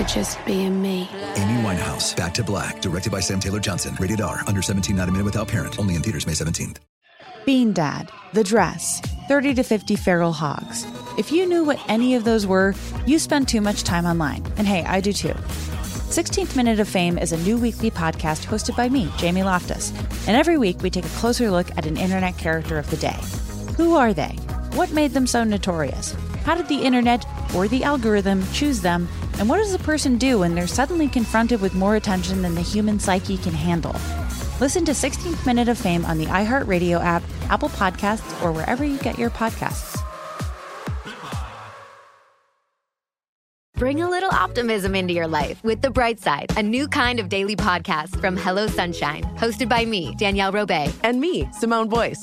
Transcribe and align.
for 0.00 0.08
just 0.08 0.44
being 0.46 0.80
me. 0.80 1.08
Amy 1.36 1.62
Winehouse, 1.62 2.16
Back 2.16 2.32
to 2.34 2.44
Black, 2.44 2.80
directed 2.80 3.12
by 3.12 3.20
Sam 3.20 3.40
Taylor 3.40 3.60
Johnson. 3.60 3.96
Rated 3.98 4.20
R, 4.20 4.40
under 4.46 4.62
17, 4.62 4.96
not 4.96 5.08
a 5.08 5.12
minute 5.12 5.24
without 5.24 5.48
parent. 5.48 5.78
Only 5.78 5.94
in 5.94 6.02
theaters 6.02 6.26
May 6.26 6.32
17th. 6.32 6.78
Bean 7.44 7.72
Dad, 7.72 8.10
The 8.32 8.44
Dress, 8.44 9.02
30 9.28 9.54
to 9.54 9.62
50 9.62 9.96
Feral 9.96 10.32
Hogs. 10.32 10.86
If 11.18 11.32
you 11.32 11.46
knew 11.46 11.64
what 11.64 11.80
any 11.88 12.14
of 12.14 12.24
those 12.24 12.46
were, 12.46 12.74
you 13.06 13.18
spend 13.18 13.48
too 13.48 13.60
much 13.60 13.82
time 13.82 14.04
online. 14.06 14.44
And 14.56 14.66
hey, 14.66 14.84
I 14.84 15.00
do 15.00 15.12
too. 15.12 15.34
16th 16.10 16.56
Minute 16.56 16.80
of 16.80 16.88
Fame 16.88 17.18
is 17.18 17.32
a 17.32 17.38
new 17.38 17.56
weekly 17.58 17.90
podcast 17.90 18.46
hosted 18.46 18.76
by 18.76 18.88
me, 18.88 19.10
Jamie 19.16 19.42
Loftus. 19.42 19.92
And 20.26 20.36
every 20.36 20.58
week 20.58 20.82
we 20.82 20.90
take 20.90 21.04
a 21.04 21.18
closer 21.20 21.50
look 21.50 21.70
at 21.76 21.86
an 21.86 21.96
internet 21.96 22.36
character 22.36 22.78
of 22.78 22.88
the 22.90 22.96
day. 22.96 23.18
Who 23.76 23.96
are 23.96 24.12
they? 24.12 24.36
What 24.74 24.92
made 24.92 25.12
them 25.12 25.26
so 25.26 25.44
notorious? 25.44 26.14
How 26.44 26.54
did 26.54 26.68
the 26.68 26.82
internet 26.82 27.24
or 27.54 27.68
the 27.68 27.84
algorithm 27.84 28.44
choose 28.52 28.80
them? 28.80 29.08
And 29.38 29.48
what 29.48 29.58
does 29.58 29.72
a 29.74 29.78
person 29.78 30.18
do 30.18 30.40
when 30.40 30.54
they're 30.54 30.66
suddenly 30.66 31.08
confronted 31.08 31.60
with 31.60 31.74
more 31.74 31.96
attention 31.96 32.42
than 32.42 32.54
the 32.54 32.60
human 32.60 32.98
psyche 32.98 33.38
can 33.38 33.54
handle? 33.54 33.94
Listen 34.60 34.84
to 34.84 34.92
16th 34.92 35.46
Minute 35.46 35.68
of 35.68 35.78
Fame 35.78 36.04
on 36.04 36.18
the 36.18 36.26
iHeartRadio 36.26 37.02
app, 37.02 37.22
Apple 37.48 37.70
Podcasts, 37.70 38.42
or 38.42 38.52
wherever 38.52 38.84
you 38.84 38.98
get 38.98 39.18
your 39.18 39.30
podcasts. 39.30 39.96
Bring 43.76 44.02
a 44.02 44.10
little 44.10 44.30
optimism 44.30 44.94
into 44.94 45.14
your 45.14 45.26
life 45.26 45.64
with 45.64 45.80
The 45.80 45.90
Bright 45.90 46.20
Side, 46.20 46.52
a 46.58 46.62
new 46.62 46.86
kind 46.86 47.18
of 47.18 47.30
daily 47.30 47.56
podcast 47.56 48.20
from 48.20 48.36
Hello 48.36 48.66
Sunshine, 48.66 49.22
hosted 49.38 49.70
by 49.70 49.86
me, 49.86 50.14
Danielle 50.18 50.52
Robay. 50.52 50.92
And 51.02 51.18
me, 51.18 51.48
Simone 51.54 51.88
Boyce. 51.88 52.22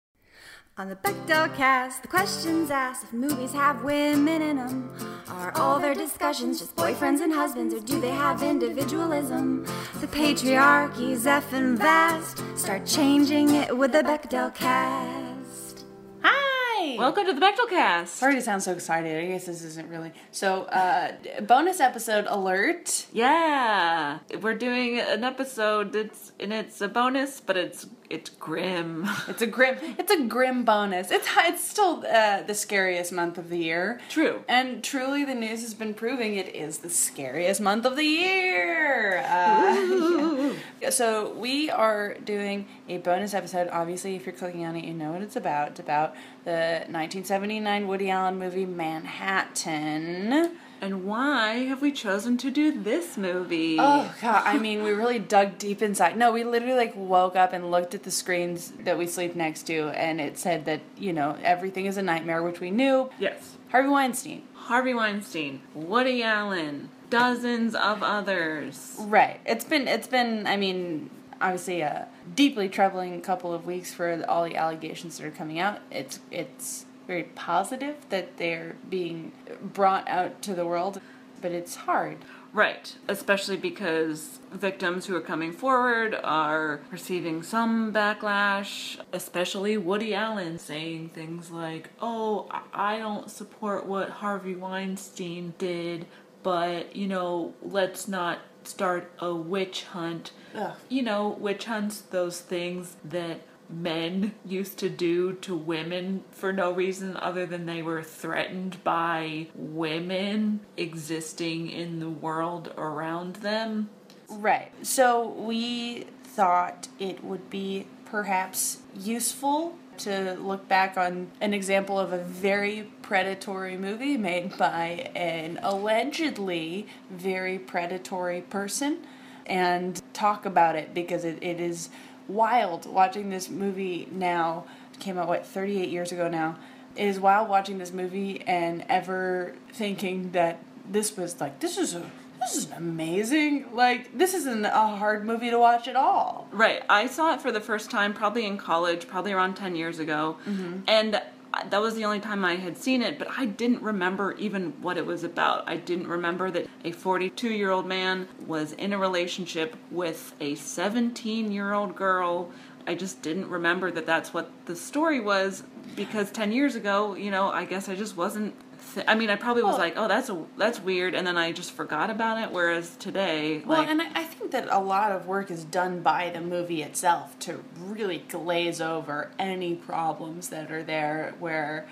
On 0.77 0.87
the 0.87 0.95
Bechdel 0.95 1.53
cast, 1.57 2.01
the 2.01 2.07
questions 2.07 2.71
asked 2.71 3.03
if 3.03 3.11
movies 3.11 3.51
have 3.51 3.83
women 3.83 4.41
in 4.41 4.55
them. 4.55 4.89
Are 5.27 5.51
all 5.57 5.79
their 5.79 5.93
discussions 5.93 6.59
just 6.59 6.77
boyfriends 6.77 7.19
and 7.19 7.33
husbands, 7.33 7.75
or 7.75 7.81
do 7.81 7.99
they 7.99 8.09
have 8.09 8.41
individualism? 8.41 9.65
The 9.99 10.07
patriarchy's 10.07 11.25
effing 11.25 11.77
vast. 11.77 12.41
Start 12.57 12.85
changing 12.85 13.53
it 13.53 13.77
with 13.77 13.91
the 13.91 14.01
Bechdel 14.01 14.55
cast. 14.55 15.83
Hi! 16.23 16.95
Welcome 16.97 17.25
to 17.25 17.33
the 17.33 17.41
Bechdel 17.41 17.69
Cast. 17.69 18.15
Sorry 18.15 18.35
to 18.35 18.41
sound 18.41 18.63
so 18.63 18.71
excited. 18.71 19.21
I 19.21 19.27
guess 19.27 19.45
this 19.45 19.63
isn't 19.63 19.89
really. 19.89 20.13
So, 20.31 20.63
uh, 20.63 21.11
bonus 21.41 21.81
episode 21.81 22.25
alert. 22.29 23.07
Yeah, 23.11 24.19
we're 24.41 24.55
doing 24.55 24.99
an 24.99 25.25
episode 25.25 25.91
that's 25.91 26.31
and 26.39 26.53
it's 26.53 26.79
a 26.79 26.87
bonus, 26.87 27.41
but 27.41 27.57
it's 27.57 27.87
it's 28.11 28.29
grim. 28.29 29.07
It's 29.27 29.41
a 29.41 29.47
grim. 29.47 29.77
It's 29.97 30.11
a 30.11 30.23
grim 30.25 30.65
bonus. 30.65 31.09
It's 31.09 31.27
it's 31.37 31.63
still 31.67 32.03
uh, 32.05 32.43
the 32.43 32.53
scariest 32.53 33.11
month 33.11 33.37
of 33.37 33.49
the 33.49 33.57
year. 33.57 33.99
True. 34.09 34.43
And 34.47 34.83
truly, 34.83 35.23
the 35.23 35.33
news 35.33 35.61
has 35.61 35.73
been 35.73 35.93
proving 35.93 36.35
it 36.35 36.53
is 36.53 36.79
the 36.79 36.89
scariest 36.89 37.61
month 37.61 37.85
of 37.85 37.95
the 37.95 38.03
year. 38.03 39.19
Uh, 39.19 40.53
yeah. 40.81 40.89
So 40.89 41.31
we 41.33 41.69
are 41.69 42.15
doing 42.15 42.67
a 42.89 42.97
bonus 42.97 43.33
episode. 43.33 43.69
Obviously, 43.71 44.15
if 44.15 44.25
you're 44.25 44.35
clicking 44.35 44.65
on 44.65 44.75
it, 44.75 44.83
you 44.83 44.93
know 44.93 45.11
what 45.13 45.21
it's 45.21 45.35
about. 45.35 45.69
It's 45.69 45.79
about 45.79 46.15
the 46.43 46.83
1979 46.89 47.87
Woody 47.87 48.09
Allen 48.09 48.37
movie 48.37 48.65
Manhattan. 48.65 50.57
And 50.81 51.05
why 51.05 51.65
have 51.65 51.83
we 51.83 51.91
chosen 51.91 52.37
to 52.37 52.49
do 52.49 52.81
this 52.81 53.15
movie? 53.15 53.77
Oh 53.79 54.11
god, 54.19 54.41
I 54.45 54.57
mean, 54.57 54.81
we 54.81 54.91
really 54.91 55.19
dug 55.19 55.59
deep 55.59 55.83
inside. 55.83 56.17
No, 56.17 56.31
we 56.31 56.43
literally 56.43 56.73
like 56.73 56.95
woke 56.95 57.35
up 57.35 57.53
and 57.53 57.69
looked 57.69 57.93
at 57.93 58.01
the 58.01 58.09
screens 58.09 58.73
that 58.83 58.97
we 58.97 59.05
sleep 59.05 59.35
next 59.35 59.67
to, 59.67 59.89
and 59.89 60.19
it 60.19 60.39
said 60.39 60.65
that 60.65 60.81
you 60.97 61.13
know 61.13 61.37
everything 61.43 61.85
is 61.85 61.97
a 61.97 62.01
nightmare, 62.01 62.41
which 62.41 62.59
we 62.59 62.71
knew. 62.71 63.11
Yes. 63.19 63.57
Harvey 63.69 63.89
Weinstein. 63.89 64.41
Harvey 64.55 64.93
Weinstein, 64.95 65.61
Woody 65.75 66.23
Allen, 66.23 66.89
dozens 67.11 67.75
of 67.75 68.01
others. 68.01 68.95
Right. 68.99 69.39
It's 69.45 69.65
been. 69.65 69.87
It's 69.87 70.07
been. 70.07 70.47
I 70.47 70.57
mean, 70.57 71.11
obviously 71.39 71.81
a 71.81 72.07
deeply 72.35 72.69
troubling 72.69 73.21
couple 73.21 73.53
of 73.53 73.67
weeks 73.67 73.93
for 73.93 74.25
all 74.27 74.45
the 74.45 74.55
allegations 74.55 75.19
that 75.19 75.27
are 75.27 75.31
coming 75.31 75.59
out. 75.59 75.79
It's. 75.91 76.19
It's 76.31 76.85
very 77.11 77.23
positive 77.23 77.97
that 78.07 78.37
they're 78.37 78.77
being 78.89 79.33
brought 79.61 80.07
out 80.07 80.41
to 80.41 80.55
the 80.55 80.65
world, 80.65 81.01
but 81.41 81.51
it's 81.51 81.75
hard. 81.75 82.17
Right, 82.53 82.95
especially 83.09 83.57
because 83.57 84.39
victims 84.49 85.07
who 85.07 85.15
are 85.17 85.21
coming 85.21 85.51
forward 85.51 86.15
are 86.23 86.79
receiving 86.89 87.43
some 87.43 87.91
backlash, 87.91 88.97
especially 89.11 89.75
Woody 89.75 90.13
Allen 90.13 90.57
saying 90.57 91.09
things 91.09 91.51
like, 91.51 91.89
Oh, 92.01 92.47
I 92.73 92.97
don't 92.97 93.29
support 93.29 93.85
what 93.85 94.09
Harvey 94.09 94.55
Weinstein 94.55 95.53
did, 95.57 96.05
but, 96.43 96.95
you 96.95 97.07
know, 97.07 97.53
let's 97.61 98.07
not 98.07 98.39
start 98.63 99.11
a 99.19 99.35
witch 99.35 99.83
hunt. 99.83 100.31
Ugh. 100.55 100.77
You 100.87 101.01
know, 101.01 101.27
witch 101.27 101.65
hunts, 101.65 101.99
those 101.99 102.39
things 102.39 102.95
that 103.03 103.41
men 103.71 104.33
used 104.45 104.77
to 104.79 104.89
do 104.89 105.33
to 105.33 105.55
women 105.55 106.23
for 106.31 106.51
no 106.51 106.71
reason 106.71 107.17
other 107.17 107.45
than 107.45 107.65
they 107.65 107.81
were 107.81 108.03
threatened 108.03 108.83
by 108.83 109.47
women 109.55 110.59
existing 110.77 111.69
in 111.69 111.99
the 111.99 112.09
world 112.09 112.73
around 112.77 113.37
them. 113.37 113.89
Right. 114.29 114.71
So 114.85 115.29
we 115.29 116.05
thought 116.23 116.87
it 116.99 117.23
would 117.23 117.49
be 117.49 117.87
perhaps 118.05 118.79
useful 118.95 119.77
to 119.99 120.33
look 120.39 120.67
back 120.67 120.97
on 120.97 121.29
an 121.41 121.53
example 121.53 121.99
of 121.99 122.11
a 122.13 122.17
very 122.17 122.91
predatory 123.01 123.77
movie 123.77 124.17
made 124.17 124.57
by 124.57 125.11
an 125.15 125.59
allegedly 125.61 126.87
very 127.09 127.59
predatory 127.59 128.41
person 128.41 128.97
and 129.45 130.01
talk 130.13 130.45
about 130.45 130.75
it 130.75 130.93
because 130.93 131.25
it, 131.25 131.37
it 131.41 131.59
is 131.59 131.89
wild 132.33 132.85
watching 132.85 133.29
this 133.29 133.49
movie 133.49 134.07
now. 134.11 134.65
It 134.93 134.99
came 134.99 135.17
out, 135.17 135.27
what, 135.27 135.45
38 135.45 135.89
years 135.89 136.11
ago 136.11 136.27
now. 136.27 136.57
It 136.95 137.07
is 137.07 137.19
wild 137.19 137.49
watching 137.49 137.77
this 137.77 137.91
movie 137.91 138.41
and 138.41 138.83
ever 138.89 139.55
thinking 139.71 140.31
that 140.31 140.59
this 140.89 141.15
was 141.15 141.39
like, 141.39 141.59
this 141.59 141.77
is 141.77 141.95
a 141.95 142.03
this 142.41 142.55
is 142.55 142.71
amazing. 142.71 143.67
Like, 143.73 144.17
this 144.17 144.33
isn't 144.33 144.65
a 144.65 144.71
hard 144.71 145.25
movie 145.25 145.51
to 145.51 145.59
watch 145.59 145.87
at 145.87 145.95
all. 145.95 146.47
Right. 146.51 146.81
I 146.89 147.05
saw 147.05 147.33
it 147.35 147.41
for 147.41 147.51
the 147.51 147.61
first 147.61 147.91
time 147.91 148.13
probably 148.15 148.47
in 148.47 148.57
college, 148.57 149.07
probably 149.07 149.31
around 149.31 149.55
10 149.55 149.75
years 149.75 149.99
ago. 149.99 150.37
Mm-hmm. 150.47 150.79
And 150.87 151.21
that 151.69 151.81
was 151.81 151.95
the 151.95 152.05
only 152.05 152.19
time 152.19 152.45
I 152.45 152.55
had 152.55 152.77
seen 152.77 153.01
it, 153.01 153.19
but 153.19 153.27
I 153.37 153.45
didn't 153.45 153.81
remember 153.81 154.33
even 154.33 154.73
what 154.81 154.97
it 154.97 155.05
was 155.05 155.23
about. 155.23 155.67
I 155.67 155.77
didn't 155.77 156.07
remember 156.07 156.49
that 156.51 156.67
a 156.85 156.91
42 156.91 157.49
year 157.51 157.71
old 157.71 157.85
man 157.85 158.27
was 158.45 158.71
in 158.73 158.93
a 158.93 158.97
relationship 158.97 159.75
with 159.89 160.33
a 160.39 160.55
17 160.55 161.51
year 161.51 161.73
old 161.73 161.95
girl. 161.95 162.51
I 162.87 162.95
just 162.95 163.21
didn't 163.21 163.49
remember 163.49 163.91
that 163.91 164.05
that's 164.05 164.33
what 164.33 164.51
the 164.65 164.75
story 164.75 165.19
was 165.19 165.63
because 165.95 166.31
10 166.31 166.51
years 166.51 166.75
ago, 166.75 167.15
you 167.15 167.31
know, 167.31 167.49
I 167.49 167.65
guess 167.65 167.89
I 167.89 167.95
just 167.95 168.15
wasn't. 168.17 168.55
Th- 168.93 169.05
I 169.07 169.15
mean, 169.15 169.29
I 169.29 169.35
probably 169.35 169.63
was 169.63 169.71
Well- 169.73 169.79
like, 169.79 169.93
"Oh, 169.97 170.07
that's 170.07 170.29
a, 170.29 170.43
that's 170.57 170.79
weird," 170.79 171.15
and 171.15 171.25
then 171.25 171.37
I 171.37 171.51
just 171.51 171.71
forgot 171.71 172.09
about 172.09 172.37
it. 172.43 172.51
Whereas 172.51 172.95
today, 172.97 173.61
Well, 173.65 173.79
like, 173.79 173.89
and 173.89 174.01
I, 174.01 174.07
I 174.15 174.23
think 174.23 174.51
that 174.51 174.67
a 174.69 174.79
lot 174.79 175.11
of 175.11 175.27
work 175.27 175.49
is 175.49 175.63
done 175.63 176.01
by 176.01 176.29
the 176.29 176.41
movie 176.41 176.81
itself 176.83 177.37
to 177.39 177.63
really 177.79 178.19
glaze 178.29 178.81
over 178.81 179.31
any 179.39 179.75
problems 179.75 180.49
that 180.49 180.71
are 180.71 180.83
there. 180.83 181.35
Where, 181.39 181.87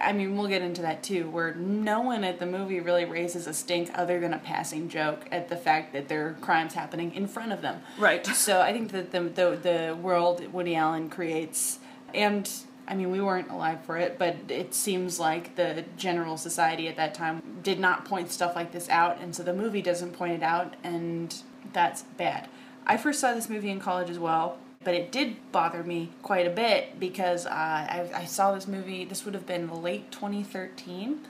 I 0.00 0.12
mean, 0.12 0.36
we'll 0.36 0.46
get 0.48 0.62
into 0.62 0.80
that 0.82 1.02
too. 1.02 1.28
Where 1.28 1.54
no 1.54 2.00
one 2.00 2.24
at 2.24 2.38
the 2.38 2.46
movie 2.46 2.80
really 2.80 3.04
raises 3.04 3.46
a 3.46 3.52
stink 3.52 3.90
other 3.94 4.18
than 4.20 4.32
a 4.32 4.38
passing 4.38 4.88
joke 4.88 5.26
at 5.30 5.48
the 5.48 5.56
fact 5.56 5.92
that 5.92 6.08
there 6.08 6.26
are 6.28 6.32
crimes 6.40 6.72
happening 6.74 7.14
in 7.14 7.26
front 7.26 7.52
of 7.52 7.60
them. 7.60 7.82
Right. 7.98 8.24
So 8.26 8.60
I 8.62 8.72
think 8.72 8.92
that 8.92 9.10
the 9.12 9.20
the, 9.20 9.58
the 9.62 9.98
world 10.00 10.50
Woody 10.52 10.74
Allen 10.74 11.10
creates, 11.10 11.80
and 12.14 12.50
I 12.90 12.94
mean, 12.94 13.12
we 13.12 13.20
weren't 13.20 13.50
alive 13.50 13.84
for 13.84 13.96
it, 13.96 14.18
but 14.18 14.36
it 14.48 14.74
seems 14.74 15.20
like 15.20 15.54
the 15.54 15.84
general 15.96 16.36
society 16.36 16.88
at 16.88 16.96
that 16.96 17.14
time 17.14 17.60
did 17.62 17.78
not 17.78 18.04
point 18.04 18.32
stuff 18.32 18.56
like 18.56 18.72
this 18.72 18.88
out, 18.88 19.20
and 19.20 19.34
so 19.34 19.44
the 19.44 19.54
movie 19.54 19.80
doesn't 19.80 20.12
point 20.12 20.32
it 20.32 20.42
out, 20.42 20.74
and 20.82 21.34
that's 21.72 22.02
bad. 22.02 22.48
I 22.86 22.96
first 22.96 23.20
saw 23.20 23.32
this 23.32 23.48
movie 23.48 23.70
in 23.70 23.78
college 23.78 24.10
as 24.10 24.18
well, 24.18 24.58
but 24.82 24.94
it 24.94 25.12
did 25.12 25.36
bother 25.52 25.82
me 25.82 26.08
quite 26.22 26.46
a 26.46 26.50
bit 26.50 26.98
because 26.98 27.44
uh, 27.44 27.50
I, 27.50 28.10
I 28.14 28.24
saw 28.24 28.54
this 28.54 28.66
movie. 28.66 29.04
This 29.04 29.26
would 29.26 29.34
have 29.34 29.46
been 29.46 29.82
late 29.82 30.10
2013, 30.10 31.20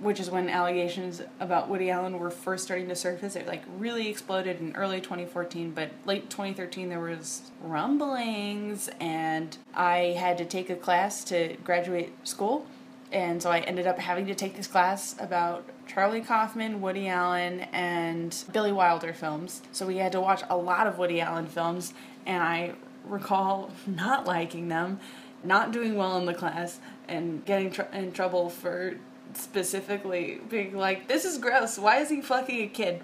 which 0.00 0.18
is 0.18 0.30
when 0.30 0.48
allegations 0.48 1.20
about 1.38 1.68
Woody 1.68 1.90
Allen 1.90 2.18
were 2.18 2.30
first 2.30 2.64
starting 2.64 2.88
to 2.88 2.96
surface. 2.96 3.36
It 3.36 3.46
like 3.46 3.64
really 3.78 4.08
exploded 4.08 4.60
in 4.60 4.74
early 4.76 5.02
2014, 5.02 5.72
but 5.72 5.90
late 6.06 6.30
2013 6.30 6.88
there 6.88 7.00
was 7.00 7.50
rumblings, 7.62 8.88
and 8.98 9.58
I 9.74 10.16
had 10.18 10.38
to 10.38 10.46
take 10.46 10.70
a 10.70 10.76
class 10.76 11.22
to 11.24 11.54
graduate 11.62 12.14
school, 12.26 12.66
and 13.12 13.42
so 13.42 13.50
I 13.50 13.58
ended 13.60 13.86
up 13.86 13.98
having 13.98 14.26
to 14.28 14.34
take 14.34 14.56
this 14.56 14.66
class 14.66 15.14
about 15.20 15.68
Charlie 15.86 16.22
Kaufman, 16.22 16.80
Woody 16.80 17.08
Allen, 17.08 17.60
and 17.72 18.42
Billy 18.54 18.72
Wilder 18.72 19.12
films. 19.12 19.60
So 19.70 19.86
we 19.86 19.98
had 19.98 20.12
to 20.12 20.20
watch 20.20 20.42
a 20.48 20.56
lot 20.56 20.86
of 20.86 20.96
Woody 20.96 21.20
Allen 21.20 21.46
films, 21.46 21.92
and 22.24 22.42
I 22.42 22.72
recall 23.06 23.70
not 23.86 24.26
liking 24.26 24.68
them, 24.68 25.00
not 25.44 25.72
doing 25.72 25.96
well 25.96 26.16
in 26.18 26.26
the 26.26 26.34
class, 26.34 26.80
and 27.08 27.44
getting 27.44 27.70
tr- 27.70 27.82
in 27.92 28.12
trouble 28.12 28.50
for 28.50 28.96
specifically 29.34 30.40
being 30.48 30.76
like, 30.76 31.08
"This 31.08 31.24
is 31.24 31.38
gross. 31.38 31.78
Why 31.78 31.98
is 31.98 32.10
he 32.10 32.20
fucking 32.20 32.62
a 32.62 32.68
kid?" 32.68 33.02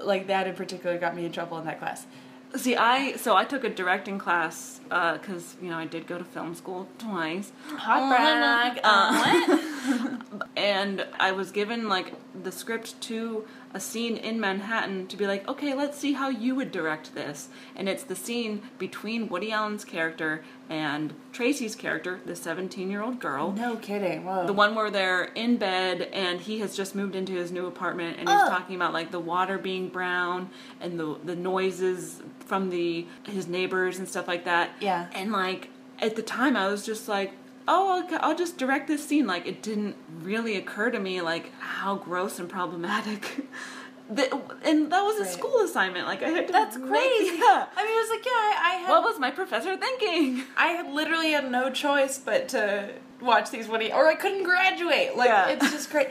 Like 0.00 0.26
that 0.26 0.46
in 0.46 0.54
particular 0.54 0.98
got 0.98 1.16
me 1.16 1.24
in 1.24 1.32
trouble 1.32 1.58
in 1.58 1.64
that 1.64 1.78
class. 1.78 2.06
See, 2.54 2.76
I 2.76 3.16
so 3.16 3.36
I 3.36 3.44
took 3.44 3.64
a 3.64 3.68
directing 3.68 4.18
class 4.18 4.80
because 4.84 5.56
you 5.60 5.68
know 5.68 5.76
I 5.76 5.84
did 5.84 6.06
go 6.06 6.16
to 6.16 6.24
film 6.24 6.54
school 6.54 6.88
twice. 6.98 7.52
Hot 7.68 8.08
brag. 8.08 8.80
Uh, 8.82 10.18
and 10.56 11.06
I 11.18 11.32
was 11.32 11.50
given 11.50 11.88
like 11.88 12.12
the 12.40 12.52
script 12.52 13.00
to 13.02 13.44
a 13.74 13.80
scene 13.80 14.16
in 14.16 14.40
Manhattan 14.40 15.06
to 15.08 15.16
be 15.16 15.26
like, 15.26 15.46
okay, 15.48 15.74
let's 15.74 15.98
see 15.98 16.14
how 16.14 16.28
you 16.28 16.54
would 16.54 16.72
direct 16.72 17.14
this. 17.14 17.48
And 17.74 17.88
it's 17.88 18.04
the 18.04 18.16
scene 18.16 18.62
between 18.78 19.28
Woody 19.28 19.52
Allen's 19.52 19.84
character 19.84 20.42
and 20.70 21.12
Tracy's 21.32 21.74
character, 21.76 22.20
the 22.24 22.34
17 22.36 22.90
year 22.90 23.02
old 23.02 23.20
girl. 23.20 23.52
No 23.52 23.76
kidding. 23.76 24.24
Whoa. 24.24 24.46
The 24.46 24.52
one 24.52 24.74
where 24.74 24.90
they're 24.90 25.24
in 25.24 25.56
bed 25.58 26.02
and 26.12 26.40
he 26.40 26.60
has 26.60 26.74
just 26.76 26.94
moved 26.94 27.14
into 27.14 27.32
his 27.32 27.52
new 27.52 27.66
apartment 27.66 28.18
and 28.18 28.28
he's 28.28 28.40
Oh. 28.40 28.48
talking 28.48 28.76
about 28.76 28.92
like 28.92 29.10
the 29.10 29.20
water 29.20 29.58
being 29.58 29.88
brown 29.88 30.48
and 30.80 30.98
the 30.98 31.18
the 31.24 31.36
noises 31.36 32.22
from 32.46 32.70
the 32.70 33.06
his 33.26 33.46
neighbors 33.46 33.98
and 33.98 34.08
stuff 34.08 34.26
like 34.28 34.44
that. 34.44 34.70
Yeah. 34.80 35.06
And 35.12 35.32
like 35.32 35.68
at 36.00 36.16
the 36.16 36.22
time 36.22 36.56
I 36.56 36.68
was 36.68 36.84
just 36.86 37.08
like, 37.08 37.32
"Oh, 37.68 38.02
okay, 38.04 38.16
I'll 38.16 38.36
just 38.36 38.58
direct 38.58 38.88
this 38.88 39.06
scene." 39.06 39.26
Like 39.26 39.46
it 39.46 39.62
didn't 39.62 39.96
really 40.22 40.56
occur 40.56 40.90
to 40.90 40.98
me 40.98 41.20
like 41.20 41.52
how 41.58 41.96
gross 41.96 42.38
and 42.38 42.48
problematic 42.48 43.46
the, 44.10 44.40
and 44.64 44.90
that 44.92 45.02
was 45.02 45.18
a 45.20 45.24
Right. 45.24 45.32
school 45.32 45.60
assignment. 45.62 46.06
Like 46.06 46.22
I 46.22 46.28
had 46.28 46.46
to 46.46 46.52
That's 46.52 46.76
make- 46.76 46.88
crazy. 46.88 47.36
yeah. 47.38 47.66
I 47.76 47.82
mean, 47.84 47.92
it 47.92 48.00
was 48.00 48.10
like, 48.10 48.24
yeah, 48.26 48.32
I, 48.32 48.56
I 48.62 48.74
had. 48.82 48.90
What 48.90 49.02
was 49.02 49.18
my 49.18 49.30
professor 49.30 49.76
thinking? 49.76 50.44
I 50.56 50.68
had 50.68 50.92
literally 50.92 51.32
had 51.32 51.50
no 51.50 51.70
choice 51.70 52.18
but 52.18 52.48
to 52.50 52.90
watch 53.20 53.50
these 53.50 53.66
Woody, 53.68 53.92
or 53.92 54.06
I 54.06 54.14
couldn't 54.14 54.44
graduate. 54.44 55.16
Like 55.16 55.28
Yeah. 55.28 55.48
it's 55.48 55.70
just 55.72 55.90
great. 55.90 56.08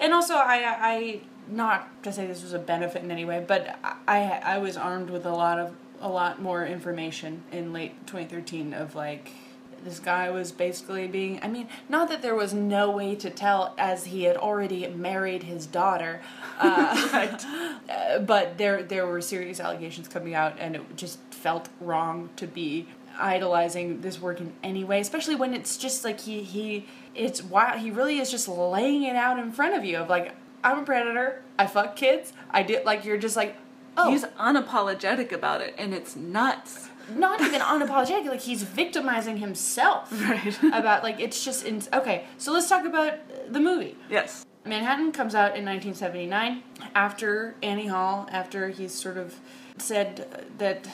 And 0.00 0.12
also, 0.12 0.34
I, 0.34 0.76
I 0.78 1.20
not 1.48 2.02
to 2.04 2.12
say 2.12 2.26
this 2.26 2.42
was 2.42 2.52
a 2.52 2.58
benefit 2.58 3.02
in 3.02 3.10
any 3.10 3.24
way, 3.24 3.42
but 3.46 3.78
I, 4.06 4.40
I 4.44 4.58
was 4.58 4.76
armed 4.76 5.08
with 5.10 5.24
a 5.26 5.32
lot 5.32 5.58
of 5.58 5.74
a 6.00 6.08
lot 6.08 6.40
more 6.40 6.64
information 6.66 7.42
in 7.50 7.72
late 7.72 8.06
2013 8.06 8.74
of 8.74 8.94
like. 8.94 9.32
This 9.84 9.98
guy 9.98 10.30
was 10.30 10.52
basically 10.52 11.06
being. 11.06 11.40
I 11.42 11.48
mean, 11.48 11.68
not 11.88 12.08
that 12.08 12.22
there 12.22 12.34
was 12.34 12.52
no 12.52 12.90
way 12.90 13.14
to 13.16 13.30
tell, 13.30 13.74
as 13.78 14.06
he 14.06 14.24
had 14.24 14.36
already 14.36 14.86
married 14.88 15.44
his 15.44 15.66
daughter, 15.66 16.20
uh, 16.58 17.38
uh, 17.88 18.18
but 18.20 18.58
there 18.58 18.82
there 18.82 19.06
were 19.06 19.20
serious 19.20 19.60
allegations 19.60 20.08
coming 20.08 20.34
out, 20.34 20.56
and 20.58 20.76
it 20.76 20.96
just 20.96 21.18
felt 21.30 21.68
wrong 21.80 22.30
to 22.36 22.46
be 22.46 22.86
idolizing 23.18 24.00
this 24.00 24.20
work 24.20 24.40
in 24.40 24.52
any 24.62 24.84
way, 24.84 25.00
especially 25.00 25.34
when 25.34 25.54
it's 25.54 25.76
just 25.76 26.04
like 26.04 26.20
he 26.20 26.42
he 26.42 26.86
it's 27.14 27.42
wow 27.42 27.76
he 27.76 27.90
really 27.90 28.18
is 28.18 28.30
just 28.30 28.48
laying 28.48 29.02
it 29.02 29.16
out 29.16 29.38
in 29.38 29.50
front 29.52 29.74
of 29.74 29.84
you 29.84 29.98
of 29.98 30.08
like 30.08 30.34
I'm 30.62 30.80
a 30.80 30.84
predator, 30.84 31.42
I 31.58 31.66
fuck 31.66 31.96
kids, 31.96 32.32
I 32.50 32.62
did 32.62 32.84
like 32.84 33.04
you're 33.04 33.18
just 33.18 33.36
like 33.36 33.56
oh 33.96 34.10
He's 34.10 34.24
unapologetic 34.24 35.32
about 35.32 35.60
it, 35.60 35.74
and 35.76 35.92
it's 35.92 36.16
nuts. 36.16 36.87
Not 37.16 37.40
even 37.40 37.60
unapologetic 37.60 38.26
like 38.26 38.40
he's 38.40 38.62
victimizing 38.62 39.36
himself 39.38 40.10
Right. 40.28 40.56
about 40.72 41.02
like 41.02 41.20
it's 41.20 41.44
just 41.44 41.64
in, 41.64 41.82
okay 41.92 42.24
so 42.38 42.52
let's 42.52 42.68
talk 42.68 42.84
about 42.84 43.14
the 43.52 43.60
movie 43.60 43.96
Yes. 44.10 44.44
Manhattan 44.64 45.12
comes 45.12 45.34
out 45.34 45.56
in 45.56 45.64
1979 45.64 46.62
after 46.94 47.54
Annie 47.62 47.86
Hall, 47.86 48.28
after 48.30 48.68
he's 48.68 48.92
sort 48.92 49.16
of 49.16 49.34
said 49.78 50.44
that 50.58 50.86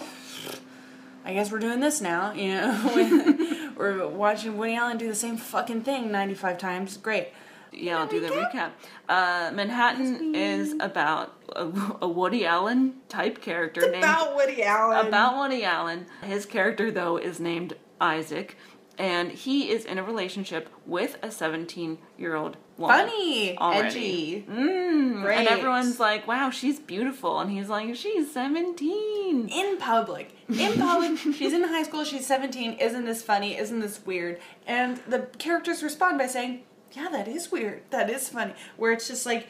I 1.25 1.33
guess 1.33 1.51
we're 1.51 1.59
doing 1.59 1.81
this 1.81 2.01
now, 2.01 2.33
you 2.35 2.49
know. 2.55 3.73
we're 3.77 4.07
watching 4.07 4.59
Woody 4.59 4.75
Allen 4.77 4.99
do 4.99 5.09
the 5.09 5.15
same 5.15 5.37
fucking 5.39 5.81
thing 5.83 6.13
95 6.13 6.59
times. 6.59 6.97
Great. 6.99 7.29
Yeah, 7.77 7.99
I'll 7.99 8.07
do 8.07 8.21
the 8.21 8.29
recap. 8.29 8.71
Uh, 9.09 9.51
Manhattan 9.55 10.35
is 10.35 10.75
about 10.81 11.33
a, 11.55 11.71
a 12.03 12.09
Woody 12.09 12.45
Allen 12.47 12.95
type 13.09 13.41
character 13.41 13.81
named 13.83 13.97
about 14.05 14.35
Woody 14.37 14.63
Allen. 14.63 15.07
about 15.07 15.37
Woody 15.37 15.65
Allen. 15.65 16.07
His 16.23 16.47
character 16.47 16.91
though 16.91 17.17
is 17.17 17.41
named 17.41 17.75
Isaac, 18.01 18.57
and 18.99 19.33
he 19.33 19.71
is 19.71 19.85
in 19.85 19.99
a 19.99 20.05
relationship 20.05 20.69
with 20.87 21.19
a 21.23 21.31
17 21.31 21.99
year 22.19 22.35
old 22.37 22.57
woman. 22.77 22.97
funny, 23.09 23.57
already. 23.59 23.87
edgy. 23.89 24.47
Mm, 24.51 25.23
Great. 25.23 25.39
And 25.41 25.49
everyone's 25.49 25.99
like, 26.01 26.27
"Wow, 26.27 26.51
she's 26.51 26.79
beautiful," 26.81 27.41
and 27.41 27.51
he's 27.51 27.69
like, 27.69 27.95
"She's 27.97 28.33
17." 28.33 29.49
in 29.49 29.77
public. 29.79 30.31
In 30.49 30.79
public, 30.79 31.19
she's 31.37 31.53
in 31.53 31.65
high 31.65 31.83
school, 31.83 32.05
she's 32.05 32.27
17. 32.27 32.75
Isn't 32.75 33.05
this 33.05 33.23
funny? 33.23 33.57
Isn't 33.57 33.81
this 33.81 34.05
weird? 34.07 34.39
And 34.67 34.99
the 35.09 35.21
characters 35.39 35.83
respond 35.83 36.19
by 36.19 36.27
saying, 36.27 36.63
Yeah, 36.95 37.09
that 37.11 37.29
is 37.29 37.51
weird. 37.51 37.83
That 37.91 38.09
is 38.09 38.29
funny. 38.29 38.55
Where 38.77 38.93
it's 38.93 39.09
just 39.09 39.27
like, 39.27 39.49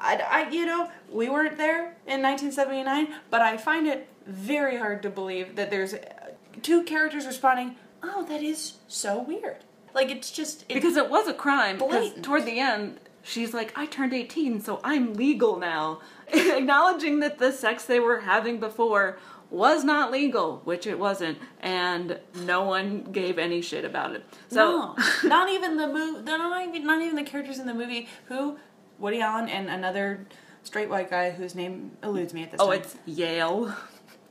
I, 0.00 0.16
I 0.16 0.50
you 0.50 0.66
know, 0.66 0.90
we 1.10 1.28
weren't 1.28 1.58
there 1.58 1.96
in 2.06 2.22
1979, 2.22 3.08
but 3.30 3.42
I 3.42 3.56
find 3.56 3.86
it 3.86 4.08
very 4.26 4.76
hard 4.76 5.02
to 5.02 5.10
believe 5.10 5.56
that 5.56 5.70
there's 5.70 5.94
uh, 5.94 6.00
two 6.62 6.82
characters 6.84 7.26
responding, 7.26 7.76
Oh, 8.02 8.24
that 8.26 8.42
is 8.42 8.74
so 8.86 9.20
weird. 9.20 9.56
Like, 9.94 10.10
it's 10.10 10.30
just. 10.30 10.64
It, 10.68 10.74
because 10.74 10.96
it 10.96 11.10
was 11.10 11.26
a 11.26 11.34
crime. 11.34 11.78
Because 11.78 12.12
toward 12.22 12.46
the 12.46 12.60
end, 12.60 13.00
she's 13.22 13.52
like, 13.52 13.76
"I 13.76 13.86
turned 13.86 14.14
18, 14.14 14.60
so 14.60 14.80
I'm 14.84 15.14
legal 15.14 15.58
now," 15.58 16.00
acknowledging 16.28 17.20
that 17.20 17.38
the 17.38 17.52
sex 17.52 17.84
they 17.84 17.98
were 17.98 18.20
having 18.20 18.60
before 18.60 19.18
was 19.50 19.84
not 19.84 20.10
legal, 20.12 20.60
which 20.64 20.86
it 20.86 20.98
wasn't, 20.98 21.38
and 21.60 22.18
no 22.44 22.62
one 22.64 23.04
gave 23.04 23.38
any 23.38 23.60
shit 23.62 23.84
about 23.84 24.14
it. 24.14 24.24
So, 24.48 24.94
no, 24.96 25.28
not 25.28 25.48
even 25.50 25.76
the 25.76 25.86
movie. 25.86 26.22
Not 26.24 26.68
even 26.68 26.86
not 26.86 27.00
even 27.02 27.16
the 27.16 27.22
characters 27.22 27.58
in 27.58 27.66
the 27.66 27.74
movie. 27.74 28.08
Who 28.26 28.58
Woody 28.98 29.20
Allen 29.20 29.48
and 29.48 29.68
another 29.68 30.26
straight 30.64 30.90
white 30.90 31.08
guy 31.10 31.30
whose 31.30 31.54
name 31.54 31.92
eludes 32.02 32.34
me 32.34 32.42
at 32.42 32.50
this 32.50 32.60
oh, 32.60 32.70
time. 32.70 32.80
it's 32.80 32.96
Yale. 33.06 33.74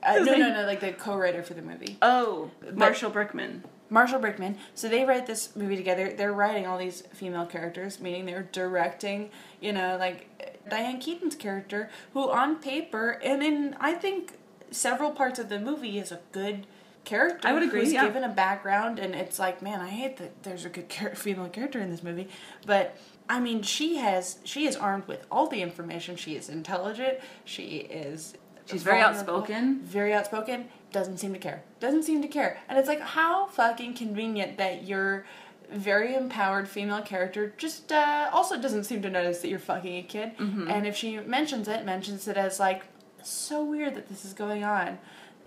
uh, 0.03 0.13
no, 0.13 0.23
no, 0.23 0.31
name- 0.33 0.53
no, 0.53 0.65
like 0.65 0.79
the 0.81 0.91
co-writer 0.93 1.41
for 1.41 1.53
the 1.55 1.61
movie, 1.61 1.97
Oh, 2.01 2.51
Marshall 2.73 3.11
Brickman. 3.11 3.61
Marshall 3.89 4.19
Brickman. 4.19 4.57
So 4.75 4.89
they 4.89 5.05
write 5.05 5.25
this 5.27 5.55
movie 5.55 5.77
together. 5.77 6.13
They're 6.15 6.33
writing 6.33 6.67
all 6.67 6.77
these 6.77 7.03
female 7.13 7.45
characters, 7.45 7.99
meaning 8.01 8.25
they're 8.25 8.49
directing. 8.51 9.29
You 9.61 9.71
know, 9.73 9.95
like 9.97 10.59
Diane 10.69 10.99
Keaton's 10.99 11.35
character, 11.35 11.89
who 12.13 12.29
on 12.29 12.57
paper 12.57 13.11
and 13.23 13.41
in 13.41 13.75
I 13.79 13.93
think 13.93 14.33
several 14.71 15.11
parts 15.11 15.39
of 15.39 15.49
the 15.49 15.59
movie 15.59 15.97
is 15.97 16.11
a 16.11 16.19
good 16.31 16.67
character. 17.05 17.47
I 17.47 17.53
would 17.53 17.63
agree, 17.63 17.81
Who's 17.81 17.93
yeah. 17.93 18.05
given 18.05 18.23
a 18.23 18.29
background, 18.29 18.99
and 18.99 19.15
it's 19.15 19.39
like, 19.39 19.61
man, 19.61 19.79
I 19.79 19.89
hate 19.89 20.17
that 20.17 20.43
there's 20.43 20.65
a 20.65 20.69
good 20.69 20.89
char- 20.89 21.15
female 21.15 21.49
character 21.49 21.79
in 21.79 21.89
this 21.89 22.03
movie, 22.03 22.27
but. 22.65 22.97
I 23.29 23.41
mean, 23.41 23.61
she 23.61 23.97
has 23.97 24.39
she 24.45 24.67
is 24.67 24.77
armed 24.77 25.05
with 25.05 25.27
all 25.29 25.47
the 25.47 25.61
information. 25.61 26.15
She 26.15 26.37
is 26.37 26.47
intelligent. 26.47 27.17
She 27.43 27.79
is 27.79 28.35
She's 28.71 28.83
very 28.83 29.01
outspoken. 29.01 29.81
Very 29.81 30.13
outspoken. 30.13 30.69
Doesn't 30.91 31.17
seem 31.17 31.33
to 31.33 31.39
care. 31.39 31.63
Doesn't 31.79 32.03
seem 32.03 32.21
to 32.21 32.27
care. 32.27 32.59
And 32.67 32.77
it's 32.77 32.87
like 32.87 32.99
how 32.99 33.47
fucking 33.47 33.95
convenient 33.95 34.57
that 34.57 34.85
your 34.85 35.25
very 35.71 36.15
empowered 36.15 36.67
female 36.67 37.01
character 37.01 37.53
just 37.57 37.91
uh, 37.91 38.29
also 38.31 38.59
doesn't 38.59 38.85
seem 38.85 39.01
to 39.01 39.09
notice 39.09 39.41
that 39.41 39.49
you're 39.49 39.59
fucking 39.59 39.97
a 39.97 40.03
kid. 40.03 40.37
Mm-hmm. 40.37 40.69
And 40.69 40.87
if 40.87 40.95
she 40.95 41.19
mentions 41.19 41.67
it, 41.67 41.85
mentions 41.85 42.27
it 42.27 42.37
as 42.37 42.59
like 42.59 42.85
so 43.29 43.63
weird 43.63 43.95
that 43.95 44.09
this 44.09 44.25
is 44.25 44.33
going 44.33 44.63
on. 44.63 44.97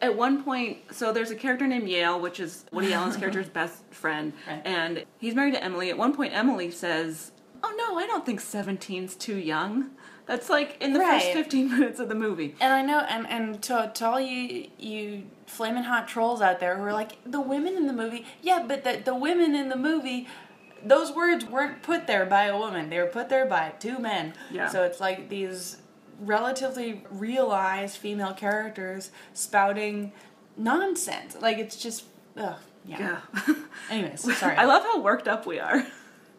At 0.02 0.16
one 0.16 0.42
point, 0.42 0.78
so 0.92 1.12
there's 1.12 1.30
a 1.30 1.34
character 1.36 1.66
named 1.66 1.88
Yale, 1.88 2.18
which 2.18 2.40
is 2.40 2.64
Woody 2.72 2.92
Allen's 2.94 3.16
character's 3.16 3.48
best 3.48 3.82
friend, 3.90 4.32
Right. 4.48 4.62
and 4.64 5.04
he's 5.18 5.34
married 5.34 5.54
to 5.54 5.62
Emily. 5.62 5.90
At 5.90 5.98
one 5.98 6.14
point, 6.14 6.32
Emily 6.34 6.70
says, 6.70 7.32
"Oh 7.62 7.74
no, 7.76 7.98
I 7.98 8.06
don't 8.06 8.24
think 8.24 8.40
17's 8.40 9.14
too 9.16 9.36
young." 9.36 9.90
That's 10.26 10.48
like 10.48 10.76
in 10.80 10.92
the 10.92 11.00
Right. 11.00 11.20
first 11.20 11.32
15 11.34 11.70
minutes 11.78 11.98
of 12.00 12.08
the 12.08 12.14
movie. 12.14 12.54
And 12.60 12.72
I 12.72 12.82
know, 12.82 13.00
and, 13.00 13.26
and 13.28 13.60
to, 13.64 13.90
to 13.92 14.06
all 14.06 14.20
you 14.20 14.68
you 14.78 15.24
flaming 15.46 15.82
hot 15.82 16.06
trolls 16.06 16.40
out 16.40 16.60
there 16.60 16.76
who 16.76 16.84
are 16.84 16.92
like, 16.92 17.12
the 17.26 17.40
women 17.40 17.76
in 17.76 17.86
the 17.88 17.92
movie, 17.92 18.24
yeah, 18.40 18.64
but 18.66 18.84
the, 18.84 19.02
the 19.04 19.14
women 19.16 19.54
in 19.56 19.68
the 19.68 19.76
movie, 19.76 20.28
those 20.84 21.10
words 21.12 21.44
weren't 21.44 21.82
put 21.82 22.06
there 22.06 22.24
by 22.24 22.44
a 22.44 22.56
woman. 22.56 22.88
They 22.90 22.98
were 22.98 23.06
put 23.06 23.28
there 23.28 23.44
by 23.44 23.70
two 23.80 23.98
men. 23.98 24.34
Yeah. 24.52 24.68
So 24.68 24.84
it's 24.84 25.00
like 25.00 25.28
these 25.28 25.78
relatively 26.20 27.04
realized 27.10 27.96
female 27.96 28.32
characters 28.34 29.10
spouting 29.34 30.12
nonsense. 30.56 31.36
Like, 31.40 31.58
it's 31.58 31.76
just, 31.76 32.04
ugh, 32.36 32.56
yeah. 32.84 33.20
Yeah. 33.46 33.54
Anyways, 33.90 34.36
sorry. 34.38 34.56
I 34.56 34.64
love 34.64 34.82
how 34.82 35.00
worked 35.00 35.28
up 35.28 35.46
we 35.46 35.58
are. 35.58 35.84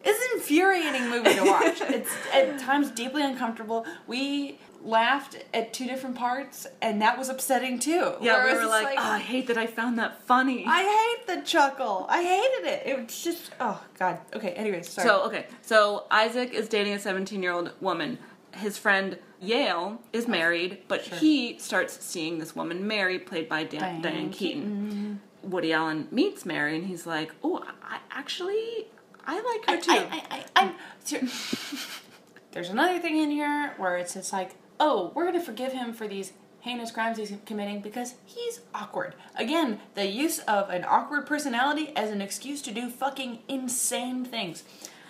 It's 0.04 0.32
an 0.32 0.40
infuriating 0.40 1.08
movie 1.10 1.34
to 1.34 1.44
watch. 1.44 1.80
it's 1.82 2.10
at 2.34 2.58
times 2.58 2.90
deeply 2.90 3.22
uncomfortable. 3.22 3.86
We 4.08 4.58
laughed 4.82 5.38
at 5.54 5.72
two 5.72 5.86
different 5.86 6.16
parts, 6.16 6.66
and 6.80 7.00
that 7.02 7.16
was 7.16 7.28
upsetting 7.28 7.78
too. 7.78 8.14
Yeah, 8.20 8.44
we 8.44 8.52
were 8.52 8.62
it's 8.62 8.68
like, 8.68 8.98
oh, 8.98 9.02
I 9.02 9.20
hate 9.20 9.46
that 9.46 9.56
I 9.56 9.68
found 9.68 10.00
that 10.00 10.20
funny. 10.22 10.64
I 10.66 11.16
hate 11.16 11.36
the 11.36 11.46
chuckle. 11.46 12.06
I 12.08 12.22
hated 12.24 12.68
it. 12.68 12.82
It 12.84 13.00
was 13.00 13.22
just, 13.22 13.52
oh 13.60 13.80
god. 13.96 14.18
Okay. 14.34 14.50
Anyways, 14.50 14.88
sorry. 14.88 15.06
So 15.06 15.22
okay, 15.26 15.46
so 15.60 16.06
Isaac 16.10 16.52
is 16.52 16.68
dating 16.68 16.94
a 16.94 16.98
17 16.98 17.40
year 17.40 17.52
old 17.52 17.70
woman. 17.80 18.18
His 18.54 18.76
friend 18.76 19.18
Yale 19.42 20.00
is 20.12 20.28
married, 20.28 20.78
but 20.88 21.00
he 21.02 21.58
starts 21.58 22.02
seeing 22.04 22.38
this 22.38 22.54
woman 22.54 22.86
Mary, 22.86 23.18
played 23.18 23.48
by 23.48 23.64
Dan- 23.64 23.80
Diane 23.80 24.02
Diane, 24.02 24.30
Keaton. 24.30 25.20
Woody 25.42 25.72
Allen 25.72 26.06
meets 26.12 26.46
Mary, 26.46 26.76
and 26.76 26.86
he's 26.86 27.04
like, 27.06 27.32
"Oh, 27.42 27.64
I 27.82 27.98
actually 28.12 28.86
I 29.26 29.40
like 29.40 29.68
her 29.68 29.80
too." 29.82 29.90
I, 29.90 30.22
I, 30.30 30.44
I, 30.56 30.74
I'm. 31.10 31.28
There's 32.52 32.68
another 32.70 32.98
thing 33.00 33.16
in 33.18 33.30
here 33.30 33.74
where 33.78 33.96
it's 33.96 34.14
just 34.14 34.32
like, 34.32 34.52
oh, 34.78 35.10
we're 35.14 35.24
gonna 35.26 35.40
forgive 35.42 35.72
him 35.72 35.92
for 35.92 36.06
these 36.06 36.32
heinous 36.60 36.90
crimes 36.92 37.16
he's 37.18 37.32
committing 37.46 37.80
because 37.80 38.14
he's 38.24 38.60
awkward. 38.74 39.14
Again, 39.36 39.80
the 39.94 40.06
use 40.06 40.38
of 40.40 40.70
an 40.70 40.84
awkward 40.86 41.26
personality 41.26 41.92
as 41.96 42.10
an 42.10 42.20
excuse 42.22 42.62
to 42.62 42.70
do 42.70 42.88
fucking 42.88 43.40
insane 43.48 44.24
things. 44.24 44.62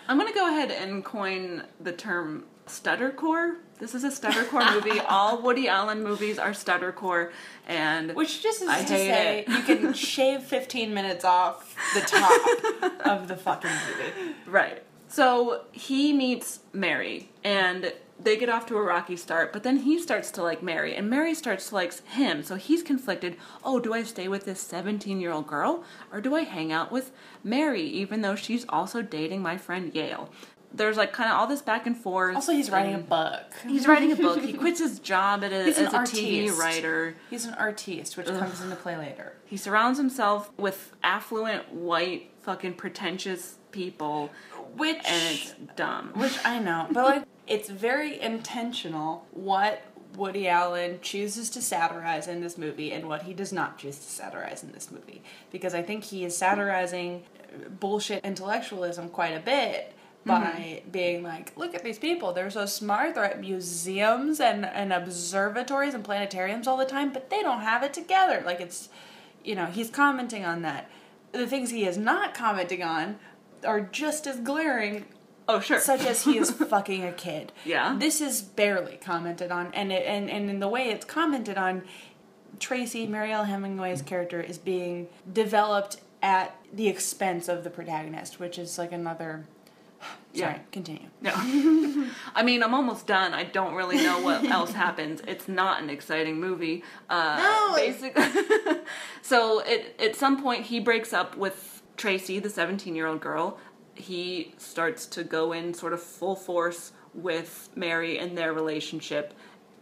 I'm 0.08 0.18
gonna 0.18 0.32
go 0.32 0.46
ahead 0.48 0.70
and 0.70 1.04
coin 1.04 1.64
the 1.80 1.92
term 1.92 2.44
stuttercore. 2.66 3.56
This 3.78 3.94
is 3.94 4.04
a 4.04 4.08
stuttercore 4.10 4.72
movie. 4.74 5.00
All 5.08 5.42
Woody 5.42 5.68
Allen 5.68 6.02
movies 6.02 6.38
are 6.38 6.50
stuttercore, 6.52 7.32
and 7.66 8.14
Which 8.14 8.42
just 8.42 8.62
is 8.62 8.68
I 8.68 8.80
to 8.82 8.86
say 8.86 9.38
it. 9.40 9.48
you 9.48 9.62
can 9.62 9.92
shave 9.94 10.42
15 10.44 10.94
minutes 10.94 11.24
off 11.24 11.74
the 11.94 12.00
top 12.00 13.06
of 13.06 13.28
the 13.28 13.36
fucking 13.36 13.70
movie. 13.70 14.34
Right. 14.46 14.82
So 15.08 15.64
he 15.72 16.12
meets 16.12 16.60
Mary 16.72 17.30
and 17.44 17.92
they 18.18 18.36
get 18.36 18.48
off 18.48 18.66
to 18.66 18.76
a 18.76 18.82
rocky 18.82 19.16
start, 19.16 19.52
but 19.52 19.62
then 19.64 19.78
he 19.78 19.98
starts 20.00 20.30
to 20.30 20.42
like 20.42 20.62
Mary 20.62 20.94
and 20.94 21.10
Mary 21.10 21.34
starts 21.34 21.68
to 21.70 21.74
like 21.74 22.06
him. 22.06 22.42
So 22.44 22.54
he's 22.54 22.82
conflicted. 22.82 23.36
Oh, 23.64 23.80
do 23.80 23.92
I 23.92 24.04
stay 24.04 24.28
with 24.28 24.44
this 24.44 24.60
17 24.62 25.20
year 25.20 25.32
old 25.32 25.48
girl 25.48 25.82
or 26.12 26.20
do 26.20 26.34
I 26.36 26.42
hang 26.44 26.70
out 26.72 26.92
with 26.92 27.10
Mary, 27.42 27.82
even 27.82 28.22
though 28.22 28.36
she's 28.36 28.64
also 28.68 29.02
dating 29.02 29.42
my 29.42 29.56
friend 29.58 29.92
Yale? 29.92 30.30
There's 30.74 30.96
like 30.96 31.12
kind 31.12 31.30
of 31.30 31.36
all 31.36 31.46
this 31.46 31.62
back 31.62 31.86
and 31.86 31.96
forth. 31.96 32.36
Also, 32.36 32.52
he's 32.52 32.70
writing 32.70 32.94
a 32.94 32.98
book. 32.98 33.52
He's 33.66 33.86
writing 33.86 34.12
a 34.12 34.16
book. 34.16 34.42
He 34.42 34.52
quits 34.64 34.80
his 34.80 34.98
job 34.98 35.44
at 35.44 35.52
a, 35.52 35.64
He's 35.64 35.78
an 35.78 35.86
as 35.86 35.94
a 35.94 35.98
TV 35.98 36.56
writer. 36.56 37.14
He's 37.30 37.44
an 37.44 37.54
artiste, 37.54 38.16
which 38.16 38.26
comes 38.26 38.60
into 38.60 38.76
play 38.76 38.96
later. 38.96 39.34
He 39.44 39.56
surrounds 39.56 39.98
himself 39.98 40.50
with 40.56 40.92
affluent, 41.02 41.72
white, 41.72 42.30
fucking 42.42 42.74
pretentious 42.74 43.56
people, 43.70 44.30
Which 44.76 44.96
and 45.04 45.34
it's 45.34 45.54
dumb. 45.76 46.12
Which 46.14 46.38
I 46.44 46.58
know, 46.58 46.86
but 46.90 47.04
like 47.04 47.24
it's 47.46 47.68
very 47.68 48.20
intentional 48.20 49.26
what 49.32 49.82
Woody 50.16 50.48
Allen 50.48 50.98
chooses 51.02 51.50
to 51.50 51.62
satirize 51.62 52.28
in 52.28 52.40
this 52.40 52.58
movie 52.58 52.92
and 52.92 53.08
what 53.08 53.22
he 53.22 53.32
does 53.32 53.52
not 53.52 53.78
choose 53.78 53.96
to 53.96 54.10
satirize 54.10 54.62
in 54.62 54.72
this 54.72 54.90
movie. 54.90 55.22
Because 55.50 55.74
I 55.74 55.82
think 55.82 56.04
he 56.04 56.24
is 56.24 56.36
satirizing 56.36 57.24
bullshit 57.80 58.24
intellectualism 58.24 59.08
quite 59.08 59.34
a 59.34 59.40
bit 59.40 59.92
Mm-hmm. 60.26 60.42
by 60.42 60.82
being 60.92 61.22
like, 61.24 61.56
look 61.56 61.74
at 61.74 61.82
these 61.82 61.98
people, 61.98 62.32
they're 62.32 62.50
so 62.50 62.64
smart, 62.66 63.16
they're 63.16 63.24
at 63.24 63.40
museums 63.40 64.38
and, 64.38 64.64
and 64.64 64.92
observatories 64.92 65.94
and 65.94 66.04
planetariums 66.04 66.66
all 66.68 66.76
the 66.76 66.84
time, 66.84 67.12
but 67.12 67.28
they 67.28 67.42
don't 67.42 67.62
have 67.62 67.82
it 67.82 67.92
together. 67.92 68.42
Like 68.46 68.60
it's 68.60 68.88
you 69.44 69.54
know, 69.56 69.66
he's 69.66 69.90
commenting 69.90 70.44
on 70.44 70.62
that. 70.62 70.88
The 71.32 71.46
things 71.46 71.70
he 71.70 71.84
is 71.84 71.98
not 71.98 72.34
commenting 72.34 72.82
on 72.82 73.16
are 73.66 73.80
just 73.80 74.26
as 74.26 74.38
glaring 74.38 75.06
Oh, 75.48 75.58
sure. 75.58 75.80
such 75.80 76.02
as 76.06 76.22
he 76.24 76.38
is 76.38 76.50
fucking 76.70 77.04
a 77.04 77.10
kid. 77.12 77.50
Yeah. 77.64 77.96
This 77.98 78.20
is 78.20 78.40
barely 78.42 78.96
commented 78.98 79.50
on, 79.50 79.72
and 79.74 79.90
it, 79.90 80.04
and 80.06 80.30
and 80.30 80.48
in 80.48 80.60
the 80.60 80.68
way 80.68 80.90
it's 80.90 81.04
commented 81.04 81.58
on, 81.58 81.82
Tracy 82.60 83.06
Mariel 83.08 83.44
Hemingway's 83.44 84.02
character 84.02 84.40
is 84.40 84.56
being 84.56 85.08
developed 85.32 85.96
at 86.22 86.54
the 86.72 86.86
expense 86.86 87.48
of 87.48 87.64
the 87.64 87.70
protagonist, 87.70 88.38
which 88.38 88.56
is 88.56 88.78
like 88.78 88.92
another. 88.92 89.46
Sorry, 90.34 90.52
Yeah. 90.54 90.58
continue. 90.72 91.08
No. 91.20 91.32
I 92.34 92.42
mean, 92.42 92.62
I'm 92.62 92.74
almost 92.74 93.06
done. 93.06 93.34
I 93.34 93.44
don't 93.44 93.74
really 93.74 93.96
know 93.96 94.20
what 94.20 94.44
else 94.58 94.72
happens. 94.72 95.20
It's 95.26 95.46
not 95.48 95.82
an 95.82 95.90
exciting 95.90 96.40
movie. 96.40 96.82
Uh, 97.10 97.36
No. 97.38 97.76
Basically. 97.76 98.24
so 99.22 99.60
it, 99.60 99.94
at 100.00 100.16
some 100.16 100.42
point, 100.42 100.66
he 100.66 100.80
breaks 100.80 101.12
up 101.12 101.36
with 101.36 101.82
Tracy, 101.96 102.38
the 102.38 102.50
17 102.50 102.94
year 102.96 103.06
old 103.06 103.20
girl. 103.20 103.58
He 103.94 104.54
starts 104.56 105.04
to 105.06 105.22
go 105.24 105.52
in 105.52 105.74
sort 105.74 105.92
of 105.92 106.02
full 106.02 106.34
force 106.36 106.92
with 107.14 107.68
Mary 107.76 108.18
and 108.18 108.36
their 108.38 108.52
relationship. 108.54 109.34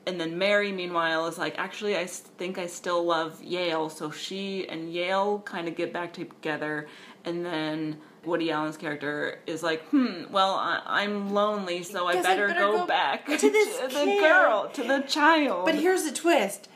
And 0.07 0.21
then 0.21 0.37
Mary, 0.39 0.73
meanwhile, 0.73 1.27
is 1.29 1.39
like, 1.39 1.59
actually, 1.59 1.97
I 1.97 2.07
think 2.07 2.59
I 2.59 2.67
still 2.67 3.05
love 3.05 3.41
Yale. 3.43 3.89
So 3.89 4.11
she 4.11 4.67
and 4.69 4.93
Yale 4.93 5.41
kind 5.41 5.69
of 5.69 5.77
get 5.77 5.93
back 5.93 6.13
together. 6.13 6.89
And 7.25 7.45
then 7.47 7.99
Woody 8.25 8.51
Allen's 8.51 8.77
character 8.77 9.39
is 9.47 9.63
like, 9.63 9.83
hmm, 9.89 10.25
well, 10.31 10.55
I- 10.55 10.83
I'm 10.87 11.31
lonely, 11.33 11.83
so 11.83 12.07
I 12.07 12.15
Guess 12.15 12.27
I 12.27 12.29
better, 12.29 12.49
better 12.49 12.61
go, 12.61 12.79
go 12.79 12.87
back 12.87 13.27
to 13.27 13.37
this 13.51 13.77
the 13.95 14.05
girl, 14.21 14.69
to 14.75 14.83
the 14.83 15.01
child. 15.01 15.65
But 15.67 15.77
here's 15.77 16.05
the 16.05 16.13
twist: 16.13 16.69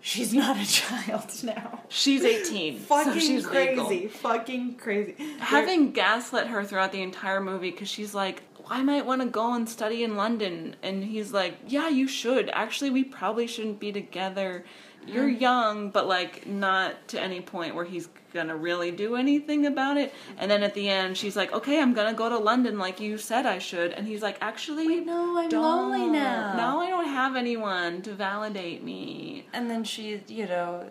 she's 0.00 0.32
not 0.32 0.56
a 0.56 0.66
child 0.70 1.30
now. 1.42 1.80
she's 1.88 2.22
18, 2.24 2.78
Fucking 2.78 3.12
so 3.12 3.18
she's 3.18 3.46
crazy. 3.46 3.80
legal. 3.82 4.08
Fucking 4.10 4.76
crazy. 4.76 5.14
Having 5.40 5.92
gaslit 5.92 6.46
her 6.48 6.62
throughout 6.64 6.92
the 6.92 7.02
entire 7.02 7.40
movie 7.40 7.70
because 7.70 7.88
she's 7.88 8.14
like, 8.14 8.42
I 8.68 8.82
might 8.82 9.04
want 9.04 9.20
to 9.22 9.28
go 9.28 9.52
and 9.54 9.68
study 9.68 10.04
in 10.04 10.16
London. 10.16 10.76
And 10.82 11.02
he's 11.04 11.32
like, 11.32 11.56
Yeah, 11.66 11.88
you 11.88 12.06
should. 12.08 12.48
Actually, 12.50 12.90
we 12.90 13.04
probably 13.04 13.46
shouldn't 13.46 13.80
be 13.80 13.92
together. 13.92 14.64
You're 15.06 15.28
Mm. 15.28 15.40
young, 15.40 15.90
but 15.90 16.06
like 16.06 16.46
not 16.46 17.08
to 17.08 17.20
any 17.20 17.40
point 17.42 17.74
where 17.74 17.84
he's 17.84 18.08
gonna 18.34 18.56
really 18.56 18.90
do 18.90 19.16
anything 19.16 19.64
about 19.64 19.96
it. 19.96 20.12
And 20.36 20.50
then 20.50 20.62
at 20.62 20.74
the 20.74 20.90
end, 20.90 21.16
she's 21.16 21.36
like, 21.36 21.52
Okay, 21.54 21.80
I'm 21.80 21.94
gonna 21.94 22.12
go 22.12 22.28
to 22.28 22.36
London 22.36 22.78
like 22.78 23.00
you 23.00 23.16
said 23.16 23.46
I 23.46 23.58
should. 23.58 23.92
And 23.92 24.06
he's 24.06 24.20
like, 24.20 24.36
Actually, 24.42 24.86
Wait, 24.86 25.06
no, 25.06 25.38
I'm 25.38 25.48
don't. 25.48 25.62
lonely 25.62 26.06
now." 26.10 26.54
Now 26.56 26.80
I 26.80 26.90
don't 26.90 27.06
have 27.08 27.36
anyone 27.36 28.02
to 28.02 28.12
validate 28.12 28.82
me. 28.84 29.46
And 29.54 29.70
then 29.70 29.84
she, 29.84 30.20
you 30.28 30.46
know, 30.46 30.90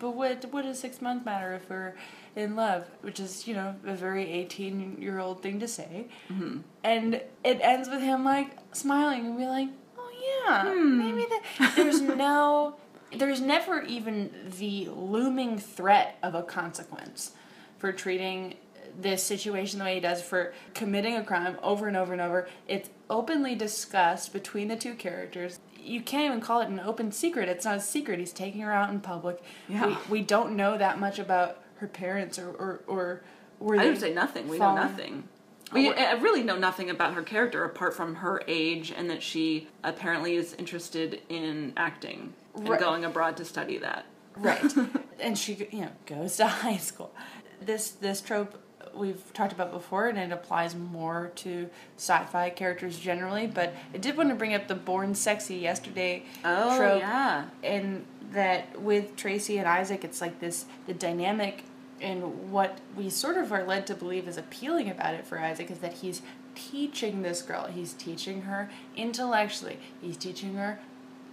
but 0.00 0.10
what 0.10 0.44
what 0.50 0.62
does 0.62 0.78
six 0.80 1.00
months 1.00 1.24
matter 1.24 1.54
if 1.54 1.68
we're 1.70 1.94
in 2.34 2.56
love? 2.56 2.88
Which 3.02 3.20
is, 3.20 3.46
you 3.46 3.54
know, 3.54 3.76
a 3.86 3.94
very 3.94 4.28
eighteen 4.30 4.96
year 5.00 5.18
old 5.20 5.42
thing 5.42 5.60
to 5.60 5.68
say. 5.68 6.06
Mm-hmm. 6.32 6.58
And 6.82 7.14
it 7.44 7.58
ends 7.62 7.88
with 7.88 8.00
him 8.00 8.24
like 8.24 8.50
smiling 8.72 9.26
and 9.26 9.36
be 9.36 9.46
like, 9.46 9.68
"Oh 9.98 10.10
yeah, 10.48 10.62
Hmm. 10.72 10.98
maybe 10.98 11.26
that." 11.28 11.72
There's 11.76 12.00
no, 12.00 12.76
there's 13.16 13.40
never 13.40 13.82
even 13.82 14.30
the 14.58 14.88
looming 14.90 15.58
threat 15.58 16.18
of 16.22 16.34
a 16.34 16.42
consequence 16.42 17.32
for 17.78 17.92
treating 17.92 18.54
this 19.00 19.22
situation 19.22 19.78
the 19.78 19.84
way 19.84 19.94
he 19.94 20.00
does 20.00 20.22
for 20.22 20.52
committing 20.74 21.16
a 21.16 21.24
crime 21.24 21.56
over 21.62 21.86
and 21.86 21.96
over 21.96 22.12
and 22.12 22.22
over. 22.22 22.48
It's 22.66 22.90
openly 23.08 23.54
discussed 23.54 24.32
between 24.32 24.68
the 24.68 24.76
two 24.76 24.94
characters. 24.94 25.60
You 25.78 26.00
can't 26.00 26.26
even 26.26 26.40
call 26.40 26.60
it 26.60 26.68
an 26.68 26.80
open 26.80 27.12
secret. 27.12 27.48
It's 27.48 27.64
not 27.64 27.76
a 27.76 27.80
secret. 27.80 28.18
He's 28.18 28.32
taking 28.32 28.60
her 28.62 28.72
out 28.72 28.90
in 28.90 29.00
public. 29.00 29.42
Yeah. 29.68 29.86
We, 29.86 29.96
we 30.10 30.22
don't 30.22 30.56
know 30.56 30.76
that 30.76 30.98
much 30.98 31.18
about 31.18 31.62
her 31.76 31.86
parents 31.86 32.38
or 32.38 32.50
or, 32.50 32.80
or 32.86 33.22
were 33.60 33.78
I 33.78 33.86
would 33.86 33.98
say 33.98 34.12
nothing. 34.12 34.48
We 34.48 34.58
know 34.58 34.74
nothing. 34.74 35.28
We 35.72 35.92
I 35.92 36.12
really 36.12 36.42
know 36.42 36.56
nothing 36.56 36.90
about 36.90 37.14
her 37.14 37.22
character 37.22 37.64
apart 37.64 37.94
from 37.94 38.16
her 38.16 38.42
age 38.48 38.92
and 38.94 39.08
that 39.10 39.22
she 39.22 39.68
apparently 39.84 40.34
is 40.34 40.54
interested 40.54 41.20
in 41.28 41.72
acting 41.76 42.32
and 42.58 42.68
Right. 42.68 42.80
going 42.80 43.04
abroad 43.04 43.36
to 43.38 43.44
study 43.44 43.78
that. 43.78 44.04
Right. 44.36 44.72
and 45.20 45.36
she, 45.38 45.66
you 45.70 45.82
know, 45.82 45.90
goes 46.06 46.36
to 46.36 46.46
high 46.64 46.76
school. 46.76 47.12
This 47.60 47.90
this 47.90 48.20
trope 48.20 48.56
we've 48.94 49.32
talked 49.32 49.52
about 49.52 49.72
before, 49.72 50.06
and 50.08 50.18
it 50.18 50.32
applies 50.32 50.74
more 50.74 51.30
to 51.36 51.68
sci-fi 51.96 52.50
characters 52.50 52.98
generally. 52.98 53.46
But 53.46 53.74
I 53.94 53.98
did 53.98 54.16
want 54.16 54.28
to 54.30 54.34
bring 54.34 54.54
up 54.54 54.68
the 54.68 54.74
"born 54.74 55.14
sexy 55.14 55.56
yesterday" 55.56 56.24
Oh, 56.44 56.76
trope, 56.76 57.00
yeah. 57.00 57.44
and 57.64 58.06
that 58.32 58.80
with 58.80 59.16
Tracy 59.16 59.58
and 59.58 59.66
Isaac, 59.66 60.04
it's 60.04 60.20
like 60.20 60.38
this 60.40 60.66
the 60.86 60.94
dynamic. 60.94 61.64
And 62.00 62.52
what 62.52 62.78
we 62.96 63.10
sort 63.10 63.36
of 63.38 63.52
are 63.52 63.64
led 63.64 63.88
to 63.88 63.94
believe 63.96 64.28
is 64.28 64.36
appealing 64.36 64.88
about 64.88 65.14
it 65.14 65.26
for 65.26 65.40
Isaac 65.40 65.68
is 65.68 65.78
that 65.80 65.94
he's 65.94 66.22
teaching 66.54 67.22
this 67.22 67.42
girl. 67.42 67.66
He's 67.66 67.92
teaching 67.92 68.42
her 68.42 68.70
intellectually. 68.96 69.78
He's 70.00 70.16
teaching 70.16 70.54
her, 70.54 70.78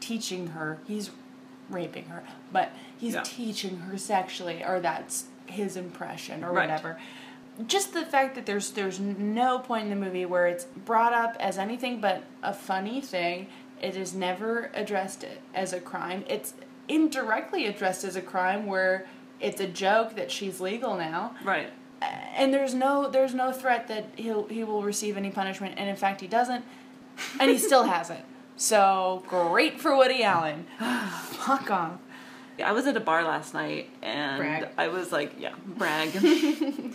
teaching 0.10 0.48
her. 0.48 0.80
He's 0.88 1.12
raping 1.70 2.06
her, 2.06 2.24
but 2.52 2.72
he's 2.98 3.16
Yeah. 3.16 3.22
teaching 3.24 3.78
her 3.80 3.98
sexually, 3.98 4.64
or 4.64 4.80
that's 4.80 5.26
his 5.48 5.76
impression, 5.76 6.44
or 6.44 6.52
Right. 6.52 6.70
whatever. 6.70 6.98
Just 7.68 7.94
the 7.94 8.06
fact 8.06 8.36
that 8.36 8.46
there's 8.46 8.72
there's 8.72 9.00
no 9.00 9.60
point 9.60 9.84
in 9.86 9.90
the 9.90 9.96
movie 10.06 10.26
where 10.26 10.46
it's 10.48 10.66
brought 10.66 11.14
up 11.14 11.36
as 11.40 11.58
anything 11.58 12.00
but 12.02 12.24
a 12.44 12.54
funny 12.54 13.00
thing. 13.02 13.48
It 13.82 13.96
is 13.96 14.14
never 14.14 14.72
addressed 14.74 15.26
as 15.54 15.74
a 15.74 15.80
crime. 15.80 16.24
It's 16.28 16.54
indirectly 16.88 17.66
addressed 17.66 18.04
as 18.04 18.16
a 18.16 18.22
crime 18.22 18.66
where 18.68 19.06
it's 19.40 19.60
a 19.60 19.68
joke 19.68 20.16
that 20.16 20.32
she's 20.32 20.60
legal 20.62 20.96
now 20.96 21.34
Right. 21.44 21.70
and 22.02 22.54
there's 22.54 22.74
no 22.74 23.10
there's 23.10 23.34
no 23.34 23.52
threat 23.52 23.88
that 23.88 24.06
he'll 24.16 24.48
he 24.48 24.64
will 24.64 24.84
receive 24.84 25.18
any 25.18 25.30
punishment 25.32 25.76
and 25.78 25.90
in 25.90 25.96
fact 25.96 26.22
he 26.22 26.28
doesn't 26.28 26.64
and 27.40 27.50
he 27.50 27.58
still 27.58 27.84
hasn't 27.86 28.24
so 28.56 29.24
great 29.28 29.80
for 29.80 29.96
woody 29.96 30.24
allen 30.24 30.66
fuck 30.80 31.70
off 31.70 32.00
I 32.64 32.72
was 32.72 32.88
at 32.88 32.96
a 32.96 33.02
bar 33.02 33.24
last 33.24 33.54
night 33.54 33.90
and 34.02 34.38
Brag. 34.40 34.70
I 34.78 34.88
was 34.88 35.12
like, 35.12 35.34
yeah, 35.38 35.54
brag. 35.66 36.16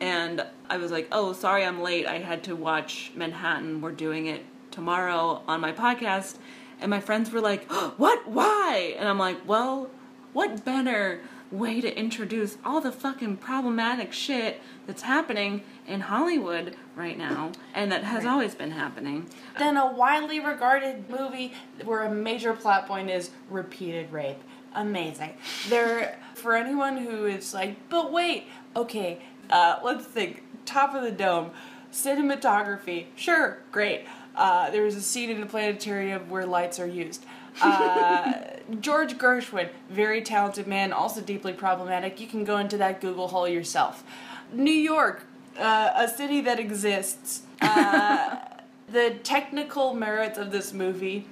and 0.00 0.44
I 0.68 0.76
was 0.76 0.90
like, 0.90 1.08
oh, 1.12 1.32
sorry 1.32 1.64
I'm 1.64 1.80
late. 1.80 2.06
I 2.06 2.18
had 2.18 2.44
to 2.44 2.54
watch 2.54 3.12
Manhattan. 3.14 3.80
We're 3.80 3.92
doing 3.92 4.26
it 4.26 4.44
tomorrow 4.70 5.42
on 5.48 5.60
my 5.60 5.72
podcast. 5.72 6.36
And 6.80 6.90
my 6.90 7.00
friends 7.00 7.30
were 7.30 7.40
like, 7.40 7.70
what? 7.96 8.28
Why? 8.28 8.94
And 8.98 9.08
I'm 9.08 9.18
like, 9.18 9.46
well, 9.46 9.90
what 10.32 10.64
better 10.64 11.22
way 11.50 11.80
to 11.80 11.98
introduce 11.98 12.58
all 12.64 12.80
the 12.80 12.92
fucking 12.92 13.36
problematic 13.36 14.12
shit 14.12 14.60
that's 14.86 15.02
happening 15.02 15.62
in 15.86 16.00
Hollywood 16.02 16.76
right 16.94 17.16
now 17.16 17.52
and 17.74 17.90
that 17.90 18.04
has 18.04 18.26
always 18.26 18.54
been 18.54 18.72
happening. 18.72 19.26
then 19.58 19.76
a 19.76 19.90
widely 19.90 20.40
regarded 20.40 21.08
movie 21.08 21.52
where 21.84 22.02
a 22.02 22.10
major 22.10 22.52
plot 22.52 22.86
point 22.86 23.08
is 23.10 23.30
repeated 23.48 24.12
rape. 24.12 24.42
Amazing. 24.74 25.32
There 25.68 26.18
for 26.34 26.56
anyone 26.56 26.96
who 26.96 27.26
is 27.26 27.52
like 27.52 27.76
but 27.88 28.12
wait 28.12 28.46
okay 28.76 29.20
uh, 29.50 29.78
let's 29.82 30.04
think 30.04 30.42
top 30.64 30.94
of 30.94 31.02
the 31.02 31.10
dome 31.10 31.50
cinematography 31.92 33.06
sure 33.16 33.58
great 33.72 34.04
uh, 34.36 34.70
there 34.70 34.84
was 34.84 34.94
a 34.94 35.02
scene 35.02 35.30
in 35.30 35.40
the 35.40 35.46
planetarium 35.46 36.28
where 36.28 36.46
lights 36.46 36.78
are 36.78 36.86
used 36.86 37.24
uh, 37.60 38.32
George 38.80 39.16
Gershwin, 39.16 39.70
very 39.88 40.20
talented 40.22 40.66
man, 40.66 40.92
also 40.92 41.20
deeply 41.20 41.52
problematic. 41.52 42.20
You 42.20 42.26
can 42.26 42.44
go 42.44 42.58
into 42.58 42.76
that 42.78 43.00
Google 43.00 43.28
hole 43.28 43.48
yourself. 43.48 44.04
New 44.52 44.70
York, 44.70 45.24
uh, 45.58 45.92
a 45.94 46.08
city 46.08 46.40
that 46.42 46.60
exists. 46.60 47.42
Uh, 47.60 48.36
the 48.92 49.14
technical 49.22 49.94
merits 49.94 50.38
of 50.38 50.50
this 50.50 50.72
movie 50.72 51.26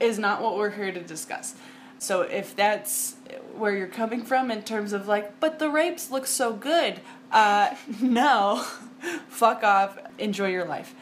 is 0.00 0.18
not 0.18 0.40
what 0.40 0.56
we're 0.56 0.70
here 0.70 0.92
to 0.92 1.00
discuss. 1.00 1.54
So 1.98 2.22
if 2.22 2.54
that's 2.54 3.16
where 3.56 3.76
you're 3.76 3.88
coming 3.88 4.22
from 4.22 4.50
in 4.50 4.62
terms 4.62 4.92
of 4.92 5.08
like, 5.08 5.40
but 5.40 5.58
the 5.58 5.68
rapes 5.70 6.10
look 6.10 6.26
so 6.26 6.52
good, 6.52 7.00
uh, 7.32 7.74
no, 8.00 8.64
fuck 9.28 9.64
off, 9.64 9.98
enjoy 10.18 10.48
your 10.48 10.64
life. 10.64 10.94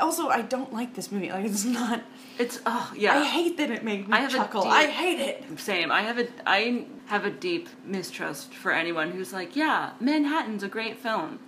Also, 0.00 0.28
I 0.28 0.42
don't 0.42 0.72
like 0.72 0.94
this 0.94 1.12
movie. 1.12 1.30
Like, 1.30 1.44
it's 1.44 1.64
not. 1.64 2.02
It's 2.38 2.60
oh 2.66 2.92
yeah. 2.96 3.18
I 3.18 3.24
hate 3.24 3.56
that 3.58 3.70
it 3.70 3.84
made 3.84 4.08
me 4.08 4.16
I 4.16 4.26
chuckle. 4.26 4.62
deep- 4.62 4.72
I 4.72 4.86
hate 4.86 5.20
it. 5.20 5.58
Same. 5.60 5.92
I 5.92 6.02
have 6.02 6.18
a 6.18 6.26
I 6.46 6.86
have 7.06 7.24
a 7.24 7.30
deep 7.30 7.68
mistrust 7.84 8.52
for 8.54 8.72
anyone 8.72 9.10
who's 9.12 9.32
like, 9.32 9.54
yeah, 9.56 9.90
Manhattan's 10.00 10.62
a 10.62 10.68
great 10.68 10.98
film. 10.98 11.38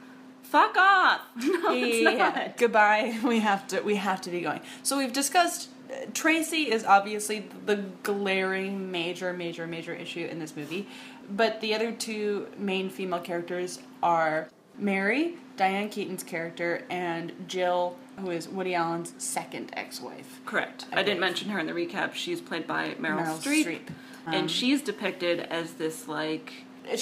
Fuck 0.43 0.77
off. 0.77 1.21
No, 1.37 1.73
it's 1.75 1.99
yeah, 2.03 2.11
not. 2.31 2.57
goodbye. 2.57 3.19
We 3.25 3.41
have 3.41 3.67
to. 3.69 3.81
We 3.81 3.97
have 3.97 4.21
to 4.23 4.31
be 4.31 4.41
going. 4.43 4.61
So 4.83 4.97
we've 4.99 5.13
discussed. 5.13 5.71
uh, 5.91 6.07
Tracy 6.15 6.71
is 6.71 6.85
obviously 6.85 7.49
the 7.67 7.77
glaring 8.05 8.91
major, 8.93 9.33
major, 9.33 9.67
major 9.67 9.93
issue 9.95 10.25
in 10.31 10.39
this 10.39 10.57
movie, 10.57 10.87
but 11.31 11.61
the 11.61 11.75
other 11.75 11.91
two 11.93 12.47
main 12.59 12.91
female 12.91 13.21
characters 13.21 13.81
are 14.03 14.49
Mary, 14.79 15.37
Diane 15.57 15.89
Keaton's 15.89 16.23
character, 16.23 16.85
and 16.91 17.33
Jill, 17.49 17.97
who 18.19 18.31
is 18.31 18.49
Woody 18.49 18.75
Allen's 18.75 19.15
second 19.19 19.71
ex-wife. 19.75 20.41
Correct. 20.45 20.87
I, 20.93 21.03
didn't 21.03 21.21
mention 21.21 21.51
her 21.51 21.59
in 21.59 21.67
the 21.67 21.73
recap. 21.73 22.15
She's 22.15 22.41
played 22.41 22.67
by 22.67 22.95
Meryl, 22.95 23.25
Meryl 23.25 23.39
Streep, 23.39 23.65
Streep. 23.65 23.89
Um, 24.27 24.35
and 24.35 24.51
she's 24.51 24.83
depicted 24.83 25.41
as 25.41 25.75
this 25.75 26.09
like 26.09 26.53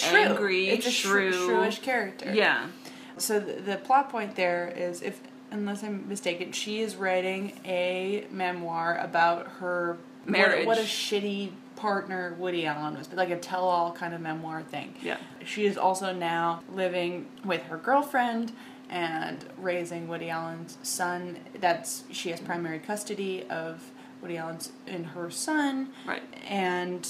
angry, 0.05 0.69
It's 0.69 0.87
a 0.87 0.91
shrew, 0.91 1.33
shrewish 1.33 1.83
character. 1.83 2.33
Yeah. 2.33 2.69
So 3.17 3.41
the, 3.41 3.61
the 3.61 3.77
plot 3.77 4.11
point 4.11 4.35
there 4.37 4.73
is, 4.77 5.03
if 5.03 5.21
unless 5.51 5.83
I'm 5.83 6.09
mistaken, 6.09 6.53
she 6.53 6.81
is 6.81 6.97
writing 6.97 7.61
a 7.65 8.27
memoir 8.31 8.99
about 8.99 9.47
her 9.59 9.99
Marriage. 10.27 10.67
What, 10.67 10.79
what 10.79 10.85
a 10.85 10.89
shitty 10.89 11.51
partner 11.77 12.35
Woody 12.39 12.67
Allen 12.67 12.97
was, 12.97 13.09
but 13.09 13.19
like 13.19 13.31
a 13.31 13.39
tell-all 13.39 13.93
kind 13.93 14.15
of 14.15 14.21
memoir 14.21 14.63
thing. 14.63 14.95
Yeah. 15.03 15.17
She 15.45 15.67
is 15.67 15.77
also 15.77 16.13
now 16.13 16.63
living 16.73 17.27
with 17.45 17.63
her 17.65 17.77
girlfriend 17.77 18.53
and 18.89 19.45
raising 19.59 20.09
Woody 20.09 20.31
Allen's 20.31 20.79
son. 20.83 21.39
That's 21.59 22.05
she 22.11 22.31
has 22.31 22.41
primary 22.41 22.79
custody 22.79 23.45
of 23.49 23.91
Woody 24.23 24.37
Allen's 24.37 24.73
and 24.87 25.07
her 25.09 25.31
son. 25.31 25.89
Right. 26.07 26.23
And 26.49 27.07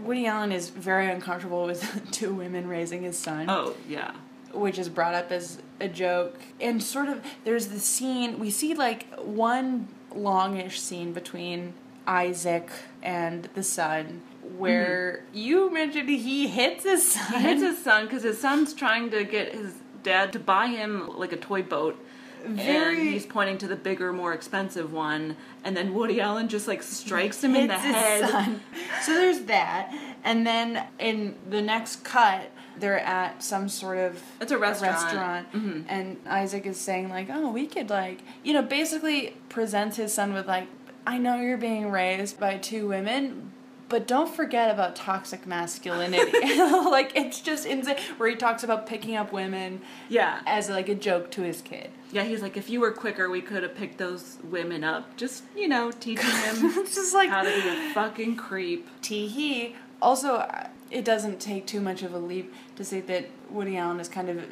Woody 0.00 0.26
Allen 0.26 0.52
is 0.52 0.70
very 0.70 1.10
uncomfortable 1.10 1.66
with 1.66 2.08
two 2.10 2.34
women 2.34 2.68
raising 2.68 3.02
his 3.02 3.18
son 3.18 3.48
Oh 3.48 3.74
yeah. 3.88 4.12
which 4.52 4.78
is 4.78 4.88
brought 4.88 5.14
up 5.14 5.32
as 5.32 5.58
a 5.80 5.88
joke 5.88 6.38
and 6.60 6.82
sort 6.82 7.08
of 7.08 7.22
there's 7.44 7.68
the 7.68 7.80
scene 7.80 8.38
we 8.38 8.50
see 8.50 8.74
like 8.74 9.06
one 9.18 9.88
longish 10.14 10.80
scene 10.80 11.12
between 11.12 11.72
Isaac 12.06 12.70
and 13.02 13.48
the 13.54 13.62
son 13.62 14.22
where 14.56 15.24
you 15.32 15.72
mentioned 15.72 16.08
he 16.08 16.46
hits 16.48 16.84
his 16.84 17.12
son 17.12 17.40
He 17.40 17.48
hits 17.48 17.62
his 17.62 17.78
son 17.78 18.04
because 18.06 18.22
his 18.22 18.40
son's 18.40 18.72
trying 18.74 19.10
to 19.10 19.24
get 19.24 19.52
his 19.54 19.74
dad 20.02 20.32
to 20.34 20.38
buy 20.38 20.68
him 20.68 21.08
like 21.16 21.32
a 21.32 21.36
toy 21.36 21.62
boat. 21.62 21.98
and 22.44 22.96
he's 22.98 23.26
pointing 23.26 23.58
to 23.58 23.66
the 23.66 23.74
bigger, 23.74 24.12
more 24.12 24.32
expensive 24.32 24.92
one, 24.92 25.36
and 25.64 25.76
then 25.76 25.92
Woody 25.94 26.20
Allen 26.20 26.46
just 26.48 26.68
like 26.68 26.80
strikes 26.82 27.42
him 27.42 27.56
in 27.56 27.66
the 27.66 27.74
his 27.78 27.94
head. 27.94 28.28
son. 28.30 28.60
So 29.02 29.14
there's 29.14 29.40
that, 29.46 29.92
and 30.22 30.46
then 30.46 30.86
in 31.00 31.34
the 31.50 31.60
next 31.60 32.04
cut, 32.04 32.50
they're 32.78 33.00
at 33.00 33.42
some 33.42 33.68
sort 33.68 33.98
of 33.98 34.22
It's 34.40 34.52
a 34.52 34.58
restaurant. 34.58 34.94
restaurant, 35.02 35.52
Mhm. 35.54 35.84
and 35.88 36.16
Isaac 36.28 36.66
is 36.66 36.76
saying 36.78 37.08
like, 37.08 37.28
"Oh, 37.32 37.50
we 37.50 37.66
could 37.66 37.90
like," 37.90 38.20
you 38.44 38.52
know, 38.52 38.62
basically 38.62 39.34
presents 39.48 39.96
his 39.96 40.14
son 40.14 40.32
with 40.32 40.46
like, 40.46 40.68
"I 41.04 41.18
know 41.18 41.40
you're 41.40 41.56
being 41.58 41.90
raised 41.90 42.38
by 42.38 42.58
two 42.58 42.86
women." 42.86 43.50
But 43.88 44.08
don't 44.08 44.28
forget 44.34 44.70
about 44.70 44.96
toxic 44.96 45.46
masculinity. 45.46 46.32
like 46.90 47.12
it's 47.14 47.40
just 47.40 47.66
insane. 47.66 47.96
Where 48.16 48.28
he 48.28 48.34
talks 48.34 48.64
about 48.64 48.86
picking 48.86 49.14
up 49.14 49.32
women, 49.32 49.80
Yeah. 50.08 50.40
as 50.44 50.68
like 50.68 50.88
a 50.88 50.94
joke 50.96 51.30
to 51.32 51.42
his 51.42 51.62
kid. 51.62 51.90
Yeah, 52.10 52.24
he's 52.24 52.42
like, 52.42 52.56
if 52.56 52.68
you 52.68 52.80
were 52.80 52.90
quicker, 52.92 53.28
we 53.30 53.40
could 53.42 53.62
have 53.62 53.74
picked 53.76 53.98
those 53.98 54.38
women 54.42 54.82
up. 54.82 55.16
Just, 55.16 55.44
you 55.56 55.68
know, 55.68 55.90
teaching 55.92 56.24
him 56.30 56.72
just 56.86 57.14
like 57.14 57.28
how 57.30 57.42
to 57.42 57.48
be 57.48 57.68
a 57.68 57.92
fucking 57.94 58.36
creep. 58.36 58.88
tee 59.02 59.28
hee. 59.28 59.76
Also, 60.02 60.48
it 60.90 61.04
doesn't 61.04 61.40
take 61.40 61.66
too 61.66 61.80
much 61.80 62.02
of 62.02 62.12
a 62.12 62.18
leap 62.18 62.52
to 62.76 62.84
say 62.84 63.00
that 63.02 63.28
Woody 63.50 63.76
Allen 63.76 64.00
is 64.00 64.08
kind 64.08 64.28
of 64.28 64.44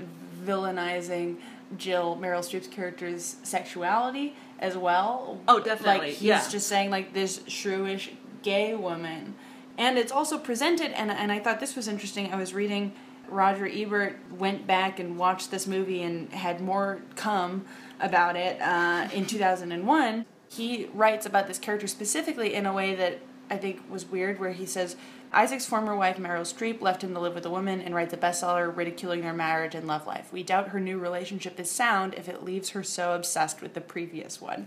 villainizing 0.48 1.36
Jill 1.76 2.16
Meryl 2.20 2.40
Streep's 2.40 2.66
character's 2.68 3.36
sexuality 3.42 4.34
as 4.58 4.76
well. 4.76 5.40
Oh, 5.48 5.58
definitely, 5.60 5.98
Like 5.98 6.08
he's 6.14 6.22
yeah. 6.22 6.48
just 6.48 6.68
saying 6.68 6.90
like 6.90 7.12
this 7.12 7.40
shrewish 7.40 8.10
gay 8.44 8.74
woman, 8.74 9.34
and 9.76 9.98
it's 9.98 10.12
also 10.12 10.38
presented. 10.38 10.92
And 10.92 11.10
and 11.10 11.32
I 11.32 11.40
thought 11.40 11.58
this 11.58 11.74
was 11.74 11.88
interesting. 11.88 12.32
I 12.32 12.36
was 12.36 12.54
reading. 12.54 12.92
Roger 13.28 13.66
Ebert 13.66 14.18
went 14.38 14.66
back 14.66 15.00
and 15.00 15.18
watched 15.18 15.50
this 15.50 15.66
movie 15.66 16.02
and 16.02 16.30
had 16.32 16.60
more 16.60 17.00
come 17.16 17.64
about 17.98 18.36
it 18.36 18.60
uh, 18.60 19.08
in 19.14 19.26
2001. 19.26 20.26
He 20.50 20.90
writes 20.92 21.24
about 21.24 21.48
this 21.48 21.58
character 21.58 21.86
specifically 21.86 22.52
in 22.54 22.66
a 22.66 22.72
way 22.72 22.94
that 22.94 23.20
I 23.50 23.56
think 23.56 23.82
was 23.90 24.04
weird, 24.04 24.38
where 24.38 24.52
he 24.52 24.66
says 24.66 24.96
Isaac's 25.32 25.66
former 25.66 25.96
wife 25.96 26.16
Meryl 26.16 26.42
Streep 26.42 26.80
left 26.80 27.02
him 27.02 27.12
to 27.14 27.20
live 27.20 27.34
with 27.34 27.44
a 27.44 27.50
woman 27.50 27.80
and 27.80 27.94
writes 27.94 28.14
a 28.14 28.16
bestseller 28.16 28.74
ridiculing 28.74 29.22
their 29.22 29.32
marriage 29.32 29.74
and 29.74 29.86
love 29.86 30.06
life. 30.06 30.32
We 30.32 30.42
doubt 30.42 30.68
her 30.68 30.80
new 30.80 30.98
relationship 30.98 31.58
is 31.58 31.70
sound 31.70 32.14
if 32.14 32.28
it 32.28 32.44
leaves 32.44 32.70
her 32.70 32.82
so 32.82 33.14
obsessed 33.14 33.60
with 33.60 33.74
the 33.74 33.80
previous 33.80 34.40
one. 34.40 34.66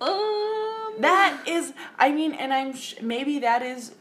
Um, 0.00 0.94
That 1.00 1.42
is, 1.46 1.72
I 1.98 2.10
mean, 2.12 2.32
and 2.32 2.52
I'm 2.52 2.74
sh- 2.74 2.94
maybe 3.02 3.38
that 3.40 3.62
is 3.62 3.92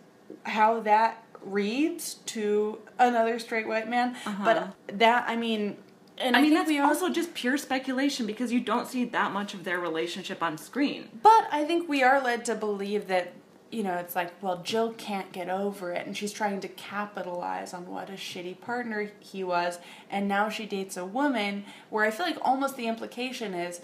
how 0.43 0.79
that 0.81 1.23
reads 1.43 2.15
to 2.27 2.79
another 2.97 3.37
straight 3.39 3.67
white 3.67 3.89
man, 3.89 4.15
but 4.43 4.73
that 4.87 5.25
I 5.27 5.35
mean, 5.35 5.77
and 6.17 6.35
I 6.35 6.41
mean, 6.41 6.53
that's 6.53 6.69
we 6.69 6.79
are- 6.79 6.87
also 6.87 7.09
just 7.09 7.33
pure 7.33 7.57
speculation 7.57 8.25
because 8.25 8.51
you 8.51 8.59
don't 8.61 8.87
see 8.87 9.03
that 9.05 9.31
much 9.33 9.53
of 9.53 9.63
their 9.65 9.79
relationship 9.79 10.41
on 10.41 10.57
screen. 10.57 11.09
But 11.21 11.47
I 11.51 11.65
think 11.65 11.89
we 11.89 12.01
are 12.03 12.21
led 12.21 12.45
to 12.45 12.55
believe 12.55 13.07
that, 13.07 13.33
you 13.71 13.83
know, 13.83 13.95
it's 13.95 14.15
like, 14.15 14.31
well, 14.41 14.61
Jill 14.63 14.93
can't 14.93 15.31
get 15.33 15.49
over 15.49 15.91
it, 15.91 16.07
and 16.07 16.15
she's 16.15 16.31
trying 16.31 16.61
to 16.61 16.67
capitalize 16.69 17.73
on 17.73 17.87
what 17.87 18.09
a 18.09 18.13
shitty 18.13 18.61
partner 18.61 19.11
he 19.19 19.43
was, 19.43 19.79
and 20.09 20.27
now 20.29 20.47
she 20.49 20.65
dates 20.65 20.95
a 20.95 21.05
woman, 21.05 21.65
where 21.89 22.05
I 22.05 22.11
feel 22.11 22.25
like 22.25 22.37
almost 22.41 22.77
the 22.77 22.87
implication 22.87 23.53
is 23.53 23.81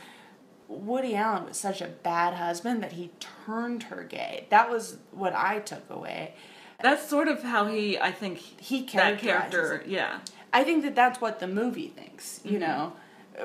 Woody 0.71 1.15
Allen 1.15 1.45
was 1.45 1.57
such 1.57 1.81
a 1.81 1.87
bad 1.87 2.35
husband 2.35 2.81
that 2.83 2.93
he 2.93 3.11
turned 3.19 3.83
her 3.83 4.03
gay. 4.03 4.47
That 4.49 4.69
was 4.69 4.97
what 5.11 5.33
I 5.35 5.59
took 5.59 5.89
away. 5.89 6.33
That's 6.81 7.07
sort 7.07 7.27
of 7.27 7.43
how 7.43 7.67
he, 7.67 7.99
I 7.99 8.11
think, 8.11 8.37
He 8.37 8.85
that 8.93 9.19
character, 9.19 9.83
yeah. 9.85 10.19
I 10.53 10.63
think 10.63 10.83
that 10.83 10.95
that's 10.95 11.21
what 11.21 11.39
the 11.39 11.47
movie 11.47 11.89
thinks, 11.89 12.41
you 12.43 12.57
Mhm. 12.57 12.61
know, 12.61 12.93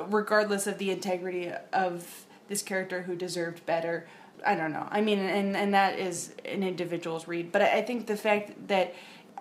regardless 0.08 0.66
of 0.66 0.78
the 0.78 0.90
integrity 0.90 1.52
of 1.72 2.24
this 2.48 2.62
character 2.62 3.02
who 3.02 3.14
deserved 3.16 3.64
better. 3.66 4.06
I 4.44 4.54
don't 4.54 4.72
know. 4.72 4.86
I 4.90 5.00
mean, 5.00 5.18
and 5.18 5.56
and 5.56 5.74
that 5.74 5.98
is 5.98 6.32
an 6.44 6.62
individual's 6.62 7.26
read, 7.26 7.52
but 7.52 7.62
I 7.62 7.78
I 7.78 7.82
think 7.82 8.06
the 8.06 8.16
fact 8.16 8.68
that 8.68 8.94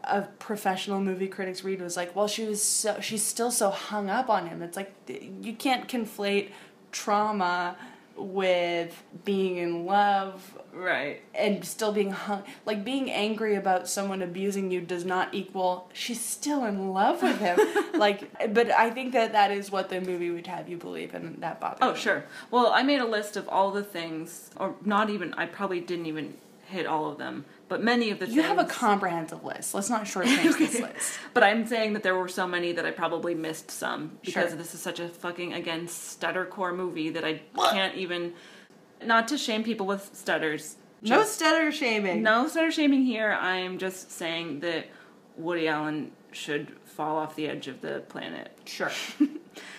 a 0.03 0.21
professional 0.39 0.99
movie 1.01 1.27
critic's 1.27 1.63
read 1.63 1.81
was 1.81 1.97
like, 1.97 2.15
well, 2.15 2.27
she 2.27 2.45
was 2.45 2.61
so 2.61 2.99
she's 3.01 3.23
still 3.23 3.51
so 3.51 3.69
hung 3.69 4.09
up 4.09 4.29
on 4.29 4.47
him. 4.47 4.61
It's 4.61 4.77
like 4.77 4.93
you 5.41 5.53
can't 5.53 5.87
conflate 5.87 6.49
trauma 6.95 7.75
with 8.17 9.03
being 9.25 9.58
in 9.58 9.86
love 9.86 10.58
Right. 10.73 11.21
and 11.34 11.63
still 11.65 11.91
being 11.91 12.12
hung 12.12 12.43
like 12.65 12.84
being 12.86 13.12
angry 13.12 13.55
about 13.55 13.88
someone 13.89 14.21
abusing 14.21 14.71
you 14.71 14.79
does 14.81 15.03
not 15.05 15.34
equal 15.34 15.89
she's 15.93 16.19
still 16.21 16.63
in 16.65 16.93
love 16.93 17.21
with 17.21 17.39
him 17.39 17.58
like 17.93 18.53
but 18.53 18.71
i 18.71 18.89
think 18.89 19.12
that 19.13 19.34
that 19.34 19.51
is 19.51 19.69
what 19.71 19.89
the 19.89 19.99
movie 20.01 20.31
would 20.31 20.47
have 20.47 20.67
you 20.69 20.77
believe 20.77 21.13
and 21.13 21.41
that 21.41 21.60
bothers 21.62 21.79
Oh, 21.81 21.91
me. 21.93 21.97
sure. 21.99 22.23
Well, 22.51 22.67
I 22.73 22.84
made 22.84 22.99
a 23.01 23.05
list 23.05 23.36
of 23.38 23.47
all 23.49 23.71
the 23.71 23.84
things, 23.84 24.49
or 24.58 24.75
not 24.84 25.10
even, 25.10 25.34
I 25.36 25.45
probably 25.45 25.81
didn't 25.81 26.05
even 26.08 26.36
hit 26.67 26.86
all 26.86 27.10
of 27.12 27.17
them, 27.17 27.45
but 27.67 27.82
many 27.84 28.12
of 28.12 28.19
the 28.19 28.28
you 28.28 28.41
things. 28.41 28.45
have 28.47 28.60
a 28.60 28.65
comprehensive 28.65 29.43
list 29.43 29.73
let's 29.73 29.89
not 29.89 30.04
shortchange 30.12 30.58
this 30.58 30.80
list 30.80 31.19
But 31.34 31.43
I'm 31.43 31.65
saying 31.67 31.93
that 31.93 32.04
there 32.04 32.15
were 32.15 32.28
so 32.28 32.45
many 32.47 32.71
that 32.73 32.86
I 32.86 32.91
probably 32.91 33.36
missed 33.36 33.71
some 33.71 34.17
because 34.23 34.49
Sure. 34.49 34.58
this 34.58 34.73
is 34.73 34.82
such 34.82 34.99
a 34.99 35.08
fucking 35.10 35.54
again 35.54 35.88
stuttercore 35.88 36.75
movie 36.75 37.10
that 37.10 37.23
I 37.25 37.41
can't 37.71 37.95
even. 37.95 38.34
Not 39.04 39.28
to 39.30 39.38
shame 39.38 39.63
people 39.63 39.86
with 39.86 40.10
stutters. 40.13 40.78
no 41.01 41.23
stutter 41.23 41.71
shaming 41.71 42.23
No 42.23 42.47
stutter 42.47 42.71
shaming 42.71 43.04
here. 43.06 43.32
I'm 43.34 43.78
just 43.78 44.12
saying 44.12 44.62
that 44.62 44.88
Woody 45.38 45.67
Allen 45.67 46.12
should 46.32 46.71
fall 46.86 47.17
off 47.17 47.36
the 47.36 47.47
edge 47.47 47.67
of 47.67 47.82
the 47.82 48.04
planet. 48.10 48.58
sure 48.65 48.91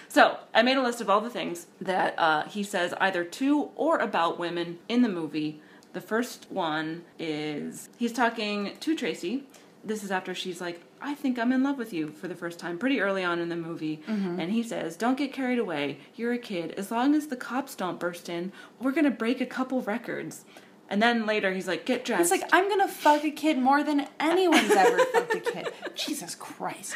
So 0.09 0.39
I 0.55 0.63
made 0.63 0.77
a 0.77 0.83
list 0.83 1.01
of 1.01 1.11
all 1.11 1.21
the 1.21 1.31
things 1.31 1.67
that 1.81 2.15
uh, 2.19 2.45
he 2.45 2.63
says 2.63 2.95
either 3.01 3.25
to 3.25 3.71
or 3.75 3.99
about 3.99 4.39
women 4.39 4.79
in 4.89 5.03
the 5.03 5.09
movie. 5.09 5.61
The 5.97 6.03
first 6.03 6.49
one 6.51 7.07
is 7.19 7.89
he's 7.97 8.13
talking 8.13 8.77
to 8.81 8.95
Tracy. 8.95 9.45
This 9.83 10.05
is 10.05 10.11
after 10.11 10.35
she's 10.35 10.61
like, 10.61 10.83
I 11.01 11.15
think 11.15 11.39
I'm 11.39 11.53
in 11.53 11.63
love 11.63 11.79
with 11.79 11.95
you 11.95 12.09
for 12.09 12.29
the 12.29 12.35
first 12.35 12.59
time, 12.59 12.77
pretty 12.77 13.01
early 13.01 13.25
on 13.25 13.39
in 13.39 13.49
the 13.49 13.57
movie. 13.57 14.03
Mm-hmm. 14.07 14.39
And 14.39 14.53
he 14.53 14.63
says, 14.63 14.95
Don't 14.99 15.17
get 15.17 15.33
carried 15.33 15.59
away. 15.59 15.97
You're 16.15 16.35
a 16.35 16.39
kid. 16.39 16.73
As 16.73 16.91
long 16.91 17.15
as 17.15 17.29
the 17.29 17.37
cops 17.37 17.75
don't 17.75 17.99
burst 17.99 18.29
in, 18.29 18.53
we're 18.79 18.93
going 18.93 19.07
to 19.07 19.11
break 19.11 19.41
a 19.41 19.47
couple 19.47 19.81
records. 19.81 20.45
And 20.91 21.03
then 21.03 21.25
later 21.25 21.55
he's 21.55 21.67
like, 21.67 21.87
Get 21.87 22.05
dressed. 22.05 22.31
it's 22.31 22.43
like 22.43 22.51
i'm 22.53 22.69
gonna 22.69 22.89
fuck 22.89 23.25
a 23.25 23.31
kid 23.31 23.59
more 23.59 23.83
than 23.83 24.07
anyone's 24.21 24.71
ever 24.71 24.99
fucked 25.07 25.35
a 25.35 25.41
kid 25.41 25.69
jesus 25.95 26.35
christ 26.35 26.95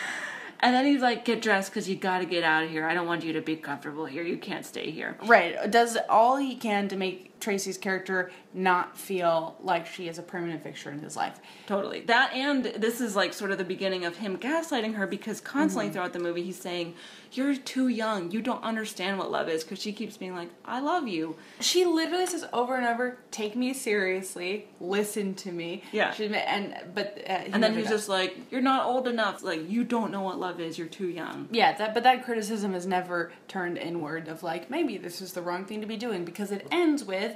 and 0.60 0.74
then 0.74 0.84
he's 0.84 1.00
like, 1.00 1.24
Get 1.24 1.40
dressed 1.40 1.70
because 1.70 1.88
you 1.88 1.96
got 1.96 2.18
to 2.18 2.26
get 2.26 2.44
out 2.44 2.64
of 2.64 2.70
here. 2.70 2.86
I 2.86 2.92
don't 2.92 3.06
want 3.06 3.24
you 3.24 3.32
to 3.32 3.40
be 3.40 3.56
comfortable 3.56 4.04
here. 4.04 4.22
You 4.22 4.36
can't 4.36 4.66
stay 4.66 4.90
here. 4.90 5.16
right 5.24 5.70
does 5.70 5.96
all 6.08 6.36
he 6.36 6.54
can 6.54 6.86
to 6.88 6.96
make 6.96 7.29
tracy's 7.40 7.78
character 7.78 8.30
not 8.52 8.96
feel 8.98 9.56
like 9.62 9.86
she 9.86 10.08
is 10.08 10.18
a 10.18 10.22
permanent 10.22 10.62
fixture 10.62 10.90
in 10.90 10.98
his 11.00 11.16
life 11.16 11.38
Totally. 11.66 12.00
That 12.00 12.32
and 12.34 12.64
this 12.64 13.00
is 13.00 13.14
like 13.16 13.32
sort 13.32 13.50
of 13.52 13.58
the 13.58 13.64
beginning 13.64 14.04
of 14.04 14.16
him 14.16 14.36
gaslighting 14.38 14.94
her 14.94 15.06
because 15.06 15.40
constantly 15.40 15.86
Mm-hmm. 15.86 15.92
throughout 15.94 16.12
the 16.12 16.18
movie 16.18 16.42
he's 16.42 16.58
saying, 16.60 16.94
You're 17.32 17.54
too 17.56 17.86
young. 17.88 18.30
You 18.32 18.42
don't 18.42 18.62
understand 18.64 19.18
what 19.18 19.30
love 19.30 19.48
is 19.48 19.62
because 19.62 19.80
she 19.80 19.92
keeps 19.92 20.16
being 20.16 20.34
like, 20.34 20.50
I 20.64 20.80
love 20.80 21.06
you. 21.06 21.36
She 21.60 21.84
literally 21.84 22.26
says 22.26 22.44
over 22.52 22.74
and 22.76 22.86
over, 22.86 23.18
"Take 23.30 23.54
me 23.54 23.72
seriously, 23.72 24.66
listen 24.80 25.34
to 25.36 25.52
me." 25.52 25.84
Yeah. 25.92 26.12
She, 26.12 26.26
and 26.34 26.74
but 26.94 27.18
uh, 27.28 27.32
And 27.52 27.62
then 27.62 27.74
he's 27.74 27.84
does. 27.84 27.92
just 27.92 28.08
like, 28.08 28.36
You're 28.50 28.60
not 28.60 28.86
old 28.86 29.06
enough. 29.06 29.42
Like, 29.44 29.68
you 29.70 29.84
don't 29.84 30.10
know 30.10 30.22
what 30.22 30.38
love 30.40 30.60
is. 30.60 30.76
You're 30.78 30.88
too 30.88 31.06
young. 31.08 31.48
yeah. 31.52 31.76
That 31.76 31.94
but 31.94 32.02
that 32.02 32.24
criticism 32.24 32.74
is 32.74 32.86
never 32.86 33.30
turned 33.48 33.78
inward 33.78 34.26
of 34.28 34.42
like 34.42 34.70
maybe 34.70 34.98
this 34.98 35.22
is 35.22 35.32
the 35.32 35.42
wrong 35.42 35.64
thing 35.64 35.80
to 35.80 35.86
be 35.86 35.96
doing 35.96 36.24
because 36.24 36.50
it 36.50 36.66
ends 36.72 37.04
with, 37.04 37.29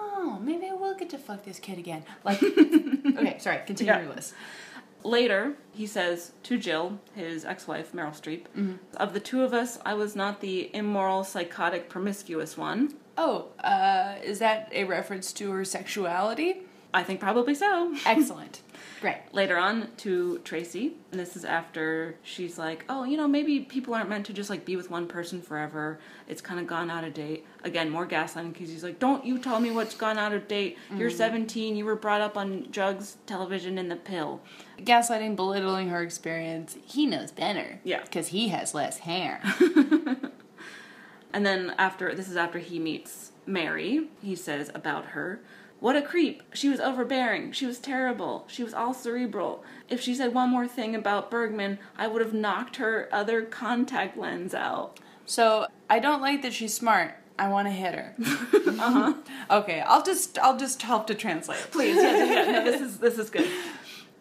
"Oh, 0.00 0.38
maybe 0.42 0.66
I 0.66 0.72
will 0.72 0.94
get 0.94 1.10
to 1.10 1.18
fuck 1.18 1.44
this 1.44 1.58
kid 1.58 1.78
again." 1.78 2.04
Like, 2.24 2.42
okay, 2.42 3.36
sorry, 3.38 3.60
continue 3.66 3.92
Yeah. 3.92 4.02
your 4.02 4.14
list. 4.14 4.34
Later, 5.02 5.54
he 5.72 5.86
says 5.86 6.32
to 6.42 6.58
Jill, 6.58 6.98
his 7.14 7.44
ex 7.44 7.66
wife, 7.66 7.92
Meryl 7.92 8.10
Streep, 8.12 8.44
Mm-hmm. 8.56 8.74
Of 8.96 9.14
the 9.14 9.20
two 9.20 9.42
of 9.42 9.52
us, 9.54 9.78
I 9.84 9.94
was 9.94 10.14
not 10.14 10.40
the 10.40 10.74
immoral, 10.74 11.24
psychotic, 11.24 11.88
promiscuous 11.88 12.56
one. 12.58 12.94
Oh, 13.16 13.48
uh, 13.64 14.16
is 14.22 14.38
that 14.40 14.68
a 14.72 14.84
reference 14.84 15.32
to 15.34 15.50
her 15.52 15.64
sexuality? 15.64 16.62
I 16.92 17.02
think 17.02 17.18
probably 17.20 17.54
so. 17.54 17.94
Excellent. 18.04 18.60
Great. 19.00 19.16
later 19.32 19.56
on 19.56 19.88
to 19.98 20.38
Tracy, 20.38 20.94
and 21.10 21.20
this 21.20 21.36
is 21.36 21.44
after 21.44 22.16
she's 22.22 22.58
like, 22.58 22.84
"Oh, 22.88 23.04
you 23.04 23.16
know, 23.16 23.26
maybe 23.26 23.60
people 23.60 23.94
aren't 23.94 24.08
meant 24.08 24.26
to 24.26 24.32
just 24.32 24.50
like 24.50 24.64
be 24.64 24.76
with 24.76 24.90
one 24.90 25.06
person 25.06 25.40
forever. 25.40 25.98
It's 26.28 26.40
kind 26.40 26.60
of 26.60 26.66
gone 26.66 26.90
out 26.90 27.04
of 27.04 27.14
date." 27.14 27.46
Again, 27.64 27.90
more 27.90 28.06
gaslighting 28.06 28.52
because 28.52 28.68
he's 28.68 28.84
like, 28.84 28.98
"Don't 28.98 29.24
you 29.24 29.38
tell 29.38 29.60
me 29.60 29.70
what's 29.70 29.94
gone 29.94 30.18
out 30.18 30.32
of 30.32 30.48
date. 30.48 30.78
You're 30.94 31.08
mm-hmm. 31.08 31.16
17. 31.16 31.76
You 31.76 31.84
were 31.84 31.96
brought 31.96 32.20
up 32.20 32.36
on 32.36 32.68
drugs, 32.70 33.16
television, 33.26 33.78
and 33.78 33.90
the 33.90 33.96
pill." 33.96 34.40
Gaslighting, 34.78 35.36
belittling 35.36 35.88
her 35.88 36.02
experience. 36.02 36.76
He 36.84 37.06
knows 37.06 37.30
better. 37.30 37.80
Yeah. 37.84 38.02
Because 38.02 38.28
he 38.28 38.48
has 38.48 38.74
less 38.74 38.98
hair. 38.98 39.42
And 41.32 41.46
then 41.46 41.74
after 41.78 42.14
this 42.14 42.28
is 42.28 42.36
after 42.36 42.58
he 42.58 42.78
meets 42.78 43.32
Mary, 43.46 44.08
he 44.20 44.34
says 44.34 44.70
about 44.74 45.06
her, 45.06 45.40
"What 45.80 45.96
a 45.96 46.02
creep. 46.02 46.42
She 46.54 46.68
was 46.68 46.78
overbearing. 46.80 47.52
She 47.52 47.66
was 47.66 47.78
terrible. 47.78 48.44
She 48.48 48.62
was 48.62 48.74
all 48.74 48.94
cerebral. 48.94 49.64
If 49.88 50.00
she 50.00 50.14
said 50.14 50.32
one 50.32 50.50
more 50.50 50.68
thing 50.68 50.94
about 50.94 51.30
Bergman, 51.30 51.78
I 51.98 52.06
would 52.06 52.22
have 52.22 52.34
knocked 52.34 52.76
her 52.76 53.08
other 53.10 53.42
contact 53.42 54.16
lens 54.16 54.54
out." 54.54 55.00
So 55.26 55.66
I 55.88 55.98
don't 55.98 56.20
like 56.20 56.42
that 56.42 56.52
she's 56.52 56.74
smart. 56.74 57.14
I 57.38 57.48
want 57.48 57.68
to 57.68 57.72
hit 57.72 57.94
her. 57.94 58.14
uh-huh. 58.20 59.14
Okay, 59.50 59.80
I'll 59.80 60.02
just 60.02 60.38
I'll 60.38 60.58
just 60.58 60.82
help 60.82 61.06
to 61.06 61.14
translate. 61.14 61.66
Please, 61.70 61.96
yeah, 61.96 62.24
yeah, 62.24 62.52
no, 62.52 62.64
this 62.64 62.80
is 62.80 62.98
this 62.98 63.18
is 63.18 63.30
good. 63.30 63.48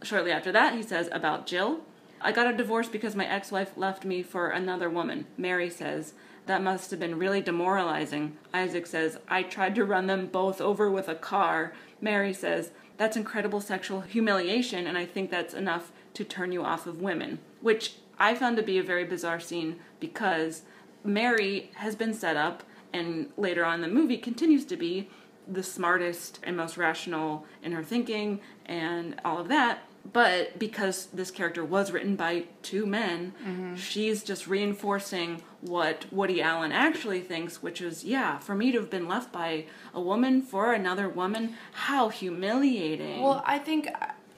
Shortly 0.01 0.31
after 0.31 0.53
that, 0.53 0.73
he 0.73 0.81
says 0.81 1.09
about 1.11 1.45
Jill, 1.45 1.81
I 2.21 2.31
got 2.31 2.47
a 2.47 2.55
divorce 2.55 2.87
because 2.87 3.15
my 3.15 3.27
ex-wife 3.27 3.75
left 3.75 4.05
me 4.05 4.23
for 4.23 4.49
another 4.49 4.89
woman. 4.89 5.25
Mary 5.37 5.69
says, 5.69 6.13
that 6.45 6.63
must 6.63 6.91
have 6.91 6.99
been 6.99 7.19
really 7.19 7.41
demoralizing. 7.41 8.37
Isaac 8.53 8.87
says, 8.87 9.19
I 9.27 9.43
tried 9.43 9.75
to 9.75 9.85
run 9.85 10.07
them 10.07 10.27
both 10.27 10.59
over 10.61 10.89
with 10.89 11.07
a 11.07 11.15
car. 11.15 11.73
Mary 12.01 12.33
says, 12.33 12.71
that's 12.97 13.15
incredible 13.15 13.61
sexual 13.61 14.01
humiliation, 14.01 14.85
and 14.85 14.97
I 14.97 15.05
think 15.05 15.31
that's 15.31 15.53
enough 15.53 15.91
to 16.15 16.23
turn 16.25 16.51
you 16.51 16.63
off 16.63 16.85
of 16.85 17.01
women. 17.01 17.39
Which 17.61 17.95
I 18.19 18.35
found 18.35 18.57
to 18.57 18.63
be 18.63 18.77
a 18.77 18.83
very 18.83 19.05
bizarre 19.05 19.39
scene 19.39 19.79
because 19.99 20.63
Mary 21.03 21.71
has 21.75 21.95
been 21.95 22.13
set 22.13 22.35
up, 22.35 22.63
and 22.91 23.29
later 23.37 23.63
on 23.63 23.75
in 23.75 23.81
the 23.81 23.87
movie 23.87 24.17
continues 24.17 24.65
to 24.65 24.75
be 24.75 25.09
the 25.47 25.63
smartest 25.63 26.39
and 26.43 26.57
most 26.57 26.77
rational 26.77 27.45
in 27.63 27.71
her 27.71 27.83
thinking 27.83 28.39
and 28.65 29.19
all 29.23 29.39
of 29.39 29.47
that. 29.47 29.79
But 30.11 30.57
because 30.59 31.07
this 31.07 31.31
character 31.31 31.63
was 31.63 31.91
written 31.91 32.15
by 32.15 32.45
two 32.61 32.85
men, 32.85 33.33
mm-hmm. 33.43 33.75
she's 33.75 34.23
just 34.23 34.47
reinforcing 34.47 35.41
what 35.61 36.05
Woody 36.11 36.41
Allen 36.41 36.71
actually 36.71 37.21
thinks, 37.21 37.61
which 37.61 37.81
is, 37.81 38.03
yeah, 38.03 38.39
for 38.39 38.55
me 38.55 38.71
to 38.71 38.79
have 38.79 38.89
been 38.89 39.07
left 39.07 39.31
by 39.31 39.65
a 39.93 39.99
woman 39.99 40.41
for 40.41 40.73
another 40.73 41.09
woman, 41.09 41.55
how 41.73 42.09
humiliating. 42.09 43.21
Well, 43.21 43.43
I 43.45 43.59
think 43.59 43.89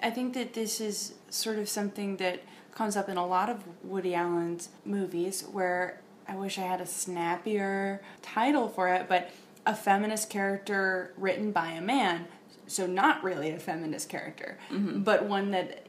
I 0.01 0.09
think 0.09 0.33
that 0.33 0.53
this 0.53 0.81
is 0.81 1.13
sort 1.29 1.59
of 1.59 1.69
something 1.69 2.17
that 2.17 2.43
comes 2.73 2.97
up 2.97 3.09
in 3.09 3.17
a 3.17 3.25
lot 3.25 3.49
of 3.49 3.63
Woody 3.83 4.15
Allen's 4.15 4.69
movies 4.83 5.43
where 5.51 6.01
I 6.27 6.35
wish 6.35 6.57
I 6.57 6.61
had 6.61 6.81
a 6.81 6.85
snappier 6.85 8.01
title 8.21 8.67
for 8.67 8.87
it, 8.89 9.07
but 9.07 9.29
a 9.65 9.75
feminist 9.75 10.29
character 10.29 11.13
written 11.17 11.51
by 11.51 11.71
a 11.71 11.81
man. 11.81 12.25
So 12.65 12.87
not 12.87 13.23
really 13.23 13.51
a 13.51 13.59
feminist 13.59 14.09
character, 14.09 14.57
mm-hmm. 14.71 15.01
but 15.01 15.25
one 15.25 15.51
that 15.51 15.85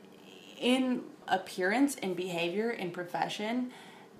in 0.60 1.02
appearance 1.28 1.96
and 2.02 2.16
behavior 2.16 2.70
and 2.70 2.92
profession 2.92 3.70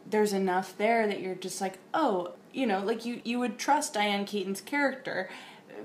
there's 0.09 0.33
enough 0.33 0.77
there 0.77 1.07
that 1.07 1.21
you're 1.21 1.35
just 1.35 1.61
like, 1.61 1.79
oh, 1.95 2.33
you 2.53 2.67
know, 2.67 2.81
like 2.81 3.05
you 3.05 3.21
you 3.25 3.39
would 3.39 3.59
trust 3.59 3.95
Diane 3.95 4.25
Keaton's 4.25 4.61
character, 4.61 5.31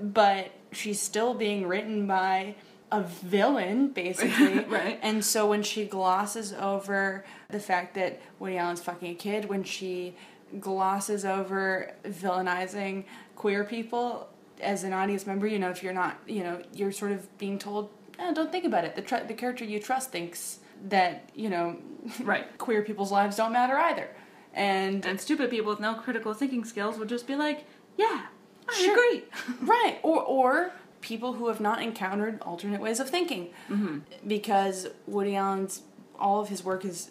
but 0.00 0.52
she's 0.72 1.00
still 1.00 1.34
being 1.34 1.66
written 1.66 2.06
by 2.06 2.54
a 2.90 3.02
villain, 3.02 3.88
basically. 3.88 4.64
Right. 4.68 4.98
And 5.02 5.24
so 5.24 5.46
when 5.46 5.62
she 5.62 5.84
glosses 5.84 6.52
over 6.52 7.24
the 7.48 7.60
fact 7.60 7.94
that 7.94 8.20
Woody 8.38 8.58
Allen's 8.58 8.80
fucking 8.80 9.12
a 9.12 9.14
kid, 9.14 9.46
when 9.46 9.64
she 9.64 10.14
glosses 10.60 11.24
over 11.24 11.94
villainizing 12.04 13.04
queer 13.36 13.64
people 13.64 14.28
as 14.60 14.84
an 14.84 14.92
audience 14.92 15.26
member, 15.26 15.46
you 15.46 15.58
know, 15.58 15.70
if 15.70 15.82
you're 15.82 15.92
not, 15.92 16.18
you 16.26 16.42
know, 16.42 16.60
you're 16.74 16.92
sort 16.92 17.12
of 17.12 17.36
being 17.38 17.58
told, 17.58 17.90
oh, 18.18 18.34
don't 18.34 18.52
think 18.52 18.64
about 18.64 18.84
it. 18.84 18.96
The 18.96 19.02
tr- 19.02 19.26
the 19.26 19.34
character 19.34 19.64
you 19.64 19.78
trust 19.78 20.10
thinks 20.10 20.58
that 20.88 21.30
you 21.34 21.48
know, 21.50 21.76
Right. 22.22 22.56
queer 22.58 22.82
people's 22.82 23.12
lives 23.12 23.36
don't 23.36 23.52
matter 23.52 23.76
either. 23.76 24.08
And 24.54 25.04
and 25.06 25.20
stupid 25.20 25.50
people 25.50 25.70
with 25.70 25.80
no 25.80 25.94
critical 25.94 26.34
thinking 26.34 26.64
skills 26.64 26.98
would 26.98 27.08
just 27.08 27.26
be 27.26 27.36
like, 27.36 27.64
yeah, 27.96 28.26
I 28.68 28.88
agree. 28.90 29.24
right. 29.66 29.98
Or 30.02 30.22
or 30.22 30.72
people 31.00 31.34
who 31.34 31.46
have 31.48 31.60
not 31.60 31.80
encountered 31.80 32.40
alternate 32.42 32.80
ways 32.80 32.98
of 33.00 33.08
thinking. 33.08 33.50
Mm-hmm. 33.70 33.98
Because 34.26 34.88
Woody 35.06 35.36
Allen's 35.36 35.82
all 36.18 36.40
of 36.40 36.48
his 36.48 36.64
work 36.64 36.84
is 36.84 37.10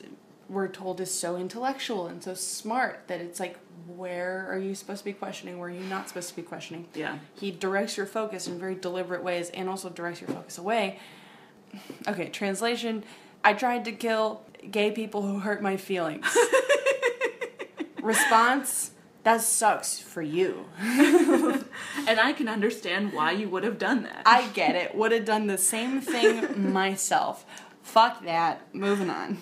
we're 0.49 0.67
told 0.67 0.99
is 1.01 1.11
so 1.11 1.35
intellectual 1.37 2.07
and 2.07 2.23
so 2.23 2.33
smart 2.33 3.03
that 3.07 3.19
it's 3.21 3.39
like 3.39 3.57
where 3.85 4.47
are 4.49 4.57
you 4.57 4.73
supposed 4.75 4.99
to 4.99 5.05
be 5.05 5.13
questioning 5.13 5.57
where 5.59 5.69
are 5.69 5.73
you 5.73 5.83
not 5.87 6.07
supposed 6.07 6.29
to 6.29 6.35
be 6.35 6.41
questioning 6.41 6.87
Yeah. 6.93 7.17
he 7.35 7.51
directs 7.51 7.95
your 7.97 8.05
focus 8.05 8.47
in 8.47 8.57
very 8.59 8.75
deliberate 8.75 9.23
ways 9.23 9.49
and 9.49 9.67
also 9.69 9.89
directs 9.89 10.19
your 10.21 10.29
focus 10.29 10.57
away 10.57 10.99
okay 12.07 12.29
translation 12.29 13.03
i 13.43 13.53
tried 13.53 13.85
to 13.85 13.91
kill 13.91 14.41
gay 14.71 14.91
people 14.91 15.21
who 15.21 15.39
hurt 15.39 15.61
my 15.61 15.77
feelings. 15.77 16.25
Response 18.01 18.91
that 19.23 19.41
sucks 19.41 19.99
for 19.99 20.21
you. 20.21 20.65
And 22.07 22.21
I 22.21 22.31
can 22.31 22.47
understand 22.47 23.11
why 23.11 23.31
you 23.31 23.49
would 23.49 23.65
have 23.65 23.77
done 23.77 24.03
that. 24.03 24.21
i 24.25 24.47
get 24.47 24.75
it. 24.75 24.95
Would 24.95 25.11
have 25.11 25.25
done 25.25 25.47
the 25.47 25.57
same 25.57 25.99
thing 25.99 26.71
myself. 26.73 27.45
Fuck 27.81 28.23
that. 28.23 28.73
Moving 28.73 29.09
on. 29.09 29.39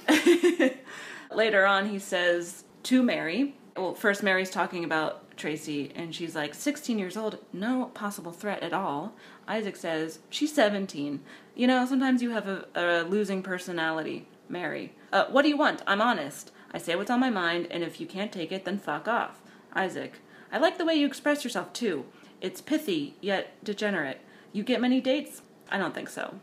Later 1.31 1.63
on, 1.67 1.89
he 1.89 1.99
says 1.99 2.63
to 2.83 3.03
Mary, 3.03 3.55
well, 3.77 3.93
first 3.93 4.23
Mary's 4.23 4.49
talking 4.49 4.83
about 4.83 5.37
Tracy, 5.37 5.91
and 5.95 6.15
she's 6.15 6.33
like, 6.35 6.55
16 6.55 6.97
years 6.97 7.15
old, 7.15 7.37
no 7.53 7.91
possible 7.93 8.31
threat 8.31 8.63
at 8.63 8.73
all. 8.73 9.13
Isaac 9.47 9.75
says, 9.75 10.19
she's 10.29 10.53
17. 10.53 11.21
You 11.55 11.67
know, 11.67 11.85
sometimes 11.85 12.21
you 12.21 12.31
have 12.31 12.47
a, 12.47 12.65
a 12.75 13.03
losing 13.03 13.41
personality. 13.43 14.27
Mary, 14.49 14.93
uh, 15.11 15.25
what 15.25 15.41
do 15.41 15.49
you 15.49 15.57
want? 15.57 15.81
I'm 15.87 16.01
honest. 16.01 16.51
I 16.71 16.77
say 16.77 16.95
what's 16.95 17.09
on 17.09 17.19
my 17.19 17.29
mind, 17.29 17.67
and 17.71 17.83
if 17.83 17.99
you 18.01 18.05
can't 18.07 18.31
take 18.31 18.51
it, 18.51 18.65
then 18.65 18.77
fuck 18.77 19.07
off. 19.07 19.41
Isaac, 19.73 20.13
I 20.51 20.57
like 20.57 20.77
the 20.77 20.85
way 20.85 20.93
you 20.95 21.07
express 21.07 21.43
yourself, 21.43 21.73
too. 21.73 22.05
It's 22.41 22.61
pithy, 22.61 23.15
yet 23.21 23.63
degenerate. 23.63 24.21
You 24.51 24.63
get 24.63 24.81
many 24.81 25.01
dates? 25.01 25.41
I 25.71 25.77
don't 25.77 25.93
think 25.95 26.09
so. 26.09 26.39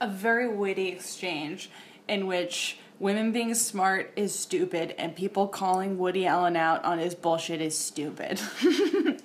a 0.00 0.08
very 0.08 0.48
witty 0.48 0.88
exchange 0.88 1.70
in 2.08 2.26
which 2.26 2.78
women 2.98 3.32
being 3.32 3.54
smart 3.54 4.12
is 4.16 4.36
stupid 4.38 4.94
and 4.98 5.14
people 5.14 5.46
calling 5.48 5.98
Woody 5.98 6.26
Allen 6.26 6.56
out 6.56 6.84
on 6.84 6.98
his 6.98 7.14
bullshit 7.14 7.60
is 7.60 7.76
stupid. 7.76 8.40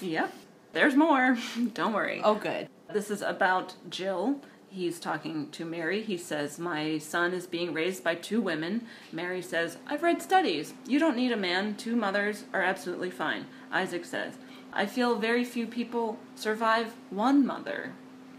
Yep. 0.00 0.32
There's 0.72 0.96
more. 0.96 1.36
Don't 1.74 1.92
worry. 1.92 2.20
oh, 2.24 2.34
good. 2.34 2.68
This 2.92 3.10
is 3.10 3.22
about 3.22 3.74
Jill. 3.88 4.40
He's 4.68 4.98
talking 4.98 5.50
to 5.50 5.66
Mary. 5.66 6.02
He 6.02 6.16
says, 6.16 6.58
My 6.58 6.96
son 6.96 7.34
is 7.34 7.46
being 7.46 7.74
raised 7.74 8.02
by 8.02 8.14
two 8.14 8.40
women. 8.40 8.86
Mary 9.12 9.42
says, 9.42 9.76
I've 9.86 10.02
read 10.02 10.22
studies. 10.22 10.72
You 10.86 10.98
don't 10.98 11.16
need 11.16 11.30
a 11.32 11.36
man. 11.36 11.74
Two 11.76 11.94
mothers 11.94 12.44
are 12.54 12.62
absolutely 12.62 13.10
fine. 13.10 13.46
Isaac 13.70 14.06
says, 14.06 14.38
I 14.72 14.86
feel 14.86 15.18
very 15.18 15.44
few 15.44 15.66
people 15.66 16.18
survive 16.34 16.94
one 17.10 17.46
mother. 17.46 17.92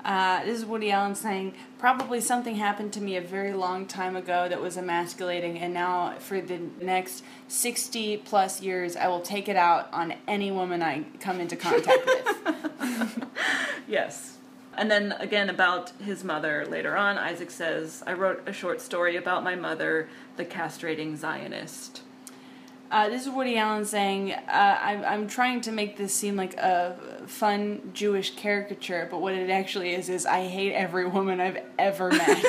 Uh, 0.03 0.43
this 0.43 0.59
is 0.59 0.65
Woody 0.65 0.91
Allen 0.91 1.15
saying, 1.15 1.53
probably 1.79 2.19
something 2.19 2.55
happened 2.55 2.91
to 2.93 3.01
me 3.01 3.15
a 3.15 3.21
very 3.21 3.53
long 3.53 3.85
time 3.85 4.15
ago 4.17 4.49
that 4.49 4.61
was 4.61 4.75
emasculating, 4.77 5.57
and 5.57 5.73
now 5.73 6.15
for 6.19 6.41
the 6.41 6.59
next 6.81 7.23
60 7.47 8.17
plus 8.17 8.61
years, 8.61 8.97
I 8.97 9.07
will 9.07 9.21
take 9.21 9.47
it 9.47 9.55
out 9.55 9.87
on 9.93 10.13
any 10.27 10.51
woman 10.51 10.83
I 10.83 11.05
come 11.19 11.39
into 11.39 11.55
contact 11.55 12.05
with. 12.05 13.27
Yes. 13.87 14.37
And 14.75 14.89
then 14.89 15.11
again 15.19 15.49
about 15.49 15.91
his 16.03 16.23
mother 16.23 16.65
later 16.65 16.97
on, 16.97 17.17
Isaac 17.17 17.51
says, 17.51 18.03
I 18.07 18.13
wrote 18.13 18.41
a 18.47 18.53
short 18.53 18.81
story 18.81 19.15
about 19.15 19.43
my 19.43 19.55
mother, 19.55 20.09
the 20.35 20.45
castrating 20.45 21.15
Zionist. 21.15 22.01
Uh, 22.93 23.09
this 23.09 23.23
is 23.25 23.29
Woody 23.33 23.57
Allen 23.57 23.85
saying, 23.85 24.33
uh, 24.33 24.77
I'm, 24.79 25.03
I'm 25.03 25.27
trying 25.27 25.61
to 25.61 25.71
make 25.71 25.97
this 25.97 26.13
seem 26.13 26.35
like 26.35 26.53
a 26.57 26.95
fun 27.25 27.89
Jewish 27.91 28.35
caricature, 28.35 29.07
but 29.09 29.19
what 29.19 29.33
it 29.33 29.49
actually 29.49 29.95
is 29.95 30.09
is 30.09 30.27
I 30.27 30.45
hate 30.47 30.73
every 30.73 31.07
woman 31.07 31.39
I've 31.41 31.57
ever 31.79 32.11
met. 32.11 32.45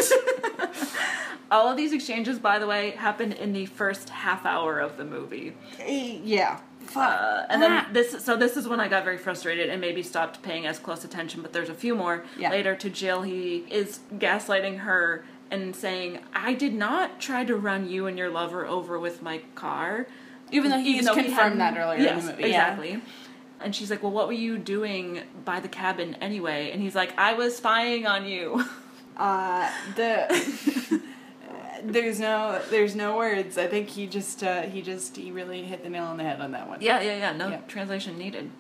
All 1.50 1.70
of 1.70 1.78
these 1.78 1.94
exchanges, 1.94 2.38
by 2.38 2.58
the 2.58 2.66
way, 2.66 2.90
happened 2.90 3.32
in 3.32 3.54
the 3.54 3.64
first 3.64 4.10
half 4.10 4.44
hour 4.44 4.80
of 4.80 4.98
the 4.98 5.04
movie. 5.06 5.54
yeah. 5.82 6.60
Fuck. 6.80 7.18
Uh, 7.18 7.46
and 7.48 7.62
then 7.62 7.86
this, 7.94 8.22
so 8.22 8.36
this 8.36 8.58
is 8.58 8.68
when 8.68 8.80
I 8.80 8.88
got 8.88 9.02
very 9.04 9.16
frustrated 9.16 9.70
and 9.70 9.80
maybe 9.80 10.02
stopped 10.02 10.42
paying 10.42 10.66
as 10.66 10.78
close 10.78 11.06
attention. 11.06 11.40
But 11.40 11.54
there's 11.54 11.70
a 11.70 11.74
few 11.74 11.94
more 11.94 12.22
Yeah. 12.38 12.50
later 12.50 12.76
to 12.76 12.90
Jill. 12.90 13.22
He 13.22 13.64
is 13.70 14.00
gaslighting 14.18 14.80
her 14.80 15.24
and 15.50 15.74
saying, 15.74 16.18
"I 16.34 16.52
did 16.52 16.74
not 16.74 17.18
try 17.18 17.44
to 17.46 17.56
run 17.56 17.88
you 17.88 18.06
and 18.06 18.18
your 18.18 18.28
lover 18.28 18.66
over 18.66 18.98
with 18.98 19.22
my 19.22 19.40
car." 19.54 20.06
Even 20.52 20.70
though 20.70 20.78
he's 20.78 21.08
confirmed 21.08 21.60
that 21.60 21.76
earlier 21.76 21.96
in 21.98 22.02
the 22.04 22.10
Yes, 22.10 22.24
movie, 22.24 22.42
yeah. 22.42 22.46
Exactly. 22.72 23.02
And 23.60 23.74
she's 23.74 23.90
like, 23.90 24.02
"Well, 24.02 24.12
what 24.12 24.26
were 24.26 24.32
you 24.34 24.58
doing 24.58 25.22
by 25.44 25.60
the 25.60 25.68
cabin 25.68 26.16
anyway?" 26.20 26.70
And 26.72 26.82
he's 26.82 26.94
like, 26.94 27.16
"I 27.18 27.32
was 27.34 27.56
spying 27.56 28.06
on 28.06 28.26
you." 28.26 28.64
Uh, 29.16 29.70
the 29.94 31.00
there's 31.84 32.18
no 32.18 32.60
there's 32.70 32.96
no 32.96 33.16
words. 33.16 33.56
I 33.56 33.68
think 33.68 33.88
he 33.88 34.08
just 34.08 34.42
uh, 34.42 34.62
he 34.62 34.82
just 34.82 35.16
he 35.16 35.30
really 35.30 35.62
hit 35.62 35.84
the 35.84 35.88
nail 35.88 36.02
on 36.06 36.16
the 36.16 36.24
head 36.24 36.40
on 36.40 36.50
that 36.50 36.68
one. 36.68 36.80
yeah, 36.80 37.00
yeah, 37.00 37.16
yeah. 37.18 37.32
No 37.32 37.48
Yeah. 37.48 37.58
translation 37.68 38.18
needed. 38.18 38.50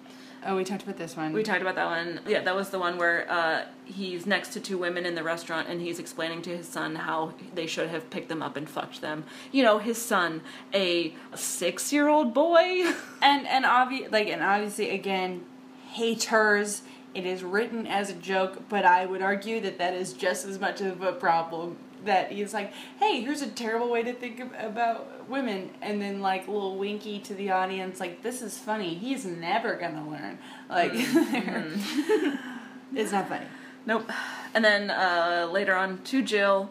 Oh, 0.46 0.56
we 0.56 0.64
talked 0.64 0.82
about 0.82 0.96
this 0.96 1.16
one. 1.16 1.32
We 1.32 1.42
talked 1.42 1.62
about 1.62 1.74
that 1.76 1.86
one. 1.86 2.20
Yeah, 2.26 2.42
that 2.42 2.54
was 2.54 2.68
the 2.70 2.78
one 2.78 2.98
where 2.98 3.30
uh, 3.30 3.64
he's 3.84 4.26
next 4.26 4.48
to 4.50 4.60
two 4.60 4.76
women 4.76 5.06
in 5.06 5.14
the 5.14 5.22
restaurant 5.22 5.68
and 5.68 5.80
he's 5.80 5.98
explaining 5.98 6.42
to 6.42 6.56
his 6.56 6.68
son 6.68 6.96
how 6.96 7.34
they 7.54 7.66
should 7.66 7.88
have 7.88 8.10
picked 8.10 8.28
them 8.28 8.42
up 8.42 8.56
and 8.56 8.68
fucked 8.68 9.00
them. 9.00 9.24
You 9.52 9.62
know, 9.62 9.78
his 9.78 10.00
son, 10.00 10.42
a 10.74 11.14
six 11.34 11.92
year 11.92 12.08
old 12.08 12.34
boy. 12.34 12.92
and 13.22 13.46
and 13.46 13.64
obvi- 13.64 14.10
like 14.12 14.28
and 14.28 14.42
obviously 14.42 14.90
again 14.90 15.44
haters 15.92 16.82
it 17.14 17.24
is 17.24 17.44
written 17.44 17.86
as 17.86 18.10
a 18.10 18.14
joke 18.14 18.68
but 18.68 18.84
i 18.84 19.06
would 19.06 19.22
argue 19.22 19.60
that 19.60 19.78
that 19.78 19.94
is 19.94 20.12
just 20.12 20.44
as 20.44 20.58
much 20.58 20.80
of 20.80 21.00
a 21.02 21.12
problem 21.12 21.76
that 22.04 22.32
he's 22.32 22.54
like 22.54 22.72
hey 22.98 23.20
here's 23.20 23.42
a 23.42 23.48
terrible 23.48 23.90
way 23.90 24.02
to 24.02 24.12
think 24.12 24.40
about 24.58 25.28
women 25.28 25.70
and 25.82 26.00
then 26.00 26.20
like 26.20 26.46
a 26.46 26.50
little 26.50 26.76
winky 26.76 27.18
to 27.18 27.34
the 27.34 27.50
audience 27.50 28.00
like 28.00 28.22
this 28.22 28.42
is 28.42 28.58
funny 28.58 28.94
he's 28.94 29.24
never 29.24 29.74
gonna 29.74 30.08
learn 30.08 30.38
like 30.68 30.92
it's 32.94 33.12
not 33.12 33.28
funny 33.28 33.46
Nope. 33.86 34.10
And 34.54 34.64
then 34.64 34.90
uh, 34.90 35.48
later 35.52 35.74
on 35.74 36.02
to 36.04 36.22
Jill, 36.22 36.70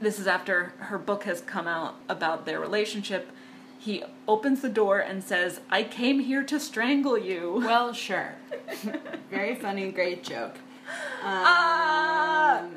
this 0.00 0.18
is 0.18 0.26
after 0.26 0.72
her 0.78 0.98
book 0.98 1.24
has 1.24 1.40
come 1.40 1.66
out 1.66 1.96
about 2.08 2.46
their 2.46 2.60
relationship. 2.60 3.30
He 3.78 4.02
opens 4.26 4.62
the 4.62 4.70
door 4.70 4.98
and 4.98 5.22
says, 5.22 5.60
I 5.68 5.82
came 5.82 6.20
here 6.20 6.42
to 6.44 6.58
strangle 6.58 7.18
you. 7.18 7.62
well 7.64 7.92
sure 7.92 8.36
very 9.30 9.54
funny 9.54 9.90
great 9.90 10.22
joke 10.22 10.56
Ah! 11.22 12.60
Um, 12.60 12.76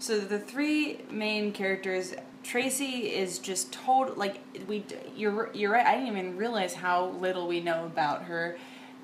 so 0.00 0.18
the 0.18 0.38
three 0.38 0.98
main 1.10 1.52
characters, 1.52 2.14
Tracy 2.42 3.12
is 3.14 3.38
just 3.38 3.70
total 3.72 4.14
like 4.16 4.40
we. 4.66 4.82
You're 5.14 5.50
you're 5.54 5.70
right. 5.72 5.86
I 5.86 5.94
didn't 5.94 6.08
even 6.08 6.36
realize 6.36 6.74
how 6.74 7.10
little 7.10 7.46
we 7.46 7.60
know 7.60 7.84
about 7.84 8.24
her, 8.24 8.56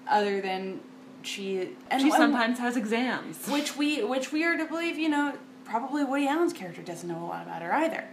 other 0.08 0.40
than 0.40 0.80
she. 1.22 1.68
And 1.90 2.00
she 2.02 2.10
sometimes 2.10 2.58
has 2.58 2.76
exams. 2.76 3.46
which 3.46 3.76
we 3.76 4.02
which 4.02 4.32
we 4.32 4.42
are 4.44 4.56
to 4.56 4.64
believe. 4.64 4.98
You 4.98 5.10
know, 5.10 5.34
probably 5.64 6.02
Woody 6.02 6.26
Allen's 6.26 6.54
character 6.54 6.80
doesn't 6.82 7.08
know 7.08 7.22
a 7.22 7.26
lot 7.26 7.42
about 7.42 7.60
her 7.60 7.72
either, 7.74 8.08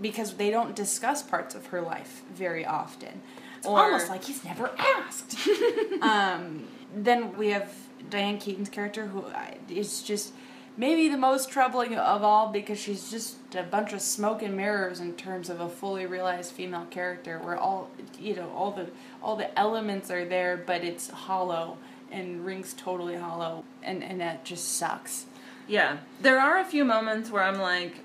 because 0.00 0.34
they 0.34 0.50
don't 0.50 0.76
discuss 0.76 1.22
parts 1.24 1.56
of 1.56 1.66
her 1.66 1.80
life 1.82 2.22
very 2.32 2.64
often. 2.64 3.20
It's 3.58 3.66
Or- 3.66 3.80
almost 3.80 4.08
like 4.08 4.24
he's 4.24 4.44
never 4.44 4.70
asked. 4.78 5.36
um, 6.02 6.64
then 6.94 7.36
we 7.36 7.48
have 7.48 7.72
Diane 8.10 8.38
Keaton's 8.38 8.68
character, 8.68 9.06
who 9.06 9.24
is 9.68 10.02
just 10.02 10.32
maybe 10.76 11.08
the 11.08 11.18
most 11.18 11.50
troubling 11.50 11.96
of 11.96 12.22
all 12.22 12.50
because 12.50 12.78
she's 12.78 13.10
just 13.10 13.36
a 13.54 13.62
bunch 13.62 13.92
of 13.92 14.00
smoke 14.00 14.42
and 14.42 14.56
mirrors 14.56 15.00
in 15.00 15.14
terms 15.14 15.50
of 15.50 15.60
a 15.60 15.68
fully 15.68 16.06
realized 16.06 16.52
female 16.52 16.86
character, 16.90 17.38
where 17.38 17.56
all 17.56 17.90
you 18.18 18.34
know 18.34 18.50
all 18.56 18.70
the 18.72 18.86
all 19.22 19.36
the 19.36 19.56
elements 19.58 20.10
are 20.10 20.24
there, 20.24 20.56
but 20.56 20.82
it's 20.84 21.10
hollow 21.10 21.76
and 22.10 22.44
rings 22.44 22.74
totally 22.74 23.16
hollow, 23.16 23.64
and 23.82 24.02
and 24.02 24.20
that 24.20 24.44
just 24.44 24.76
sucks. 24.76 25.26
Yeah. 25.68 25.98
There 26.20 26.40
are 26.40 26.58
a 26.58 26.64
few 26.64 26.84
moments 26.84 27.30
where 27.30 27.42
I'm 27.42 27.60
like, 27.60 28.00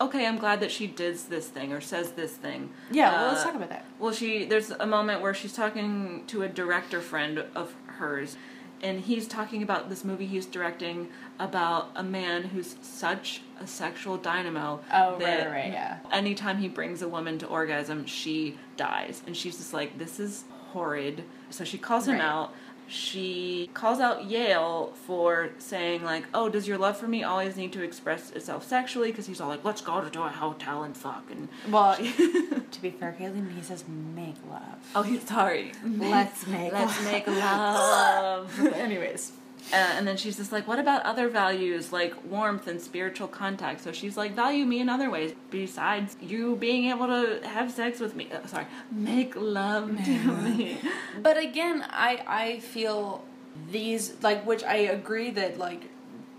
okay, 0.00 0.26
I'm 0.26 0.38
glad 0.38 0.60
that 0.60 0.70
she 0.70 0.86
does 0.86 1.24
this 1.24 1.48
thing 1.48 1.72
or 1.72 1.80
says 1.80 2.12
this 2.12 2.32
thing. 2.32 2.70
Yeah, 2.90 3.12
well, 3.12 3.28
let's 3.28 3.40
Uh, 3.42 3.44
talk 3.46 3.54
about 3.56 3.68
that. 3.70 3.84
Well, 3.98 4.12
she 4.12 4.44
there's 4.44 4.70
a 4.70 4.86
moment 4.86 5.20
where 5.20 5.34
she's 5.34 5.52
talking 5.52 6.24
to 6.28 6.42
a 6.42 6.48
director 6.48 7.00
friend 7.00 7.44
of 7.54 7.74
hers, 7.86 8.36
and 8.82 9.00
he's 9.00 9.26
talking 9.28 9.62
about 9.62 9.88
this 9.90 10.04
movie 10.04 10.26
he's 10.26 10.46
directing 10.46 11.08
about 11.38 11.90
a 11.94 12.02
man 12.02 12.42
who's 12.44 12.76
such 12.82 13.42
a 13.60 13.66
sexual 13.66 14.16
dynamo. 14.16 14.80
Oh, 14.92 15.18
that 15.18 15.46
right, 15.46 15.52
right, 15.52 15.72
yeah. 15.72 15.98
Anytime 16.10 16.58
he 16.58 16.68
brings 16.68 17.02
a 17.02 17.08
woman 17.08 17.38
to 17.38 17.46
orgasm, 17.46 18.06
she 18.06 18.58
dies, 18.76 19.22
and 19.26 19.36
she's 19.36 19.56
just 19.58 19.72
like, 19.74 19.98
"This 19.98 20.18
is 20.20 20.44
horrid." 20.72 21.24
So 21.50 21.64
she 21.64 21.78
calls 21.78 22.06
him 22.08 22.14
Right. 22.14 22.22
out. 22.24 22.54
She 22.90 23.70
calls 23.72 24.00
out 24.00 24.24
Yale 24.24 24.92
for 25.06 25.50
saying 25.58 26.02
like, 26.04 26.24
"Oh, 26.34 26.48
does 26.48 26.66
your 26.68 26.76
love 26.76 26.96
for 26.96 27.06
me 27.08 27.22
always 27.22 27.56
need 27.56 27.72
to 27.74 27.82
express 27.82 28.30
itself 28.32 28.66
sexually?" 28.66 29.10
Because 29.10 29.26
he's 29.26 29.40
all 29.40 29.48
like, 29.48 29.64
"Let's 29.64 29.80
go 29.80 30.00
to 30.00 30.22
a 30.22 30.28
hotel 30.28 30.82
and 30.82 30.96
fuck." 30.96 31.30
And 31.30 31.48
Well, 31.70 31.96
to 31.96 32.82
be 32.82 32.90
fair, 32.90 33.16
Caitlin, 33.18 33.54
he 33.54 33.62
says 33.62 33.84
make 33.88 34.36
love. 34.50 34.62
oh, 34.94 35.02
he's 35.02 35.26
sorry. 35.26 35.72
Let's 35.84 36.46
make 36.46 36.72
Let's 36.72 36.96
love. 37.04 37.12
make 37.12 37.26
love. 38.60 38.60
Anyways. 38.74 39.32
Uh, 39.72 39.76
and 39.76 40.06
then 40.06 40.16
she's 40.16 40.36
just 40.36 40.50
like, 40.50 40.66
what 40.66 40.78
about 40.78 41.02
other 41.02 41.28
values 41.28 41.92
like 41.92 42.14
warmth 42.24 42.66
and 42.66 42.80
spiritual 42.80 43.28
contact? 43.28 43.82
So 43.82 43.92
she's 43.92 44.16
like, 44.16 44.34
value 44.34 44.64
me 44.64 44.80
in 44.80 44.88
other 44.88 45.10
ways 45.10 45.34
besides 45.50 46.16
you 46.20 46.56
being 46.56 46.86
able 46.90 47.06
to 47.06 47.40
have 47.46 47.70
sex 47.70 48.00
with 48.00 48.16
me. 48.16 48.28
Uh, 48.32 48.46
sorry, 48.46 48.66
make 48.90 49.36
love 49.36 49.88
to 50.04 50.10
me. 50.10 50.78
But 51.22 51.36
again, 51.36 51.84
I 51.88 52.22
I 52.26 52.60
feel 52.60 53.24
these 53.70 54.14
like 54.22 54.46
which 54.46 54.64
I 54.64 54.76
agree 54.76 55.30
that 55.30 55.58
like 55.58 55.90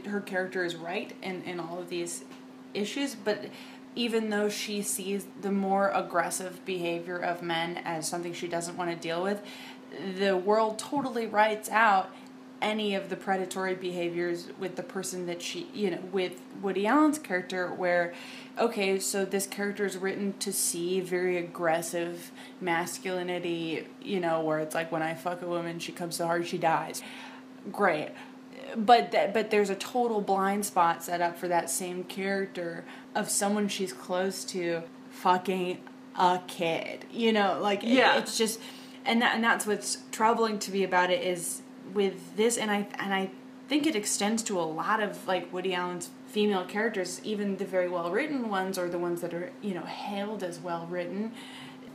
her 0.05 0.21
character 0.21 0.65
is 0.65 0.75
right 0.75 1.15
in 1.21 1.43
in 1.43 1.59
all 1.59 1.79
of 1.79 1.89
these 1.89 2.23
issues, 2.73 3.15
but 3.15 3.45
even 3.95 4.29
though 4.29 4.49
she 4.49 4.81
sees 4.81 5.27
the 5.41 5.51
more 5.51 5.89
aggressive 5.89 6.63
behavior 6.65 7.17
of 7.17 7.41
men 7.41 7.77
as 7.83 8.07
something 8.07 8.33
she 8.33 8.47
doesn't 8.47 8.77
want 8.77 8.89
to 8.89 8.95
deal 8.95 9.21
with, 9.21 9.41
the 10.17 10.37
world 10.37 10.79
totally 10.79 11.27
writes 11.27 11.69
out 11.69 12.09
any 12.61 12.93
of 12.93 13.09
the 13.09 13.15
predatory 13.15 13.73
behaviors 13.75 14.47
with 14.59 14.75
the 14.75 14.83
person 14.83 15.25
that 15.25 15.41
she, 15.41 15.67
you 15.73 15.89
know, 15.89 15.99
with 16.11 16.33
Woody 16.61 16.85
Allen's 16.85 17.17
character, 17.17 17.67
where, 17.73 18.13
okay, 18.59 18.99
so 18.99 19.25
this 19.25 19.47
character 19.47 19.85
is 19.85 19.97
written 19.97 20.33
to 20.39 20.53
see 20.53 20.99
very 20.99 21.37
aggressive 21.37 22.31
masculinity, 22.59 23.87
you 24.01 24.19
know, 24.19 24.41
where 24.41 24.59
it's 24.59 24.75
like 24.75 24.91
when 24.91 25.01
I 25.01 25.13
fuck 25.13 25.41
a 25.41 25.47
woman, 25.47 25.79
she 25.79 25.91
comes 25.91 26.15
so 26.17 26.25
hard 26.27 26.45
she 26.47 26.57
dies. 26.57 27.01
Great. 27.71 28.09
But 28.75 29.11
that, 29.11 29.33
but 29.33 29.49
there's 29.51 29.69
a 29.69 29.75
total 29.75 30.21
blind 30.21 30.65
spot 30.65 31.03
set 31.03 31.19
up 31.21 31.37
for 31.37 31.47
that 31.47 31.69
same 31.69 32.03
character 32.03 32.85
of 33.15 33.29
someone 33.29 33.67
she's 33.67 33.91
close 33.91 34.43
to 34.45 34.83
fucking 35.09 35.79
a 36.17 36.41
kid. 36.47 37.05
You 37.11 37.33
know, 37.33 37.59
like 37.61 37.83
it- 37.83 37.89
Yeah. 37.89 38.17
it's 38.17 38.37
just 38.37 38.59
and 39.03 39.21
that 39.23 39.33
and 39.35 39.43
that's 39.43 39.65
what's 39.65 39.97
troubling 40.11 40.59
to 40.59 40.71
me 40.71 40.83
about 40.83 41.09
it 41.09 41.23
is 41.23 41.61
with 41.93 42.35
this 42.35 42.57
and 42.57 42.71
I 42.71 42.87
and 42.99 43.13
I 43.13 43.31
think 43.67 43.87
it 43.87 43.95
extends 43.95 44.43
to 44.43 44.59
a 44.59 44.63
lot 44.63 45.01
of 45.01 45.27
like 45.27 45.51
Woody 45.53 45.73
Allen's 45.73 46.09
female 46.27 46.65
characters, 46.65 47.21
even 47.23 47.57
the 47.57 47.65
very 47.65 47.87
well 47.87 48.11
written 48.11 48.49
ones 48.49 48.77
or 48.77 48.89
the 48.89 48.97
ones 48.97 49.21
that 49.21 49.33
are, 49.33 49.51
you 49.61 49.73
know, 49.73 49.83
hailed 49.83 50.43
as 50.43 50.59
well 50.59 50.87
written. 50.87 51.31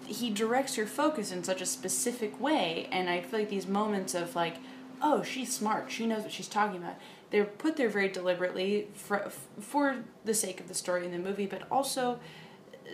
He 0.06 0.30
directs 0.30 0.76
your 0.76 0.86
focus 0.86 1.32
in 1.32 1.42
such 1.42 1.60
a 1.60 1.66
specific 1.66 2.40
way 2.40 2.88
and 2.92 3.10
I 3.10 3.20
feel 3.20 3.40
like 3.40 3.50
these 3.50 3.66
moments 3.66 4.14
of 4.14 4.34
like, 4.34 4.56
oh, 5.02 5.22
she's 5.22 5.54
smart, 5.54 5.90
she 5.90 6.06
knows 6.06 6.22
what 6.22 6.32
she's 6.32 6.48
talking 6.48 6.78
about. 6.78 6.96
They're 7.30 7.44
put 7.44 7.76
there 7.76 7.88
very 7.88 8.08
deliberately 8.08 8.88
for 8.94 9.30
for 9.60 10.04
the 10.24 10.34
sake 10.34 10.60
of 10.60 10.68
the 10.68 10.74
story 10.74 11.04
in 11.04 11.12
the 11.12 11.18
movie, 11.18 11.46
but 11.46 11.62
also 11.70 12.20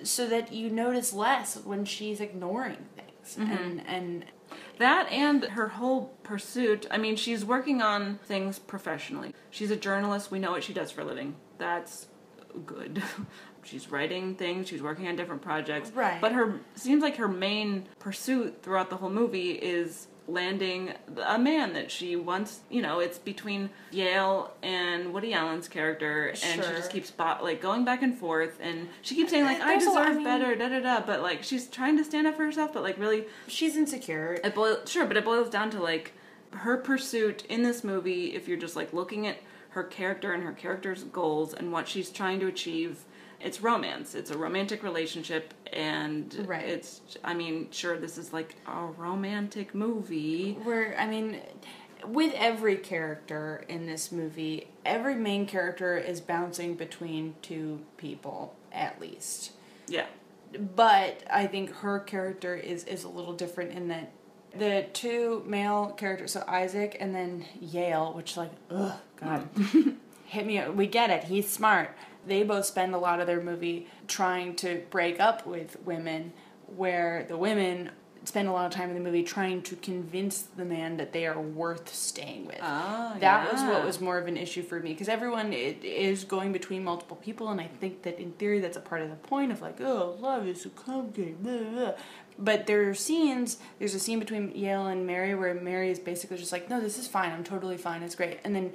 so 0.03 0.27
that 0.27 0.53
you 0.53 0.71
notice 0.71 1.13
less 1.13 1.57
when 1.57 1.85
she's 1.85 2.21
ignoring 2.21 2.87
things 2.97 3.37
mm-hmm. 3.37 3.53
and 3.53 3.87
and 3.87 4.25
That 4.79 5.11
and 5.11 5.45
her 5.45 5.69
whole 5.69 6.15
pursuit. 6.23 6.87
I 6.91 6.99
mean, 6.99 7.17
she's 7.17 7.45
working 7.45 7.83
on 7.83 8.19
things 8.25 8.59
professionally. 8.59 9.35
She's 9.51 9.71
a 9.71 9.77
journalist. 9.77 10.31
We 10.31 10.39
know 10.39 10.53
what 10.53 10.65
she 10.65 10.73
does 10.73 10.91
for 10.91 11.03
a 11.03 11.05
living. 11.05 11.37
That's 11.59 12.07
good. 12.67 13.03
she's 13.63 13.91
writing 13.91 14.35
things. 14.35 14.69
She's 14.69 14.83
working 14.83 15.09
on 15.09 15.17
different 15.17 15.43
projects. 15.43 15.91
Right. 15.91 16.21
But 16.21 16.33
her 16.33 16.61
seems 16.75 17.03
like 17.03 17.17
her 17.17 17.29
main 17.29 17.87
pursuit 17.99 18.63
throughout 18.63 18.91
the 18.91 18.97
whole 18.97 19.11
movie 19.11 19.53
is 19.53 20.09
landing 20.33 20.93
a 21.27 21.39
man 21.39 21.73
that 21.75 21.91
she 21.91 22.17
wants. 22.17 22.61
You 22.71 22.83
know, 22.83 23.01
it's 23.01 23.19
between 23.19 23.71
Yale 23.91 24.53
and 24.63 25.13
Woody 25.13 25.33
Allen's 25.35 25.69
character, 25.69 26.29
and 26.29 26.39
she 26.39 26.63
Sure. 26.63 26.73
just 26.77 26.91
keeps 26.91 27.09
spot 27.09 27.43
like 27.45 27.61
going 27.61 27.85
back 27.85 28.03
and 28.03 28.17
forth, 28.19 28.59
and 28.61 28.89
she 29.03 29.15
keeps 29.15 29.31
uh, 29.31 29.35
saying 29.37 29.45
like, 29.45 29.61
"I 29.61 29.69
There's 29.69 29.85
a 29.87 29.91
lot- 29.91 29.99
I 29.99 30.09
deserve 30.09 30.17
mean- 30.17 30.25
better," 30.25 30.55
da 30.57 30.69
da 30.69 30.81
da. 30.81 31.01
But 31.07 31.23
like, 31.23 31.43
she's 31.43 31.69
trying 31.69 31.97
to 31.99 32.05
stand 32.05 32.27
up 32.27 32.37
for 32.37 32.45
herself, 32.45 32.73
but 32.73 32.83
like 32.83 32.99
really 32.99 33.27
she's 33.47 33.77
insecure. 33.77 34.39
it 34.43 34.55
boil 34.55 34.79
sure, 34.87 35.07
but 35.07 35.17
it 35.17 35.25
boils 35.25 35.51
down 35.51 35.71
to 35.71 35.81
like 35.83 36.13
her 36.53 36.77
pursuit 36.77 37.45
in 37.47 37.63
this 37.63 37.85
movie. 37.85 38.35
If 38.35 38.49
you're 38.49 38.59
just 38.59 38.77
like 38.77 38.93
looking 38.93 39.27
at 39.27 39.39
her 39.71 39.83
character 39.85 40.33
and 40.33 40.43
her 40.45 40.53
character's 40.53 41.05
goals 41.05 41.55
and 41.55 41.73
what 41.73 41.89
she's 41.89 42.11
trying 42.11 42.39
to 42.41 42.47
achieve, 42.47 43.05
it's 43.43 43.61
romance. 43.61 44.15
It's 44.15 44.31
a 44.31 44.39
romantic 44.39 44.83
relationship, 44.83 45.55
and 45.73 46.45
Right. 46.49 46.65
it's. 46.65 47.01
I 47.25 47.35
mean, 47.35 47.69
sure, 47.71 47.97
this 47.99 48.19
is 48.19 48.33
like 48.33 48.55
a 48.67 48.85
romantic 48.87 49.75
movie. 49.75 50.55
Where 50.63 50.95
I 50.99 51.07
mean, 51.07 51.41
with 52.07 52.33
every 52.37 52.77
character 52.77 53.65
in 53.69 53.87
this 53.87 54.13
movie, 54.13 54.69
every 54.85 55.15
main 55.15 55.47
character 55.47 55.97
is 55.97 56.21
bouncing 56.21 56.75
between 56.75 57.35
two 57.43 57.81
people 57.97 58.55
at 58.73 59.01
least. 59.01 59.53
Yeah. 59.89 60.07
But 60.77 61.23
I 61.31 61.47
think 61.47 61.71
her 61.77 61.99
character 61.99 62.55
is 62.55 62.85
is 62.85 63.05
a 63.05 63.09
little 63.09 63.33
different 63.33 63.73
in 63.73 63.89
that 63.89 64.11
the 64.57 64.85
two 64.93 65.43
male 65.47 65.95
characters, 65.97 66.33
so 66.33 66.45
Isaac 66.47 66.97
and 67.01 67.15
then 67.15 67.47
Yale, 67.59 68.13
which 68.13 68.37
like, 68.37 68.51
ugh, 68.71 68.93
God, 69.17 69.49
hit 70.27 70.47
me. 70.47 70.63
We 70.69 70.87
get 70.87 71.09
it. 71.09 71.25
He's 71.25 71.49
smart. 71.49 71.97
They 72.27 72.43
both 72.43 72.67
spend 72.67 72.95
a 72.95 72.99
lot 72.99 73.21
of 73.21 73.27
their 73.27 73.41
movie 73.41 73.89
trying 74.07 74.57
to 74.57 74.83
break 74.91 75.21
up 75.21 75.47
with 75.47 75.77
women, 75.85 76.33
where 76.77 77.25
the 77.29 77.37
women 77.37 77.91
spend 78.25 78.47
a 78.47 78.53
lot 78.53 78.65
of 78.65 78.71
time 78.71 78.89
in 78.89 78.95
the 78.95 79.01
movie 79.01 79.25
trying 79.25 79.61
to 79.63 79.75
convince 79.75 80.43
the 80.43 80.65
man 80.65 80.97
that 80.97 81.13
they 81.13 81.27
are 81.27 81.41
worth 81.41 81.93
staying 81.93 82.47
with. 82.47 82.61
Oh, 82.63 83.17
that 83.19 83.53
was 83.53 83.61
what 83.63 83.85
was 83.85 84.01
more 84.01 84.19
of 84.19 84.29
an 84.29 84.37
issue 84.37 84.63
for 84.63 84.79
me 84.79 84.93
because 84.93 85.09
everyone 85.09 85.53
is 85.53 86.23
going 86.23 86.53
between 86.53 86.85
multiple 86.85 87.17
people, 87.17 87.49
and 87.49 87.61
I 87.61 87.67
think 87.67 88.03
that 88.03 88.21
in 88.21 88.33
theory 88.33 88.61
that's 88.61 88.77
a 88.77 88.81
part 88.81 89.03
of 89.03 89.11
the 89.11 89.17
point 89.17 89.51
of 89.51 89.61
like, 89.61 89.81
oh, 89.81 90.17
love 90.21 90.47
is 90.47 90.65
a 90.65 90.71
complicated. 90.71 91.43
Blah, 91.43 91.59
blah. 91.59 91.93
But 92.39 92.67
there 92.67 92.89
are 92.89 92.95
scenes. 92.95 93.59
There's 93.79 93.95
a 93.95 94.01
scene 94.01 94.19
between 94.19 94.55
Yale 94.55 94.87
and 94.87 95.07
Mary 95.07 95.35
where 95.35 95.53
Mary 95.55 95.91
is 95.91 95.99
basically 95.99 96.39
just 96.39 96.53
like, 96.53 96.71
no, 96.71 96.81
this 96.81 96.99
is 96.99 97.09
fine. 97.09 97.33
I'm 97.33 97.45
totally 97.45 97.77
fine. 97.77 98.03
It's 98.03 98.15
great. 98.15 98.39
And 98.45 98.55
then 98.55 98.73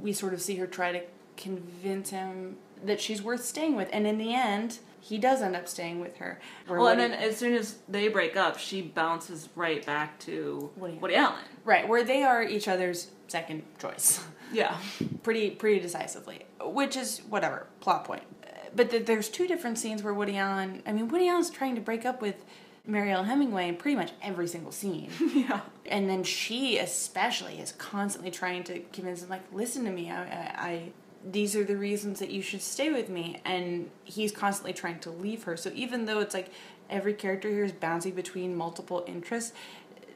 we 0.00 0.12
sort 0.12 0.32
of 0.32 0.40
see 0.40 0.56
her 0.56 0.66
try 0.66 0.92
to 0.92 1.02
convince 1.36 2.10
him 2.10 2.56
that 2.84 3.00
she's 3.00 3.22
worth 3.22 3.44
staying 3.44 3.76
with, 3.76 3.88
and 3.92 4.06
in 4.06 4.18
the 4.18 4.34
end, 4.34 4.78
he 5.00 5.18
does 5.18 5.42
end 5.42 5.56
up 5.56 5.68
staying 5.68 6.00
with 6.00 6.16
her. 6.18 6.40
Where 6.66 6.78
Well, 6.78 6.88
and 6.88 7.00
then 7.00 7.12
as 7.12 7.36
soon 7.36 7.54
as 7.54 7.78
they 7.88 8.08
break 8.08 8.36
up, 8.36 8.58
she 8.58 8.82
bounces 8.82 9.48
right 9.56 9.84
back 9.84 10.18
to 10.20 10.70
Woody 10.76 10.94
Woody 10.94 11.16
Allen. 11.16 11.44
Right, 11.64 11.86
where 11.88 12.04
they 12.04 12.22
are 12.22 12.42
each 12.42 12.68
other's 12.68 13.10
second 13.28 13.62
choice. 13.78 14.20
Yeah. 14.52 14.76
pretty 15.22 15.48
pretty 15.52 15.80
decisively, 15.80 16.44
which 16.62 16.94
is 16.94 17.20
whatever 17.30 17.68
plot 17.80 18.04
point. 18.04 18.22
But 18.76 18.90
th- 18.90 19.06
there's 19.06 19.30
two 19.30 19.46
different 19.48 19.78
scenes 19.78 20.02
where 20.02 20.12
Woody 20.12 20.36
Allen. 20.36 20.82
I 20.86 20.92
mean, 20.92 21.08
Woody 21.08 21.26
Allen's 21.26 21.48
trying 21.48 21.74
to 21.76 21.80
break 21.80 22.04
up 22.04 22.20
with 22.20 22.44
Mariel 22.86 23.22
Hemingway 23.22 23.68
in 23.68 23.76
pretty 23.76 23.96
much 23.96 24.10
every 24.20 24.46
single 24.46 24.70
scene. 24.70 25.08
yeah. 25.34 25.60
And 25.86 26.10
then 26.10 26.22
she 26.22 26.76
especially 26.76 27.60
is 27.60 27.72
constantly 27.72 28.30
trying 28.30 28.62
to 28.64 28.80
convince 28.92 29.22
him, 29.22 29.30
like, 29.30 29.42
listen 29.54 29.84
to 29.84 29.90
me. 29.90 30.10
I, 30.10 30.22
I, 30.22 30.54
I 30.58 30.92
these 31.24 31.54
are 31.54 31.64
the 31.64 31.76
reasons 31.76 32.18
that 32.18 32.30
you 32.30 32.42
should 32.42 32.62
stay 32.62 32.90
with 32.90 33.08
me. 33.08 33.40
And 33.44 33.90
he's 34.04 34.32
constantly 34.32 34.72
trying 34.72 35.00
to 35.00 35.10
leave 35.10 35.44
her. 35.44 35.56
So 35.56 35.70
even 35.74 36.06
though 36.06 36.20
it's 36.20 36.34
like 36.34 36.50
every 36.90 37.14
character 37.14 37.48
here 37.48 37.64
is 37.64 37.72
bouncing 37.72 38.14
between 38.14 38.56
multiple 38.56 39.04
interests, 39.06 39.52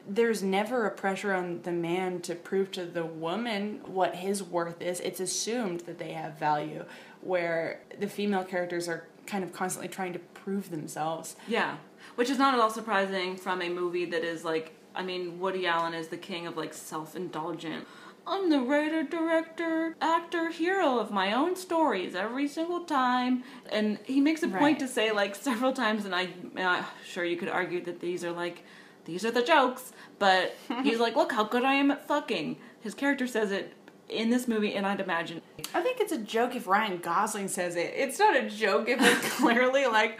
there's 0.09 0.41
never 0.41 0.85
a 0.85 0.91
pressure 0.91 1.33
on 1.33 1.61
the 1.63 1.71
man 1.71 2.21
to 2.21 2.33
prove 2.35 2.71
to 2.71 2.85
the 2.85 3.05
woman 3.05 3.81
what 3.85 4.15
his 4.15 4.41
worth 4.41 4.81
is. 4.81 5.01
It's 5.01 5.19
assumed 5.19 5.81
that 5.81 5.97
they 5.97 6.13
have 6.13 6.39
value, 6.39 6.85
where 7.21 7.81
the 7.99 8.07
female 8.07 8.45
characters 8.45 8.87
are 8.87 9.07
kind 9.25 9.43
of 9.43 9.51
constantly 9.51 9.89
trying 9.89 10.13
to 10.13 10.19
prove 10.19 10.71
themselves. 10.71 11.35
Yeah, 11.47 11.75
which 12.15 12.29
is 12.29 12.37
not 12.37 12.53
at 12.53 12.59
all 12.61 12.69
surprising 12.69 13.35
from 13.35 13.61
a 13.61 13.67
movie 13.67 14.05
that 14.05 14.23
is 14.23 14.45
like, 14.45 14.73
I 14.95 15.03
mean, 15.03 15.39
Woody 15.39 15.67
Allen 15.67 15.93
is 15.93 16.07
the 16.07 16.17
king 16.17 16.47
of 16.47 16.55
like 16.55 16.73
self-indulgent. 16.73 17.85
I'm 18.27 18.49
the 18.49 18.59
writer, 18.59 19.03
director, 19.03 19.95
actor, 20.01 20.49
hero 20.49 20.99
of 20.99 21.11
my 21.11 21.31
own 21.33 21.55
stories 21.55 22.13
every 22.13 22.47
single 22.47 22.81
time, 22.81 23.43
and 23.71 23.97
he 24.03 24.19
makes 24.19 24.43
a 24.43 24.47
point 24.49 24.61
Right. 24.61 24.79
to 24.79 24.87
say 24.87 25.11
like 25.11 25.33
several 25.35 25.71
times, 25.73 26.03
and 26.05 26.13
I, 26.13 26.27
uh, 26.57 26.83
sure 27.07 27.23
you 27.23 27.37
could 27.37 27.47
argue 27.49 27.81
that 27.85 28.01
these 28.01 28.23
are 28.25 28.31
like, 28.33 28.63
these 29.05 29.23
are 29.23 29.31
the 29.31 29.41
jokes, 29.43 29.93
but 30.19 30.55
he's 30.83 30.99
like, 30.99 31.15
look 31.15 31.31
how 31.31 31.45
good 31.45 31.63
I 31.63 31.75
am 31.75 31.89
at 31.91 32.05
fucking. 32.05 32.57
His 32.81 32.93
character 32.93 33.27
says 33.27 33.51
it 33.51 33.73
in 34.09 34.29
this 34.29 34.45
movie, 34.47 34.73
and 34.75 34.85
I'd 34.85 34.99
imagine 34.99 35.41
I 35.73 35.81
think 35.81 35.99
it's 36.01 36.11
a 36.11 36.17
joke 36.17 36.55
if 36.55 36.67
Ryan 36.67 36.97
Gosling 36.97 37.47
says 37.47 37.75
it. 37.77 37.93
It's 37.95 38.19
not 38.19 38.35
a 38.35 38.49
joke 38.49 38.89
if 38.89 38.99
it's 39.01 39.35
clearly 39.37 39.85
like, 39.85 40.19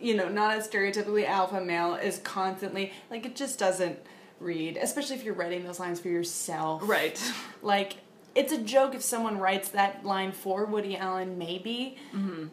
you 0.00 0.14
know, 0.16 0.28
not 0.30 0.56
a 0.56 0.60
stereotypically 0.60 1.26
alpha 1.26 1.60
male 1.60 1.94
is 1.96 2.18
constantly 2.18 2.92
like 3.10 3.26
it 3.26 3.36
just 3.36 3.58
doesn't 3.58 3.98
read, 4.42 4.76
especially 4.76 5.16
if 5.16 5.24
you're 5.24 5.34
writing 5.34 5.64
those 5.64 5.80
lines 5.80 6.00
for 6.00 6.08
yourself. 6.08 6.82
Right. 6.84 7.20
Like 7.62 7.96
it's 8.34 8.52
a 8.52 8.58
joke 8.58 8.94
if 8.94 9.02
someone 9.02 9.38
writes 9.38 9.70
that 9.70 10.04
line 10.04 10.32
for 10.32 10.64
Woody 10.64 10.96
Allen, 10.96 11.38
maybe. 11.38 11.96
Mm-hmm. 12.14 12.46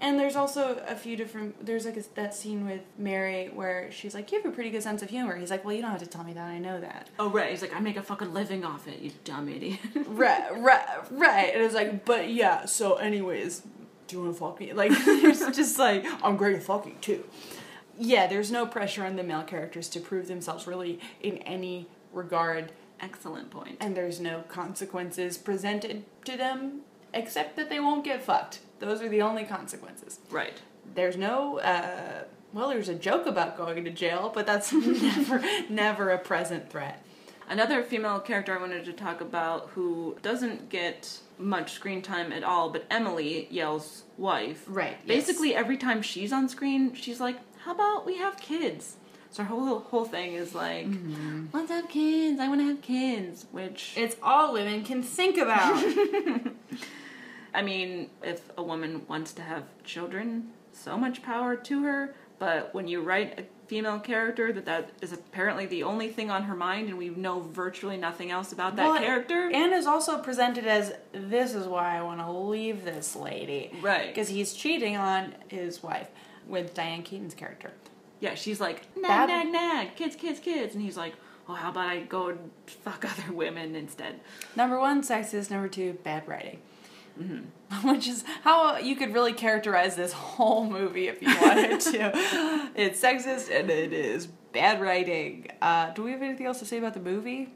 And 0.00 0.18
there's 0.18 0.36
also 0.36 0.80
a 0.86 0.94
few 0.94 1.16
different. 1.16 1.66
There's 1.66 1.84
like 1.84 1.96
a, 1.96 2.04
that 2.14 2.32
scene 2.32 2.64
with 2.64 2.82
Mary 2.96 3.50
where 3.52 3.90
she's 3.90 4.14
like, 4.14 4.30
"You 4.30 4.40
have 4.40 4.46
a 4.46 4.54
pretty 4.54 4.70
good 4.70 4.84
sense 4.84 5.02
of 5.02 5.10
humor." 5.10 5.34
He's 5.36 5.50
like, 5.50 5.64
"Well, 5.64 5.74
you 5.74 5.82
don't 5.82 5.90
have 5.90 6.00
to 6.00 6.06
tell 6.06 6.22
me 6.22 6.34
that. 6.34 6.46
I 6.46 6.58
know 6.58 6.80
that." 6.80 7.08
Oh 7.18 7.28
right, 7.30 7.50
he's 7.50 7.62
like, 7.62 7.74
I 7.74 7.80
make 7.80 7.96
a 7.96 8.02
fucking 8.02 8.32
living 8.32 8.64
off 8.64 8.86
it, 8.86 9.00
you 9.00 9.10
dumb 9.24 9.48
idiot. 9.48 9.80
right, 10.06 10.56
right, 10.56 10.86
right. 11.10 11.50
And 11.52 11.64
it's 11.64 11.74
like, 11.74 12.04
but 12.04 12.30
yeah. 12.30 12.64
So, 12.66 12.94
anyways, 12.94 13.62
do 14.06 14.16
you 14.16 14.22
want 14.22 14.34
to 14.34 14.40
fuck 14.40 14.60
me? 14.60 14.72
Like, 14.72 14.92
there's 15.04 15.40
just 15.56 15.80
like, 15.80 16.06
I'm 16.22 16.36
great 16.36 16.54
at 16.54 16.62
fucking 16.62 16.98
too. 17.00 17.24
Yeah, 17.98 18.26
there's 18.26 18.50
no 18.50 18.66
pressure 18.66 19.04
on 19.04 19.16
the 19.16 19.22
male 19.22 19.42
characters 19.42 19.88
to 19.90 20.00
prove 20.00 20.28
themselves 20.28 20.66
really 20.66 21.00
in 21.20 21.38
any 21.38 21.88
regard. 22.12 22.72
Excellent 23.00 23.50
point. 23.50 23.76
And 23.80 23.96
there's 23.96 24.20
no 24.20 24.42
consequences 24.48 25.36
presented 25.38 26.04
to 26.24 26.36
them 26.36 26.80
except 27.14 27.56
that 27.56 27.68
they 27.70 27.80
won't 27.80 28.04
get 28.04 28.22
fucked. 28.22 28.60
Those 28.80 29.02
are 29.02 29.08
the 29.08 29.22
only 29.22 29.44
consequences. 29.44 30.20
Right. 30.30 30.60
There's 30.94 31.16
no 31.16 31.58
uh 31.58 32.24
well, 32.52 32.70
there's 32.70 32.88
a 32.88 32.94
joke 32.94 33.26
about 33.26 33.58
going 33.58 33.84
to 33.84 33.90
jail, 33.90 34.32
but 34.34 34.46
that's 34.46 34.72
never 35.02 35.42
never 35.68 36.10
a 36.10 36.18
present 36.18 36.70
threat. 36.70 37.02
Another 37.48 37.82
female 37.82 38.20
character 38.20 38.56
I 38.56 38.60
wanted 38.60 38.84
to 38.84 38.92
talk 38.92 39.20
about 39.20 39.70
who 39.70 40.16
doesn't 40.22 40.68
get 40.68 41.18
much 41.38 41.72
screen 41.72 42.02
time 42.02 42.30
at 42.30 42.42
all, 42.42 42.70
but 42.70 42.84
Emily 42.90 43.48
Yale's 43.50 44.04
wife. 44.18 44.64
Right. 44.66 44.98
yes. 45.04 45.26
Basically, 45.26 45.54
every 45.54 45.78
time 45.78 46.02
she's 46.02 46.32
on 46.32 46.48
screen, 46.48 46.92
she's 46.94 47.20
like, 47.20 47.36
"How 47.68 47.74
about 47.74 48.06
we 48.06 48.16
have 48.16 48.38
kids?" 48.38 48.96
So 49.30 49.42
our 49.42 49.48
whole 49.50 49.80
whole 49.80 50.06
thing 50.06 50.32
is 50.32 50.54
like, 50.54 50.86
mm-hmm. 50.86 51.48
"Let's 51.52 51.70
have 51.70 51.86
kids. 51.90 52.40
I 52.40 52.48
want 52.48 52.62
to 52.62 52.66
have 52.66 52.80
kids." 52.80 53.44
Which 53.52 53.92
it's 53.94 54.16
all 54.22 54.54
women 54.54 54.84
can 54.84 55.02
think 55.02 55.36
about. 55.36 55.84
I 57.54 57.60
mean, 57.60 58.08
if 58.22 58.40
a 58.56 58.62
woman 58.62 59.02
wants 59.06 59.34
to 59.34 59.42
have 59.42 59.64
children, 59.84 60.48
so 60.72 60.96
much 60.96 61.22
power 61.22 61.56
to 61.56 61.82
her. 61.82 62.14
But 62.38 62.72
when 62.72 62.88
you 62.88 63.02
write 63.02 63.38
a 63.38 63.44
female 63.66 64.00
character 64.00 64.50
that 64.50 64.64
that 64.64 64.90
is 65.02 65.12
apparently 65.12 65.66
the 65.66 65.82
only 65.82 66.08
thing 66.08 66.30
on 66.30 66.44
her 66.44 66.54
mind, 66.54 66.88
and 66.88 66.96
we 66.96 67.10
know 67.10 67.40
virtually 67.40 67.98
nothing 67.98 68.30
else 68.30 68.52
about 68.52 68.76
that 68.76 68.86
Well, 68.86 68.98
character, 68.98 69.50
And 69.52 69.74
is 69.74 69.86
also 69.86 70.18
presented 70.18 70.66
as 70.66 70.94
this 71.12 71.54
is 71.54 71.66
why 71.66 71.98
I 71.98 72.02
want 72.02 72.20
to 72.20 72.30
leave 72.30 72.84
this 72.84 73.14
lady. 73.14 73.72
Right. 73.82 74.08
Because 74.08 74.28
he's 74.28 74.54
cheating 74.54 74.96
on 74.96 75.34
his 75.48 75.82
wife 75.82 76.08
with 76.48 76.74
Diane 76.74 77.02
Keaton's 77.02 77.34
character. 77.34 77.72
yeah, 78.20 78.34
she's 78.34 78.60
like 78.60 78.82
nag, 78.96 79.28
nag, 79.28 79.52
nag, 79.52 79.94
kids, 79.96 80.16
kids, 80.16 80.40
kids, 80.40 80.74
and 80.74 80.82
he's 80.82 80.96
like, 80.96 81.14
well, 81.46 81.56
how 81.56 81.70
about 81.70 81.86
I 81.88 82.00
go 82.00 82.28
and 82.28 82.50
fuck 82.66 83.04
other 83.10 83.32
women 83.32 83.74
instead? 83.74 84.20
Number 84.56 84.78
one, 84.78 85.02
sexist. 85.02 85.50
Number 85.50 85.68
two, 85.68 85.94
bad 86.04 86.26
writing. 86.28 86.58
Which 87.82 88.06
is 88.06 88.22
how 88.44 88.78
you 88.78 88.94
could 88.96 89.12
really 89.12 89.32
characterize 89.32 89.96
this 89.96 90.12
whole 90.36 90.64
movie 90.68 91.08
if 91.08 91.20
you 91.20 91.28
wanted 91.40 91.80
to. 91.80 92.12
it's 92.76 93.00
sexist 93.02 93.50
and 93.50 93.70
it 93.70 93.92
is 93.92 94.26
bad 94.52 94.80
writing. 94.80 95.48
Uh, 95.60 95.90
do 95.90 96.02
we 96.04 96.12
have 96.12 96.22
anything 96.22 96.46
else 96.46 96.60
to 96.60 96.64
say 96.64 96.78
about 96.78 96.94
the 96.94 97.00
movie? 97.00 97.52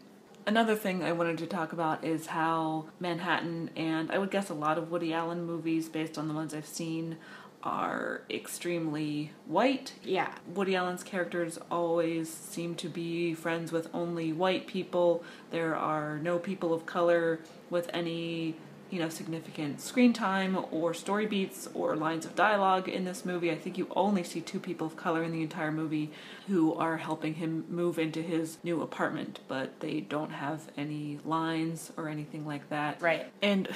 Another 0.47 0.74
thing 0.74 1.05
I 1.05 1.12
wanted 1.12 1.38
to 1.38 1.47
talk 1.47 1.72
about 1.72 2.05
is 2.05 2.26
how 2.26 2.86
Manhattan 2.99 3.70
and 3.76 4.11
I 4.11 4.18
would 4.18 4.32
guess 4.32 4.51
a 4.51 4.55
lot 4.55 4.76
of 4.78 4.90
Woody 4.90 5.12
Allen 5.14 5.45
movies, 5.45 5.88
based 5.88 6.18
on 6.18 6.26
the 6.26 6.34
ones 6.34 6.53
I've 6.53 6.66
seen, 6.66 7.16
are 7.62 8.22
extremely 8.30 9.32
white. 9.46 9.92
Yeah. 10.04 10.34
Woody 10.46 10.74
Allen's 10.74 11.02
characters 11.02 11.58
always 11.70 12.32
seem 12.32 12.74
to 12.76 12.88
be 12.88 13.34
friends 13.34 13.72
with 13.72 13.88
only 13.94 14.32
white 14.32 14.66
people. 14.66 15.24
There 15.50 15.76
are 15.76 16.18
no 16.18 16.38
people 16.38 16.72
of 16.74 16.86
color 16.86 17.40
with 17.70 17.88
any, 17.92 18.54
you 18.90 18.98
know, 18.98 19.08
significant 19.08 19.80
screen 19.80 20.12
time 20.12 20.64
or 20.70 20.92
story 20.92 21.26
beats 21.26 21.68
or 21.74 21.96
lines 21.96 22.24
of 22.26 22.34
dialogue 22.34 22.88
in 22.88 23.04
this 23.04 23.24
movie. 23.24 23.50
I 23.50 23.56
think 23.56 23.78
you 23.78 23.86
only 23.96 24.22
see 24.24 24.40
two 24.40 24.60
people 24.60 24.86
of 24.86 24.96
color 24.96 25.22
in 25.22 25.32
the 25.32 25.42
entire 25.42 25.72
movie 25.72 26.10
who 26.48 26.74
are 26.74 26.98
helping 26.98 27.34
him 27.34 27.64
move 27.68 27.98
into 27.98 28.22
his 28.22 28.58
new 28.62 28.82
apartment, 28.82 29.40
but 29.48 29.80
they 29.80 30.00
don't 30.00 30.32
have 30.32 30.70
any 30.76 31.20
lines 31.24 31.92
or 31.96 32.08
anything 32.08 32.46
like 32.46 32.68
that. 32.70 33.00
Right. 33.00 33.32
And 33.40 33.68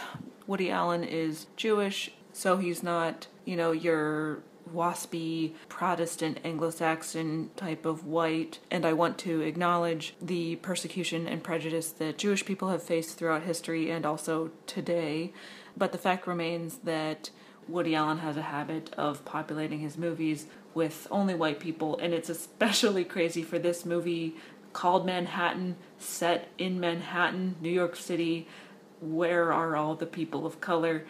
Woody 0.47 0.71
Allen 0.71 1.03
is 1.03 1.47
Jewish, 1.57 2.11
so 2.37 2.59
he's 2.59 2.83
not, 2.83 3.29
you 3.47 3.57
know, 3.57 3.73
your 3.73 4.43
waspy 4.75 5.55
Protestant 5.71 6.39
Anglo 6.45 6.69
Saxon 6.69 7.49
type 7.57 7.87
of 7.87 8.05
white. 8.05 8.59
And 8.71 8.85
I 8.85 8.93
want 8.93 9.17
to 9.21 9.41
acknowledge 9.41 10.15
the 10.21 10.57
persecution 10.57 11.27
and 11.27 11.43
prejudice 11.43 11.91
that 11.93 12.19
Jewish 12.19 12.45
people 12.45 12.69
have 12.69 12.83
faced 12.83 13.17
throughout 13.17 13.45
history 13.45 13.91
and 13.91 14.05
also 14.05 14.51
today. 14.67 15.33
But 15.79 15.93
the 15.93 15.99
fact 15.99 16.27
remains 16.27 16.77
that 16.85 17.31
Woody 17.69 17.95
Allen 17.95 18.19
has 18.19 18.37
a 18.37 18.43
habit 18.43 18.93
of 18.99 19.25
populating 19.25 19.81
his 19.81 19.97
movies 19.97 20.47
with 20.75 21.09
only 21.11 21.35
white 21.35 21.59
people, 21.59 21.97
and 22.03 22.13
it's 22.13 22.29
especially 22.29 23.05
crazy 23.15 23.43
for 23.43 23.59
this 23.59 23.87
movie 23.87 24.37
called 24.75 25.07
Manhattan, 25.07 25.77
set 25.99 26.49
in 26.59 26.79
Manhattan, 26.79 27.57
New 27.63 27.71
York 27.71 27.97
City. 27.97 28.47
Where 29.01 29.55
are 29.55 29.75
all 29.75 29.95
the 29.95 30.05
people 30.05 30.45
of 30.45 30.61
color? 30.61 31.07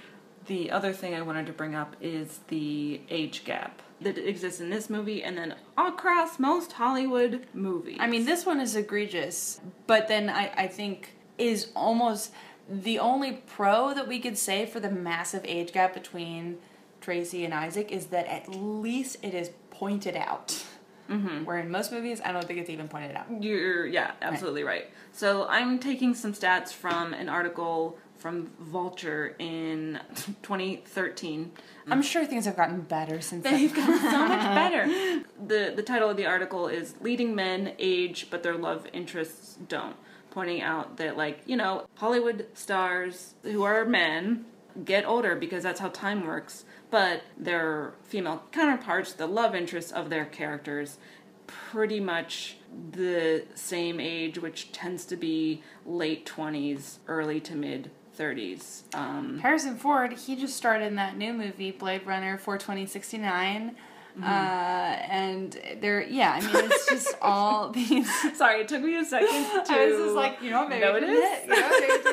The 0.46 0.70
other 0.70 0.92
thing 0.92 1.14
I 1.14 1.22
wanted 1.22 1.46
to 1.46 1.52
bring 1.52 1.74
up 1.74 1.96
is 2.00 2.40
the 2.48 3.00
age 3.10 3.44
gap 3.44 3.82
that 4.00 4.18
exists 4.18 4.60
in 4.60 4.70
this 4.70 4.90
movie 4.90 5.22
and 5.22 5.36
then 5.36 5.54
across 5.76 6.38
most 6.38 6.72
Hollywood 6.72 7.46
movies. 7.54 7.96
I 7.98 8.06
mean, 8.06 8.26
this 8.26 8.44
one 8.44 8.60
is 8.60 8.76
egregious, 8.76 9.60
but 9.86 10.08
then 10.08 10.28
I, 10.28 10.52
I 10.56 10.66
think 10.68 11.14
is 11.38 11.68
almost 11.74 12.32
the 12.68 12.98
only 12.98 13.42
pro 13.46 13.94
that 13.94 14.08
we 14.08 14.18
could 14.18 14.36
say 14.36 14.66
for 14.66 14.80
the 14.80 14.90
massive 14.90 15.42
age 15.44 15.72
gap 15.72 15.94
between 15.94 16.58
Tracy 17.00 17.44
and 17.44 17.54
Isaac 17.54 17.90
is 17.92 18.06
that 18.06 18.26
at 18.26 18.48
least 18.48 19.18
it 19.22 19.34
is 19.34 19.50
pointed 19.70 20.16
out. 20.16 20.64
Mm-hmm. 21.08 21.44
Where 21.44 21.58
in 21.58 21.70
most 21.70 21.92
movies, 21.92 22.20
I 22.24 22.32
don't 22.32 22.44
think 22.44 22.58
it's 22.58 22.70
even 22.70 22.88
pointed 22.88 23.14
out. 23.14 23.26
You're 23.40 23.86
yeah, 23.86 24.12
absolutely 24.20 24.64
right. 24.64 24.90
So 25.12 25.46
I'm 25.46 25.78
taking 25.78 26.14
some 26.14 26.32
stats 26.32 26.72
from 26.72 27.14
an 27.14 27.28
article 27.28 27.96
from 28.26 28.50
Vulture 28.58 29.36
in 29.38 30.00
2013. 30.42 31.52
I'm 31.88 32.02
sure 32.02 32.24
things 32.24 32.44
have 32.46 32.56
gotten 32.56 32.80
better 32.80 33.20
since 33.20 33.44
then. 33.44 33.52
They've 33.52 33.72
then. 33.72 33.86
gotten 33.86 34.10
so 34.10 34.26
much 34.26 34.40
better. 34.56 35.22
The 35.46 35.72
the 35.76 35.82
title 35.84 36.10
of 36.10 36.16
the 36.16 36.26
article 36.26 36.66
is 36.66 36.96
Leading 37.00 37.36
Men 37.36 37.74
Age 37.78 38.26
but 38.28 38.42
Their 38.42 38.56
Love 38.56 38.88
Interests 38.92 39.58
Don't, 39.68 39.94
pointing 40.32 40.60
out 40.60 40.96
that 40.96 41.16
like, 41.16 41.42
you 41.46 41.56
know, 41.56 41.86
Hollywood 41.94 42.48
stars 42.54 43.34
who 43.44 43.62
are 43.62 43.84
men 43.84 44.46
get 44.84 45.06
older 45.06 45.36
because 45.36 45.62
that's 45.62 45.78
how 45.78 45.90
time 45.90 46.26
works, 46.26 46.64
but 46.90 47.22
their 47.38 47.94
female 48.02 48.42
counterparts, 48.50 49.12
the 49.12 49.28
love 49.28 49.54
interests 49.54 49.92
of 49.92 50.10
their 50.10 50.24
characters, 50.24 50.98
pretty 51.46 52.00
much 52.00 52.56
the 52.90 53.44
same 53.54 54.00
age, 54.00 54.36
which 54.36 54.72
tends 54.72 55.04
to 55.04 55.16
be 55.16 55.62
late 55.84 56.26
20s, 56.26 56.98
early 57.06 57.38
to 57.38 57.54
mid 57.54 57.92
30s. 58.16 58.82
Um, 58.94 59.38
Harrison 59.38 59.76
Ford, 59.76 60.12
he 60.14 60.36
just 60.36 60.56
starred 60.56 60.82
in 60.82 60.96
that 60.96 61.16
new 61.16 61.32
movie, 61.32 61.70
Blade 61.70 62.06
Runner 62.06 62.38
for 62.38 62.56
2069. 62.58 63.76
Uh, 64.22 64.24
and 64.24 65.60
there, 65.82 66.02
yeah, 66.02 66.32
I 66.32 66.40
mean, 66.40 66.70
it's 66.70 66.88
just 66.88 67.14
all 67.22 67.68
these. 67.70 68.08
Sorry, 68.34 68.62
it 68.62 68.68
took 68.68 68.82
me 68.82 68.96
a 68.96 69.04
second 69.04 69.28
to. 69.28 69.34
I 69.74 69.86
was 69.90 69.98
just 70.04 70.14
like, 70.14 70.40
you 70.40 70.50
know, 70.50 70.66
maybe 70.66 70.84
it 70.84 70.92
notice. 70.92 71.08
did 71.10 71.22
hit. 71.22 71.44
You 71.44 71.60
know, 71.60 71.68
maybe 71.70 71.92
it 71.92 72.04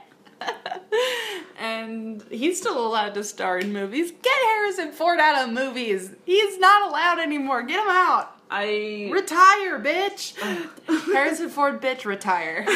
and 1.58 2.22
he's 2.30 2.58
still 2.58 2.86
allowed 2.86 3.12
to 3.14 3.24
star 3.24 3.58
in 3.58 3.72
movies. 3.74 4.10
Get 4.10 4.32
Harrison 4.46 4.92
Ford 4.92 5.18
out 5.20 5.46
of 5.46 5.52
movies. 5.54 6.12
He's 6.24 6.58
not 6.58 6.88
allowed 6.88 7.18
anymore. 7.18 7.62
Get 7.62 7.80
him 7.80 7.90
out. 7.90 8.35
I 8.50 9.08
Retire, 9.12 9.80
bitch. 9.80 10.34
Harrison 11.12 11.48
Ford, 11.48 11.80
bitch, 11.80 12.04
retire. 12.04 12.64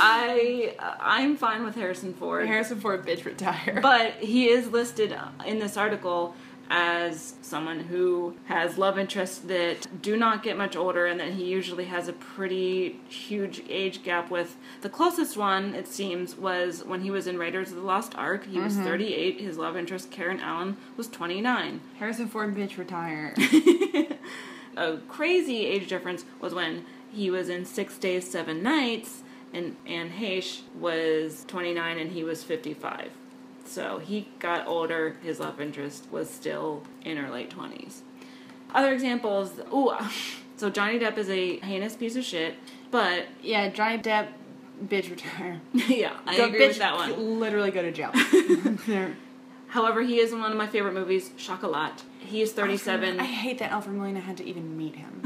I 0.00 0.74
uh, 0.78 0.94
I'm 1.00 1.36
fine 1.36 1.64
with 1.64 1.74
Harrison 1.74 2.14
Ford. 2.14 2.46
Harrison 2.46 2.80
Ford, 2.80 3.06
bitch, 3.06 3.24
retire. 3.24 3.80
But 3.82 4.14
he 4.14 4.48
is 4.48 4.68
listed 4.68 5.16
in 5.46 5.58
this 5.58 5.76
article 5.76 6.34
as 6.70 7.34
someone 7.40 7.80
who 7.80 8.34
has 8.46 8.76
love 8.76 8.98
interests 8.98 9.38
that 9.38 9.86
do 10.02 10.16
not 10.16 10.42
get 10.42 10.56
much 10.56 10.76
older 10.76 11.06
and 11.06 11.18
that 11.18 11.32
he 11.32 11.44
usually 11.44 11.86
has 11.86 12.08
a 12.08 12.12
pretty 12.12 13.00
huge 13.08 13.62
age 13.68 14.02
gap 14.02 14.30
with. 14.30 14.56
The 14.82 14.90
closest 14.90 15.36
one, 15.36 15.74
it 15.74 15.88
seems, 15.88 16.36
was 16.36 16.84
when 16.84 17.00
he 17.00 17.10
was 17.10 17.26
in 17.26 17.38
Raiders 17.38 17.70
of 17.70 17.76
the 17.76 17.82
Lost 17.82 18.14
Ark. 18.16 18.46
He 18.46 18.58
was 18.60 18.76
Mhm. 18.76 18.84
38. 18.84 19.40
His 19.40 19.56
love 19.56 19.76
interest, 19.76 20.10
Karen 20.10 20.40
Allen, 20.40 20.76
was 20.96 21.08
29. 21.08 21.80
Harrison 21.98 22.28
Ford, 22.28 22.54
bitch, 22.54 22.76
retire. 22.76 23.34
a 24.76 24.98
crazy 25.08 25.66
age 25.66 25.88
difference 25.88 26.24
was 26.40 26.54
when 26.54 26.84
he 27.12 27.30
was 27.30 27.48
in 27.48 27.64
Six 27.64 27.96
Days, 27.98 28.30
Seven 28.30 28.62
Nights, 28.62 29.22
and 29.52 29.76
Anne 29.86 30.10
Heche 30.10 30.60
was 30.78 31.44
29 31.48 31.98
and 31.98 32.12
he 32.12 32.22
was 32.22 32.44
55. 32.44 33.10
So 33.68 33.98
he 33.98 34.28
got 34.38 34.66
older, 34.66 35.16
his 35.22 35.40
love 35.40 35.60
interest 35.60 36.06
was 36.10 36.30
still 36.30 36.82
in 37.04 37.18
her 37.18 37.30
late 37.30 37.50
20s. 37.50 38.00
Other 38.74 38.92
examples, 38.92 39.52
ooh, 39.72 39.92
so 40.56 40.70
Johnny 40.70 40.98
Depp 40.98 41.18
is 41.18 41.28
a 41.28 41.58
heinous 41.58 41.94
piece 41.94 42.16
of 42.16 42.24
shit, 42.24 42.54
but. 42.90 43.26
Yeah, 43.42 43.68
Johnny 43.68 43.98
Depp 43.98 44.28
bitch 44.84 45.10
retire. 45.10 45.60
yeah, 45.72 46.16
I 46.26 46.36
Go- 46.36 46.46
agree 46.46 46.60
bitch, 46.60 46.68
with 46.68 46.78
that 46.78 46.94
one. 46.94 47.40
Literally 47.40 47.70
go 47.70 47.82
to 47.82 47.92
jail. 47.92 48.12
However, 49.68 50.00
he 50.00 50.18
is 50.18 50.32
in 50.32 50.40
one 50.40 50.50
of 50.50 50.56
my 50.56 50.66
favorite 50.66 50.94
movies, 50.94 51.30
Chocolat. 51.36 52.02
He 52.20 52.40
is 52.40 52.52
37. 52.52 53.20
I 53.20 53.24
hate 53.24 53.58
that 53.58 53.70
Alfred 53.70 53.96
Molina 53.96 54.20
had 54.20 54.38
to 54.38 54.44
even 54.46 54.78
meet 54.78 54.96
him. 54.96 55.20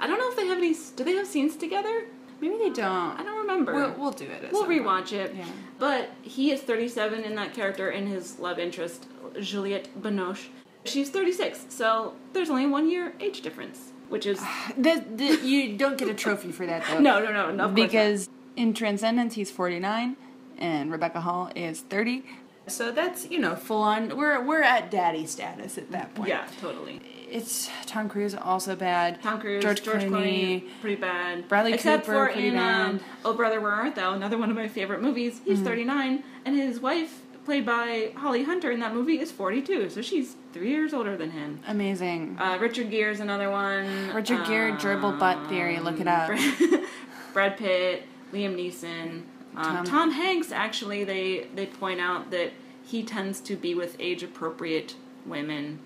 I 0.00 0.06
don't 0.08 0.18
know 0.18 0.30
if 0.30 0.36
they 0.36 0.46
have 0.46 0.58
any. 0.58 0.74
Do 0.96 1.04
they 1.04 1.12
have 1.12 1.28
scenes 1.28 1.56
together? 1.56 2.06
Maybe 2.40 2.56
they 2.56 2.70
don't. 2.70 3.18
I 3.18 3.22
don't 3.22 3.38
remember. 3.38 3.74
We'll, 3.74 3.92
we'll 3.92 4.10
do 4.12 4.24
it. 4.24 4.42
We'll 4.50 4.62
some 4.62 4.66
point. 4.68 4.82
rewatch 4.82 5.12
it. 5.12 5.34
Yeah. 5.34 5.44
But 5.78 6.10
he 6.22 6.50
is 6.50 6.60
37 6.62 7.22
in 7.22 7.34
that 7.34 7.54
character, 7.54 7.90
and 7.90 8.08
his 8.08 8.38
love 8.38 8.58
interest, 8.58 9.06
Juliette 9.40 9.88
Binoche, 10.00 10.48
she's 10.84 11.10
36. 11.10 11.66
So 11.68 12.14
there's 12.32 12.50
only 12.50 12.66
one 12.66 12.90
year 12.90 13.12
age 13.20 13.42
difference, 13.42 13.92
which 14.08 14.26
is 14.26 14.40
The, 14.76 15.04
the, 15.14 15.40
you 15.46 15.76
don't 15.76 15.98
get 15.98 16.08
a 16.08 16.14
trophy 16.14 16.52
for 16.52 16.66
that 16.66 16.84
though. 16.88 16.98
no, 17.00 17.20
no, 17.20 17.32
no, 17.32 17.32
no. 17.32 17.40
of 17.40 17.46
course 17.48 17.58
not. 17.58 17.74
because 17.74 18.28
in 18.56 18.74
Transcendence 18.74 19.34
he's 19.34 19.50
49 19.50 20.16
and 20.58 20.90
Rebecca 20.90 21.20
Hall 21.20 21.50
is 21.54 21.80
30. 21.82 22.24
So 22.66 22.92
that's 22.92 23.28
you 23.30 23.38
know 23.38 23.56
full 23.56 23.82
on. 23.82 24.16
We're 24.16 24.40
we're 24.44 24.62
at 24.62 24.90
daddy 24.90 25.26
status 25.26 25.76
at 25.76 25.90
that 25.90 26.14
point. 26.14 26.28
yeah, 26.28 26.46
totally. 26.60 27.00
It's 27.30 27.70
Tom 27.86 28.08
Cruise 28.08 28.34
also 28.34 28.74
bad. 28.76 29.22
Tom 29.22 29.40
Cruise, 29.40 29.62
George, 29.62 29.82
George, 29.82 30.02
Clooney. 30.02 30.62
Clooney, 30.62 30.68
pretty 30.80 30.96
bad. 31.00 31.48
Bradley 31.48 31.72
Except 31.74 32.04
Cooper, 32.06 32.26
for 32.26 32.32
pretty 32.32 32.48
in 32.48 32.54
bad. 32.54 32.90
Um, 32.90 33.00
Oh 33.24 33.34
Brother 33.34 33.60
Where 33.60 33.72
Art 33.72 33.94
Thou, 33.94 34.12
another 34.12 34.36
one 34.38 34.50
of 34.50 34.56
my 34.56 34.68
favorite 34.68 35.00
movies. 35.02 35.40
He's 35.44 35.60
Mhm. 35.60 35.64
39, 35.64 36.24
and 36.44 36.56
his 36.56 36.80
wife, 36.80 37.20
played 37.44 37.64
by 37.64 38.12
Holly 38.16 38.42
Hunter 38.44 38.70
in 38.70 38.80
that 38.80 38.94
movie, 38.94 39.18
is 39.20 39.30
42. 39.32 39.88
So 39.90 40.02
she's 40.02 40.36
three 40.52 40.70
years 40.70 40.92
older 40.92 41.16
than 41.16 41.30
him. 41.30 41.60
Amazing. 41.68 42.36
Uh, 42.40 42.58
Richard 42.60 42.90
Gere's 42.90 43.20
another 43.20 43.50
one. 43.50 44.12
Richard 44.14 44.44
Gere, 44.46 44.72
gerbil 44.72 45.18
butt 45.18 45.48
theory. 45.48 45.78
Look 45.80 46.00
it 46.00 46.06
up. 46.08 46.28
Brad, 46.28 46.80
Brad 47.32 47.56
Pitt, 47.56 48.04
Liam 48.32 48.56
Neeson, 48.56 49.22
um, 49.56 49.62
Tom- 49.64 49.84
Tom, 49.84 50.10
Hanks. 50.12 50.50
Actually, 50.52 51.04
they 51.04 51.46
they 51.54 51.66
point 51.66 52.00
out 52.00 52.30
that 52.30 52.52
he 52.84 53.02
tends 53.02 53.40
to 53.42 53.54
be 53.56 53.74
with 53.74 53.96
age 54.00 54.22
appropriate 54.22 54.94
women 55.26 55.78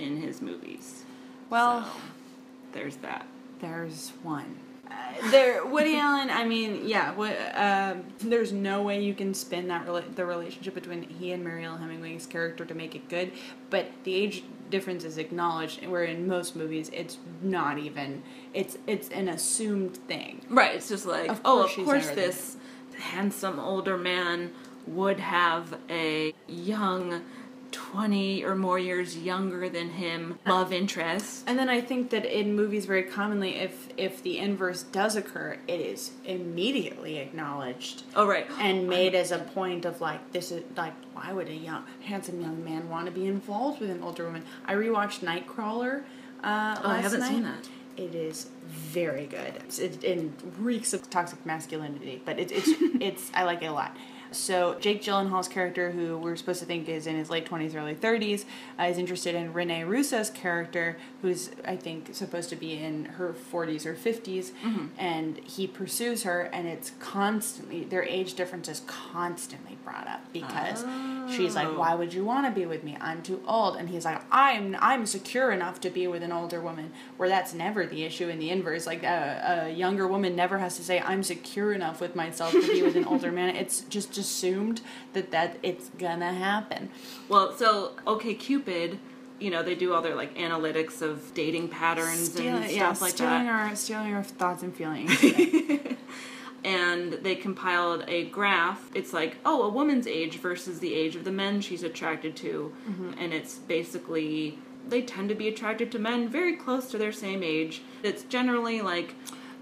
in 0.00 0.16
his 0.20 0.40
movies. 0.42 1.04
Well, 1.50 1.84
So, 1.84 1.90
there's 2.72 2.96
that. 2.96 3.26
there's 3.60 4.12
one. 4.22 4.56
Uh, 4.90 5.30
there, 5.30 5.64
Woody 5.64 5.96
Allen. 5.96 6.30
I 6.30 6.44
mean, 6.44 6.82
yeah. 6.88 7.12
What, 7.12 7.36
um, 7.54 8.02
there's 8.18 8.52
no 8.52 8.82
way 8.82 9.02
you 9.04 9.14
can 9.14 9.34
spin 9.34 9.68
that 9.68 9.86
rela- 9.86 10.14
the 10.16 10.24
relationship 10.26 10.74
between 10.74 11.02
he 11.04 11.30
and 11.32 11.44
Mariel 11.44 11.76
Hemingway's 11.76 12.26
character 12.26 12.64
to 12.64 12.74
make 12.74 12.96
it 12.96 13.08
good. 13.08 13.30
But 13.70 13.86
the 14.02 14.14
age 14.14 14.42
difference 14.68 15.04
is 15.04 15.16
acknowledged, 15.18 15.86
where 15.86 16.02
in 16.04 16.26
most 16.26 16.56
movies 16.56 16.90
it's 16.92 17.18
not 17.42 17.78
even. 17.78 18.22
It's 18.52 18.78
it's 18.88 19.08
an 19.10 19.28
assumed 19.28 19.96
thing. 20.08 20.40
Right. 20.48 20.74
It's 20.74 20.88
just 20.88 21.06
like, 21.06 21.28
Of 21.30 21.40
oh, 21.44 21.62
of 21.64 21.70
course, 21.84 22.08
this 22.10 22.56
handsome 22.98 23.60
older 23.60 23.96
man 23.96 24.52
would 24.88 25.20
have 25.20 25.78
a 25.88 26.34
young, 26.48 27.22
twenty 27.70 28.44
or 28.44 28.54
more 28.54 28.78
years 28.78 29.16
younger 29.16 29.68
than 29.68 29.90
him 29.90 30.38
love 30.46 30.72
interest. 30.72 31.44
And 31.46 31.58
then 31.58 31.68
I 31.68 31.80
think 31.80 32.10
that 32.10 32.24
in 32.24 32.54
movies, 32.54 32.86
very 32.86 33.02
commonly, 33.02 33.56
if 33.56 33.88
if 33.96 34.22
the 34.22 34.38
inverse 34.38 34.82
does 34.84 35.16
occur, 35.16 35.58
it 35.68 35.80
is 35.80 36.12
immediately 36.24 37.18
acknowledged. 37.18 38.02
Oh, 38.14 38.26
right. 38.26 38.46
And 38.58 38.88
made 38.88 39.14
as 39.14 39.30
a 39.32 39.38
point 39.38 39.84
of 39.84 40.00
like 40.00 40.32
this 40.32 40.50
is 40.52 40.62
like 40.76 40.94
why 41.12 41.32
would 41.32 41.48
a 41.48 41.54
young 41.54 41.84
handsome 42.02 42.40
young 42.40 42.64
man 42.64 42.88
want 42.88 43.06
to 43.06 43.12
be 43.12 43.26
involved 43.26 43.80
with 43.80 43.90
an 43.90 44.02
older 44.02 44.24
woman? 44.24 44.44
I 44.66 44.74
rewatched 44.74 45.20
Nightcrawler. 45.20 46.02
Uh, 46.42 46.76
Oh, 46.82 46.88
I 46.88 46.98
haven't 46.98 47.20
night. 47.20 47.28
seen 47.28 47.42
that. 47.42 47.68
It 47.96 48.14
is 48.14 48.48
very 48.66 49.26
good. 49.26 49.56
It's, 49.66 49.78
it, 49.78 50.02
it 50.02 50.30
reeks 50.58 50.94
of 50.94 51.10
toxic 51.10 51.44
masculinity, 51.44 52.22
but 52.24 52.38
it, 52.38 52.50
it's 52.50 52.68
it's 53.00 53.30
I 53.34 53.42
like 53.44 53.62
it 53.62 53.66
a 53.66 53.72
lot. 53.72 53.94
So 54.32 54.76
Jake 54.78 55.02
Gyllenhaal's 55.02 55.48
character, 55.48 55.90
who 55.90 56.16
we're 56.16 56.36
supposed 56.36 56.60
to 56.60 56.66
think 56.66 56.88
is 56.88 57.06
in 57.06 57.16
his 57.16 57.30
late 57.30 57.46
twenties, 57.46 57.74
early 57.74 57.94
thirties, 57.94 58.46
uh, 58.78 58.84
is 58.84 58.96
interested 58.96 59.34
in 59.34 59.52
Renee 59.52 59.82
Russo's 59.82 60.30
character, 60.30 60.96
who's 61.22 61.50
I 61.64 61.76
think 61.76 62.14
supposed 62.14 62.48
to 62.50 62.56
be 62.56 62.78
in 62.78 63.04
her 63.04 63.32
forties 63.34 63.84
or 63.84 63.94
50s 63.94 64.52
mm-hmm. 64.52 64.86
and 64.98 65.38
he 65.38 65.66
pursues 65.66 66.22
her, 66.22 66.42
and 66.52 66.66
it's 66.66 66.92
constantly 66.98 67.84
their 67.84 68.02
age 68.02 68.34
difference 68.34 68.68
is 68.68 68.80
constantly 68.86 69.76
brought 69.84 70.06
up 70.06 70.20
because 70.32 70.84
she's 71.34 71.54
like, 71.54 71.68
oh. 71.68 71.78
"Why 71.78 71.94
would 71.94 72.14
you 72.14 72.24
want 72.24 72.46
to 72.46 72.52
be 72.52 72.66
with 72.66 72.82
me? 72.84 72.96
I'm 73.00 73.22
too 73.22 73.42
old," 73.46 73.76
and 73.76 73.88
he's 73.88 74.04
like, 74.04 74.22
"I'm 74.30 74.76
I'm 74.80 75.06
secure 75.06 75.50
enough 75.50 75.80
to 75.82 75.90
be 75.90 76.06
with 76.06 76.22
an 76.22 76.32
older 76.32 76.60
woman." 76.60 76.92
Where 77.16 77.28
that's 77.28 77.52
never 77.52 77.86
the 77.86 78.04
issue 78.04 78.28
in 78.28 78.38
the 78.38 78.50
inverse. 78.50 78.86
Like 78.86 79.02
a, 79.02 79.66
a 79.66 79.70
younger 79.70 80.06
woman 80.06 80.34
never 80.34 80.58
has 80.58 80.76
to 80.76 80.82
say, 80.82 81.00
"I'm 81.00 81.22
secure 81.22 81.72
enough 81.72 82.00
with 82.00 82.16
myself 82.16 82.52
to 82.52 82.66
be 82.66 82.82
with 82.82 82.96
an 82.96 83.04
older 83.04 83.30
man." 83.30 83.54
It's 83.56 83.82
just 83.82 84.16
assumed 84.16 84.80
that 85.12 85.30
that 85.32 85.58
it's 85.62 85.90
gonna 85.98 86.32
happen. 86.32 86.90
Well, 87.28 87.52
so 87.52 87.92
okay, 88.06 88.34
Cupid, 88.34 88.98
you 89.40 89.50
know, 89.50 89.62
they 89.62 89.74
do 89.74 89.92
all 89.94 90.02
their 90.02 90.14
like 90.14 90.36
analytics 90.36 91.02
of 91.02 91.32
dating 91.34 91.68
patterns 91.68 92.18
and 92.18 92.26
Stealing, 92.28 92.62
stuff 92.64 92.72
yeah, 92.76 92.88
like 93.00 93.12
stealing 93.12 93.46
that. 93.46 93.68
our 93.70 93.76
stealing 93.76 94.14
our 94.14 94.22
thoughts 94.22 94.62
and 94.62 94.74
feelings. 94.74 95.10
and 96.64 97.14
they 97.14 97.34
compiled 97.34 98.04
a 98.06 98.24
graph. 98.26 98.90
It's 98.94 99.12
like, 99.12 99.38
oh, 99.44 99.62
a 99.62 99.68
woman's 99.68 100.06
age 100.06 100.36
versus 100.38 100.80
the 100.80 100.94
age 100.94 101.16
of 101.16 101.24
the 101.24 101.32
men 101.32 101.60
she's 101.60 101.82
attracted 101.82 102.36
to. 102.36 102.72
Mhm. 102.88 103.14
And 103.18 103.32
it's 103.32 103.56
basically 103.58 104.58
they 104.88 105.02
tend 105.02 105.28
to 105.28 105.34
be 105.34 105.48
attracted 105.48 105.90
to 105.92 105.98
men 105.98 106.28
very 106.28 106.56
close 106.56 106.90
to 106.90 106.98
their 106.98 107.12
same 107.12 107.42
age. 107.42 107.82
It's 108.02 108.22
generally 108.24 108.80
like 108.82 109.14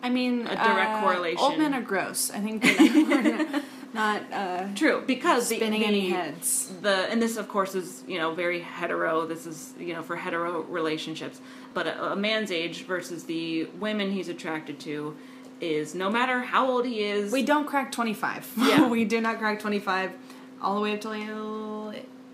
I 0.02 0.10
mean, 0.10 0.46
a 0.46 0.54
direct 0.54 0.90
uh, 0.90 1.00
correlation. 1.02 1.38
Old 1.40 1.58
men 1.58 1.74
are 1.74 1.82
gross. 1.82 2.30
I 2.30 2.38
think 2.38 2.62
not 3.94 4.22
uh, 4.32 4.66
True, 4.74 5.02
because 5.06 5.48
the- 5.48 5.56
spinning 5.56 5.80
the, 5.80 5.86
any 5.86 6.08
heads. 6.10 6.72
The 6.82 7.10
and 7.10 7.20
this, 7.22 7.36
of 7.36 7.48
course, 7.48 7.74
is 7.74 8.04
you 8.06 8.18
know 8.18 8.34
very 8.34 8.60
hetero. 8.60 9.26
This 9.26 9.46
is 9.46 9.72
you 9.78 9.94
know 9.94 10.02
for 10.02 10.16
hetero 10.16 10.62
relationships. 10.62 11.40
But 11.74 11.86
a, 11.86 12.12
a 12.12 12.16
man's 12.16 12.50
age 12.50 12.84
versus 12.84 13.24
the 13.24 13.64
women 13.78 14.10
he's 14.10 14.28
attracted 14.28 14.78
to 14.80 15.16
is 15.60 15.94
no 15.94 16.08
matter 16.10 16.40
how 16.40 16.68
old 16.70 16.86
he 16.86 17.02
is. 17.02 17.32
We 17.32 17.42
don't 17.42 17.66
crack 17.66 17.90
twenty 17.92 18.14
five. 18.14 18.50
Yeah. 18.56 18.88
we 18.96 19.04
do 19.04 19.20
not 19.20 19.38
crack 19.38 19.60
twenty 19.60 19.78
five 19.78 20.12
all 20.60 20.74
the 20.74 20.80
way 20.80 20.94
up 20.94 21.00
till 21.00 21.12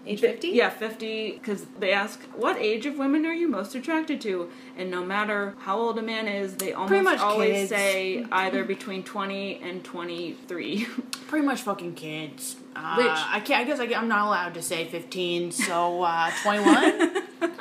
age 0.06 0.20
fifty. 0.20 0.48
Yeah, 0.48 0.70
50, 0.70 1.32
because 1.32 1.66
they 1.78 1.92
ask, 1.92 2.20
what 2.34 2.56
age 2.58 2.86
of 2.86 2.98
women 2.98 3.26
are 3.26 3.32
you 3.32 3.48
most 3.48 3.74
attracted 3.74 4.20
to? 4.22 4.50
And 4.76 4.90
no 4.90 5.04
matter 5.04 5.54
how 5.60 5.78
old 5.78 5.98
a 5.98 6.02
man 6.02 6.28
is, 6.28 6.56
they 6.56 6.72
almost 6.72 7.20
always 7.20 7.52
kids. 7.52 7.70
say 7.70 8.26
either 8.30 8.64
between 8.64 9.02
20 9.02 9.60
and 9.62 9.84
23. 9.84 10.84
Pretty 11.28 11.46
much 11.46 11.62
fucking 11.62 11.94
kids. 11.94 12.56
Uh, 12.76 12.96
Which- 12.96 13.06
I 13.08 13.40
can't. 13.40 13.60
I 13.60 13.64
guess 13.64 13.80
I, 13.80 13.84
am 13.84 14.08
not 14.08 14.26
allowed 14.26 14.54
to 14.54 14.62
say 14.62 14.84
fifteen. 14.86 15.52
So 15.52 16.02
uh, 16.02 16.30
twenty 16.42 16.64
one. 16.64 17.22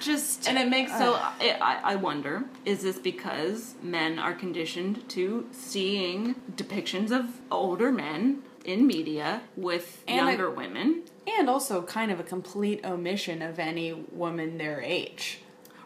Just 0.00 0.48
and 0.48 0.56
it 0.58 0.68
makes 0.68 0.92
so 0.96 1.14
uh, 1.14 1.32
it, 1.40 1.56
I, 1.60 1.80
I 1.82 1.96
wonder 1.96 2.44
is 2.64 2.82
this 2.82 2.98
because 2.98 3.74
men 3.82 4.18
are 4.18 4.34
conditioned 4.34 5.08
to 5.10 5.46
seeing 5.50 6.36
depictions 6.54 7.10
of 7.10 7.40
older 7.50 7.90
men 7.90 8.42
in 8.64 8.86
media 8.86 9.42
with 9.56 10.04
And 10.06 10.26
I- 10.26 10.30
younger 10.30 10.50
women 10.50 11.02
and 11.26 11.48
also 11.48 11.82
kind 11.82 12.10
of 12.10 12.20
a 12.20 12.22
complete 12.22 12.84
omission 12.84 13.42
of 13.42 13.58
any 13.58 13.92
woman 13.92 14.58
their 14.58 14.80
age. 14.80 15.40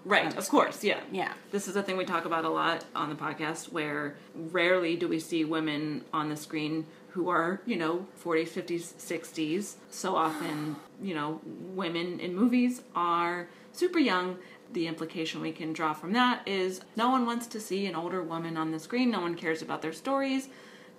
Right, 0.04 0.34
of 0.36 0.48
course, 0.48 0.82
yeah. 0.82 1.00
Yeah. 1.12 1.32
This 1.50 1.68
is 1.68 1.76
a 1.76 1.82
thing 1.82 1.96
we 1.96 2.06
talk 2.06 2.24
about 2.24 2.44
a 2.44 2.48
lot 2.48 2.84
on 2.94 3.10
the 3.10 3.14
podcast 3.14 3.70
where 3.70 4.16
rarely 4.34 4.96
do 4.96 5.06
we 5.08 5.18
see 5.18 5.44
women 5.44 6.04
on 6.12 6.30
the 6.30 6.36
screen 6.36 6.86
who 7.10 7.28
are, 7.28 7.60
you 7.66 7.76
know, 7.76 8.06
40s, 8.24 8.48
50s, 8.48 8.94
60s. 8.94 9.74
So 9.90 10.16
often, 10.16 10.76
you 11.02 11.14
know, 11.14 11.40
women 11.44 12.18
in 12.20 12.34
movies 12.34 12.82
are 12.94 13.48
super 13.72 13.98
young. 13.98 14.38
The 14.72 14.86
implication 14.86 15.40
we 15.40 15.52
can 15.52 15.72
draw 15.72 15.92
from 15.92 16.12
that 16.12 16.46
is 16.46 16.80
no 16.96 17.10
one 17.10 17.26
wants 17.26 17.46
to 17.48 17.60
see 17.60 17.86
an 17.86 17.96
older 17.96 18.22
woman 18.22 18.56
on 18.56 18.70
the 18.70 18.78
screen, 18.78 19.10
no 19.10 19.20
one 19.20 19.34
cares 19.34 19.62
about 19.62 19.82
their 19.82 19.92
stories. 19.92 20.48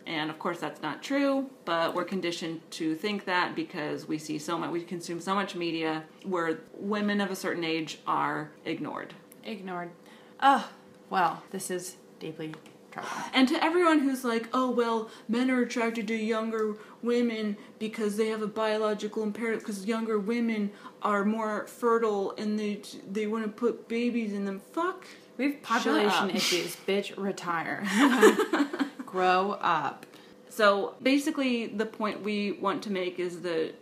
And 0.05 0.29
of 0.29 0.39
course, 0.39 0.59
that's 0.59 0.81
not 0.81 1.03
true, 1.03 1.49
but 1.65 1.93
we're 1.93 2.05
conditioned 2.05 2.61
to 2.71 2.95
think 2.95 3.25
that 3.25 3.55
because 3.55 4.07
we 4.07 4.17
see 4.17 4.39
so 4.39 4.57
much, 4.57 4.71
we 4.71 4.81
consume 4.81 5.19
so 5.19 5.35
much 5.35 5.55
media 5.55 6.03
where 6.23 6.59
women 6.75 7.21
of 7.21 7.31
a 7.31 7.35
certain 7.35 7.63
age 7.63 7.99
are 8.07 8.51
ignored. 8.65 9.13
Ignored. 9.45 9.91
Oh, 10.41 10.69
well, 11.09 11.43
this 11.51 11.69
is 11.69 11.97
deeply 12.19 12.53
troubling. 12.91 13.13
And 13.33 13.47
to 13.47 13.63
everyone 13.63 13.99
who's 13.99 14.23
like, 14.23 14.47
oh, 14.53 14.69
well, 14.71 15.09
men 15.27 15.49
are 15.51 15.61
attracted 15.61 16.07
to 16.07 16.15
younger 16.15 16.75
women 17.01 17.57
because 17.79 18.17
they 18.17 18.27
have 18.27 18.41
a 18.41 18.47
biological 18.47 19.23
imperative, 19.23 19.61
because 19.61 19.85
younger 19.85 20.19
women 20.19 20.71
are 21.01 21.23
more 21.23 21.67
fertile 21.67 22.33
and 22.37 22.59
they, 22.59 22.81
they 23.09 23.27
want 23.27 23.43
to 23.45 23.51
put 23.51 23.87
babies 23.87 24.33
in 24.33 24.45
them. 24.45 24.59
Fuck. 24.73 25.05
We 25.37 25.45
have 25.45 25.63
population 25.63 26.29
issues. 26.31 26.75
Bitch, 26.87 27.13
retire. 27.17 27.83
Grow 29.11 29.51
up. 29.61 30.05
So 30.49 30.95
basically, 31.01 31.67
the 31.67 31.85
point 31.85 32.23
we 32.23 32.53
want 32.53 32.81
to 32.83 32.91
make 32.91 33.19
is 33.19 33.41
that 33.41 33.73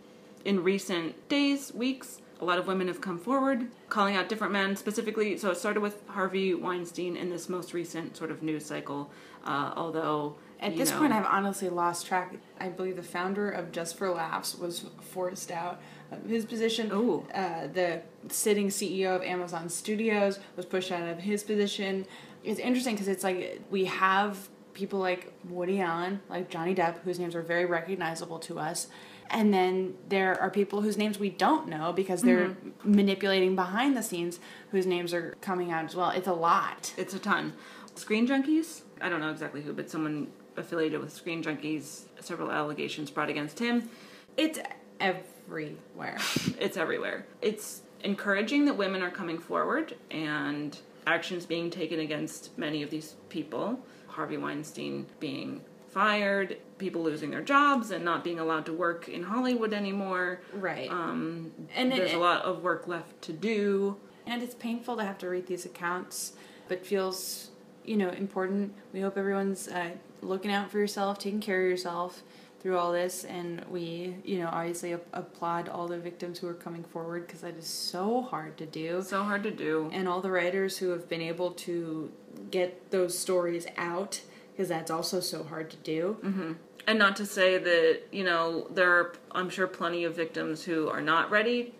in 0.44 0.62
recent 0.62 1.28
days, 1.28 1.72
weeks, 1.72 2.20
a 2.40 2.44
lot 2.44 2.58
of 2.58 2.66
women 2.66 2.88
have 2.88 3.00
come 3.00 3.18
forward 3.18 3.68
calling 3.88 4.16
out 4.16 4.28
different 4.28 4.52
men 4.52 4.74
specifically. 4.76 5.36
So 5.36 5.50
it 5.50 5.56
started 5.56 5.80
with 5.80 6.00
Harvey 6.08 6.54
Weinstein 6.54 7.16
in 7.16 7.28
this 7.30 7.48
most 7.48 7.74
recent 7.74 8.16
sort 8.16 8.30
of 8.30 8.42
news 8.42 8.64
cycle, 8.64 9.10
uh, 9.44 9.72
although 9.76 10.36
At 10.58 10.76
this 10.76 10.90
know. 10.90 10.98
point, 10.98 11.12
I've 11.12 11.26
honestly 11.26 11.68
lost 11.68 12.06
track. 12.06 12.34
I 12.58 12.68
believe 12.68 12.96
the 12.96 13.02
founder 13.02 13.50
of 13.50 13.72
Just 13.72 13.96
for 13.96 14.10
Laughs 14.10 14.56
was 14.56 14.86
forced 15.00 15.50
out 15.50 15.80
of 16.10 16.24
his 16.24 16.44
position. 16.44 16.90
Ooh. 16.92 17.26
Uh, 17.34 17.66
the 17.66 18.02
sitting 18.28 18.68
CEO 18.68 19.14
of 19.16 19.22
Amazon 19.22 19.68
Studios 19.68 20.38
was 20.56 20.66
pushed 20.66 20.92
out 20.92 21.08
of 21.08 21.18
his 21.18 21.42
position. 21.42 22.06
It's 22.42 22.60
interesting 22.60 22.94
because 22.94 23.08
it's 23.08 23.24
like 23.24 23.60
we 23.70 23.84
have 23.84 24.48
people 24.74 24.98
like 24.98 25.32
Woody 25.48 25.80
Allen, 25.80 26.20
like 26.28 26.48
Johnny 26.50 26.74
Depp, 26.74 26.98
whose 27.00 27.18
names 27.18 27.34
are 27.34 27.42
very 27.42 27.66
recognizable 27.66 28.38
to 28.40 28.58
us. 28.58 28.88
And 29.32 29.54
then 29.54 29.94
there 30.08 30.40
are 30.40 30.50
people 30.50 30.80
whose 30.82 30.96
names 30.98 31.18
we 31.18 31.30
don't 31.30 31.68
know 31.68 31.92
because 31.92 32.22
they're 32.22 32.48
Mm-hmm. 32.48 32.94
manipulating 32.96 33.54
behind 33.54 33.96
the 33.96 34.02
scenes, 34.02 34.40
whose 34.72 34.86
names 34.86 35.14
are 35.14 35.36
coming 35.40 35.70
out 35.70 35.84
as 35.84 35.94
well. 35.94 36.10
It's 36.10 36.26
a 36.26 36.32
lot. 36.32 36.92
It's 36.96 37.14
a 37.14 37.18
ton. 37.18 37.52
Screen 37.94 38.26
Junkies, 38.26 38.82
I 39.00 39.08
don't 39.08 39.20
know 39.20 39.30
exactly 39.30 39.62
who, 39.62 39.72
but 39.72 39.88
someone 39.90 40.28
affiliated 40.56 41.00
with 41.00 41.12
Screen 41.12 41.42
Junkies, 41.44 42.06
several 42.20 42.50
allegations 42.50 43.10
brought 43.10 43.28
against 43.28 43.58
him. 43.58 43.88
It's 44.36 44.58
everywhere. 44.98 46.18
It's 46.58 46.76
everywhere. 46.76 47.26
It's 47.40 47.82
encouraging 48.02 48.64
that 48.66 48.74
women 48.76 49.02
are 49.02 49.10
coming 49.10 49.38
forward 49.38 49.94
and 50.10 50.76
actions 51.06 51.46
being 51.46 51.70
taken 51.70 52.00
against 52.00 52.56
many 52.58 52.82
of 52.82 52.90
these 52.90 53.14
people. 53.28 53.80
Harvey 54.20 54.36
Weinstein 54.36 55.06
being 55.18 55.62
fired, 55.88 56.58
people 56.76 57.02
losing 57.02 57.30
their 57.30 57.40
jobs 57.40 57.90
and 57.90 58.04
not 58.04 58.22
being 58.22 58.38
allowed 58.38 58.66
to 58.66 58.72
work 58.74 59.08
in 59.08 59.22
Hollywood 59.22 59.72
anymore. 59.72 60.42
Right. 60.52 60.90
Um, 60.90 61.52
And 61.74 61.90
it- 61.90 61.96
there's 61.96 62.12
a 62.12 62.18
lot 62.18 62.42
of 62.42 62.62
work 62.62 62.86
left 62.86 63.22
to 63.22 63.32
do. 63.32 63.96
And 64.26 64.42
it's 64.42 64.54
painful 64.54 64.98
to 64.98 65.04
have 65.04 65.16
to 65.18 65.28
read 65.30 65.46
these 65.46 65.64
accounts, 65.64 66.34
but 66.68 66.84
feels, 66.84 67.48
you 67.82 67.96
know, 67.96 68.10
important. 68.10 68.74
We 68.92 69.00
hope 69.00 69.16
everyone's 69.16 69.68
uh, 69.68 69.92
looking 70.20 70.52
out 70.52 70.70
for 70.70 70.78
yourself, 70.78 71.18
taking 71.18 71.40
care 71.40 71.62
of 71.64 71.70
yourself 71.70 72.22
through 72.60 72.76
all 72.76 72.92
this, 72.92 73.24
and 73.24 73.64
we, 73.70 74.16
you 74.22 74.38
know, 74.38 74.50
obviously 74.52 74.92
ap- 74.92 75.06
applaud 75.14 75.66
all 75.70 75.88
the 75.88 75.96
victims 75.98 76.38
who 76.40 76.46
are 76.46 76.52
coming 76.52 76.84
forward 76.84 77.26
because 77.26 77.40
that 77.40 77.56
is 77.56 77.66
so 77.66 78.20
hard 78.20 78.58
to 78.58 78.66
do. 78.66 79.00
So 79.00 79.22
hard 79.22 79.42
to 79.44 79.50
do. 79.50 79.88
And 79.94 80.06
all 80.06 80.20
the 80.20 80.30
writers 80.30 80.76
who 80.76 80.90
have 80.90 81.08
been 81.08 81.22
able 81.22 81.52
to 81.52 82.12
get 82.50 82.90
those 82.90 83.18
stories 83.18 83.66
out 83.76 84.20
because 84.52 84.68
that's 84.68 84.90
also 84.90 85.20
so 85.20 85.42
hard 85.44 85.70
to 85.70 85.76
do. 85.78 86.16
hmm 86.22 86.52
And 86.86 86.98
not 86.98 87.16
to 87.16 87.26
say 87.26 87.58
that, 87.58 88.00
you 88.10 88.24
know, 88.24 88.66
there 88.70 88.90
are, 88.92 89.14
I'm 89.32 89.48
sure, 89.50 89.66
plenty 89.66 90.04
of 90.04 90.14
victims 90.16 90.64
who 90.64 90.88
are 90.88 91.00
not 91.00 91.30
ready. 91.30 91.74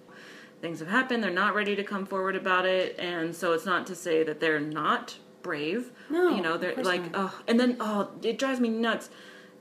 Things 0.60 0.78
have 0.80 0.88
happened, 0.88 1.22
they're 1.24 1.30
not 1.30 1.54
ready 1.54 1.74
to 1.76 1.82
come 1.84 2.04
forward 2.06 2.36
about 2.36 2.66
it. 2.66 2.96
And 2.98 3.34
so 3.34 3.52
it's 3.52 3.64
not 3.66 3.86
to 3.88 3.94
say 3.94 4.22
that 4.22 4.40
they're 4.40 4.60
not 4.60 5.16
brave. 5.42 5.90
No, 6.10 6.36
You 6.36 6.42
know, 6.42 6.58
they're 6.58 6.74
like, 6.76 7.10
not. 7.12 7.32
oh, 7.32 7.40
and 7.48 7.58
then, 7.58 7.76
oh, 7.80 8.10
it 8.22 8.38
drives 8.38 8.60
me 8.60 8.68
nuts. 8.68 9.08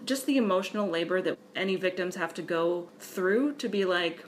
Just 0.05 0.25
the 0.25 0.37
emotional 0.37 0.87
labor 0.87 1.21
that 1.21 1.37
any 1.55 1.75
victims 1.77 2.15
have 2.15 2.33
to 2.35 2.41
go 2.41 2.89
through 2.99 3.53
to 3.55 3.67
be 3.69 3.85
like, 3.85 4.25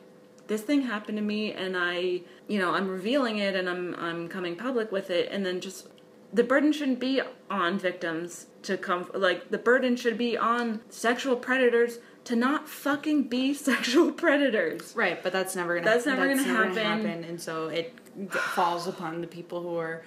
this 0.48 0.62
thing 0.62 0.82
happened 0.84 1.18
to 1.18 1.24
me 1.24 1.54
and 1.54 1.78
I, 1.78 2.22
you 2.48 2.60
know, 2.60 2.74
I'm 2.74 2.90
revealing 2.90 3.38
it 3.38 3.56
and 3.56 3.70
I'm 3.70 3.96
I'm 3.96 4.28
coming 4.28 4.58
public 4.58 4.92
with 4.92 5.10
it 5.10 5.30
and 5.32 5.46
then 5.46 5.62
just 5.62 5.88
the 6.34 6.44
burden 6.44 6.72
shouldn't 6.72 7.00
be 7.00 7.22
on 7.50 7.78
victims 7.78 8.48
to 8.64 8.78
come 8.78 9.10
like 9.14 9.50
the 9.50 9.58
burden 9.58 9.96
should 9.96 10.18
be 10.18 10.38
on 10.38 10.82
sexual 10.90 11.36
predators 11.36 12.00
to 12.24 12.36
not 12.36 12.70
fucking 12.70 13.24
be 13.24 13.54
sexual 13.70 14.12
predators. 14.12 14.96
Right, 14.96 15.22
but 15.22 15.34
that's 15.34 15.56
never 15.56 15.76
gonna. 15.76 15.90
That's 15.90 16.06
never 16.06 16.28
gonna 16.28 16.44
happen. 16.44 16.76
happen, 16.76 17.24
and 17.24 17.42
so 17.42 17.68
it 17.68 17.98
falls 18.30 18.88
upon 18.88 19.22
the 19.22 19.28
people 19.28 19.62
who 19.62 19.76
are 19.78 20.04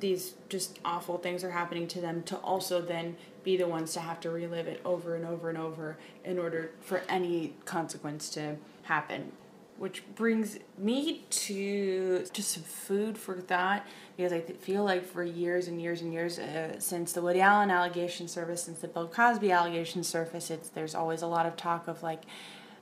these 0.00 0.34
just 0.48 0.78
awful 0.84 1.18
things 1.18 1.42
are 1.42 1.50
happening 1.50 1.86
to 1.88 2.00
them 2.00 2.22
to 2.22 2.36
also 2.36 2.80
then 2.80 3.16
be 3.42 3.56
the 3.56 3.66
ones 3.66 3.92
to 3.94 4.00
have 4.00 4.20
to 4.20 4.30
relive 4.30 4.68
it 4.68 4.80
over 4.84 5.16
and 5.16 5.24
over 5.24 5.48
and 5.48 5.58
over 5.58 5.96
in 6.24 6.38
order 6.38 6.70
for 6.80 7.02
any 7.08 7.54
consequence 7.64 8.30
to 8.30 8.56
happen. 8.82 9.32
Which 9.78 10.02
brings 10.16 10.58
me 10.76 11.24
to 11.30 12.26
just 12.32 12.50
some 12.50 12.64
food 12.64 13.16
for 13.16 13.40
thought 13.40 13.86
because 14.16 14.32
I 14.32 14.40
feel 14.40 14.82
like 14.82 15.04
for 15.04 15.22
years 15.22 15.68
and 15.68 15.80
years 15.80 16.02
and 16.02 16.12
years 16.12 16.38
uh, 16.38 16.80
since 16.80 17.12
the 17.12 17.22
Woody 17.22 17.40
Allen 17.40 17.70
allegation 17.70 18.26
surfaced, 18.26 18.64
since 18.64 18.80
the 18.80 18.88
Bill 18.88 19.06
Cosby 19.06 19.52
allegation 19.52 20.02
surfaced, 20.02 20.50
it's 20.50 20.68
there's 20.68 20.96
always 20.96 21.22
a 21.22 21.28
lot 21.28 21.46
of 21.46 21.56
talk 21.56 21.86
of 21.86 22.02
like 22.02 22.24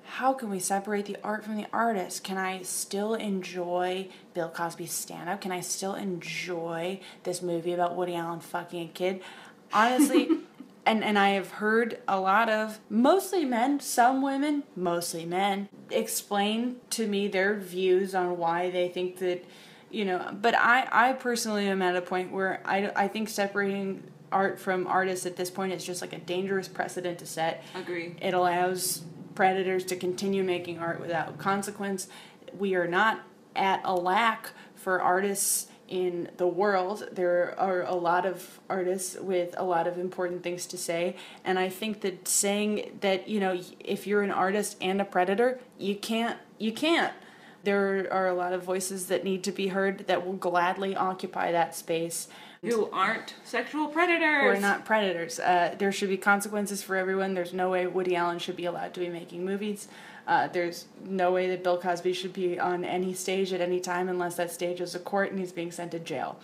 how 0.06 0.32
can 0.32 0.50
we 0.50 0.58
separate 0.58 1.06
the 1.06 1.16
art 1.22 1.44
from 1.44 1.56
the 1.56 1.66
artist? 1.72 2.24
Can 2.24 2.38
I 2.38 2.62
still 2.62 3.14
enjoy 3.14 4.08
Bill 4.34 4.48
Cosby's 4.48 4.92
stand 4.92 5.28
up? 5.28 5.40
Can 5.40 5.52
I 5.52 5.60
still 5.60 5.94
enjoy 5.94 7.00
this 7.24 7.42
movie 7.42 7.72
about 7.72 7.96
Woody 7.96 8.14
Allen 8.14 8.40
fucking 8.40 8.88
a 8.88 8.92
kid? 8.92 9.20
Honestly, 9.72 10.28
and, 10.86 11.02
and 11.02 11.18
I 11.18 11.30
have 11.30 11.50
heard 11.50 11.98
a 12.06 12.20
lot 12.20 12.48
of 12.48 12.78
mostly 12.88 13.44
men, 13.44 13.80
some 13.80 14.22
women, 14.22 14.62
mostly 14.76 15.26
men, 15.26 15.68
explain 15.90 16.76
to 16.90 17.08
me 17.08 17.26
their 17.26 17.54
views 17.54 18.14
on 18.14 18.38
why 18.38 18.70
they 18.70 18.88
think 18.88 19.18
that, 19.18 19.44
you 19.90 20.04
know, 20.04 20.30
but 20.40 20.54
I, 20.56 20.88
I 20.90 21.12
personally 21.14 21.68
am 21.68 21.82
at 21.82 21.96
a 21.96 22.00
point 22.02 22.30
where 22.30 22.62
I, 22.64 22.92
I 22.94 23.08
think 23.08 23.28
separating 23.28 24.04
art 24.30 24.60
from 24.60 24.86
artists 24.86 25.26
at 25.26 25.36
this 25.36 25.50
point 25.50 25.72
is 25.72 25.84
just 25.84 26.00
like 26.00 26.12
a 26.12 26.18
dangerous 26.18 26.68
precedent 26.68 27.18
to 27.18 27.26
set. 27.26 27.64
Agree. 27.74 28.14
It 28.22 28.32
allows 28.32 29.02
predators 29.34 29.84
to 29.86 29.96
continue 29.96 30.44
making 30.44 30.78
art 30.78 31.00
without 31.00 31.36
consequence. 31.38 32.08
We 32.56 32.74
are 32.76 32.86
not 32.86 33.22
at 33.56 33.80
a 33.84 33.94
lack 33.94 34.50
for 34.74 35.00
artists 35.00 35.66
in 35.88 36.30
the 36.36 36.46
world. 36.46 37.08
There 37.12 37.54
are 37.58 37.82
a 37.82 37.94
lot 37.94 38.26
of 38.26 38.60
artists 38.68 39.16
with 39.18 39.54
a 39.56 39.64
lot 39.64 39.86
of 39.86 39.98
important 39.98 40.42
things 40.42 40.66
to 40.66 40.78
say, 40.78 41.16
and 41.44 41.58
I 41.58 41.68
think 41.68 42.00
that 42.02 42.28
saying 42.28 42.98
that, 43.00 43.28
you 43.28 43.40
know, 43.40 43.60
if 43.80 44.06
you're 44.06 44.22
an 44.22 44.30
artist 44.30 44.76
and 44.80 45.00
a 45.00 45.04
predator, 45.04 45.60
you 45.78 45.96
can't 45.96 46.38
you 46.58 46.72
can't. 46.72 47.12
There 47.64 48.06
are 48.12 48.28
a 48.28 48.34
lot 48.34 48.52
of 48.52 48.62
voices 48.62 49.06
that 49.06 49.24
need 49.24 49.42
to 49.44 49.52
be 49.52 49.68
heard 49.68 50.06
that 50.06 50.24
will 50.24 50.34
gladly 50.34 50.94
occupy 50.94 51.50
that 51.50 51.74
space. 51.74 52.28
Who 52.62 52.88
aren't 52.90 53.34
sexual 53.44 53.88
predators. 53.88 54.42
Who 54.42 54.48
are 54.48 54.60
not 54.60 54.84
predators. 54.84 55.38
Uh, 55.38 55.74
there 55.76 55.92
should 55.92 56.08
be 56.08 56.16
consequences 56.16 56.82
for 56.82 56.96
everyone. 56.96 57.34
There's 57.34 57.52
no 57.52 57.70
way 57.70 57.86
Woody 57.86 58.16
Allen 58.16 58.38
should 58.38 58.56
be 58.56 58.66
allowed 58.66 58.94
to 58.94 59.00
be 59.00 59.08
making 59.08 59.44
movies. 59.44 59.88
Uh, 60.26 60.48
there's 60.48 60.86
no 61.04 61.30
way 61.30 61.48
that 61.48 61.62
Bill 61.62 61.78
Cosby 61.78 62.12
should 62.12 62.32
be 62.32 62.58
on 62.58 62.84
any 62.84 63.14
stage 63.14 63.52
at 63.52 63.60
any 63.60 63.78
time 63.78 64.08
unless 64.08 64.34
that 64.36 64.50
stage 64.50 64.80
is 64.80 64.94
a 64.94 64.98
court 64.98 65.30
and 65.30 65.38
he's 65.38 65.52
being 65.52 65.70
sent 65.70 65.92
to 65.92 65.98
jail. 66.00 66.40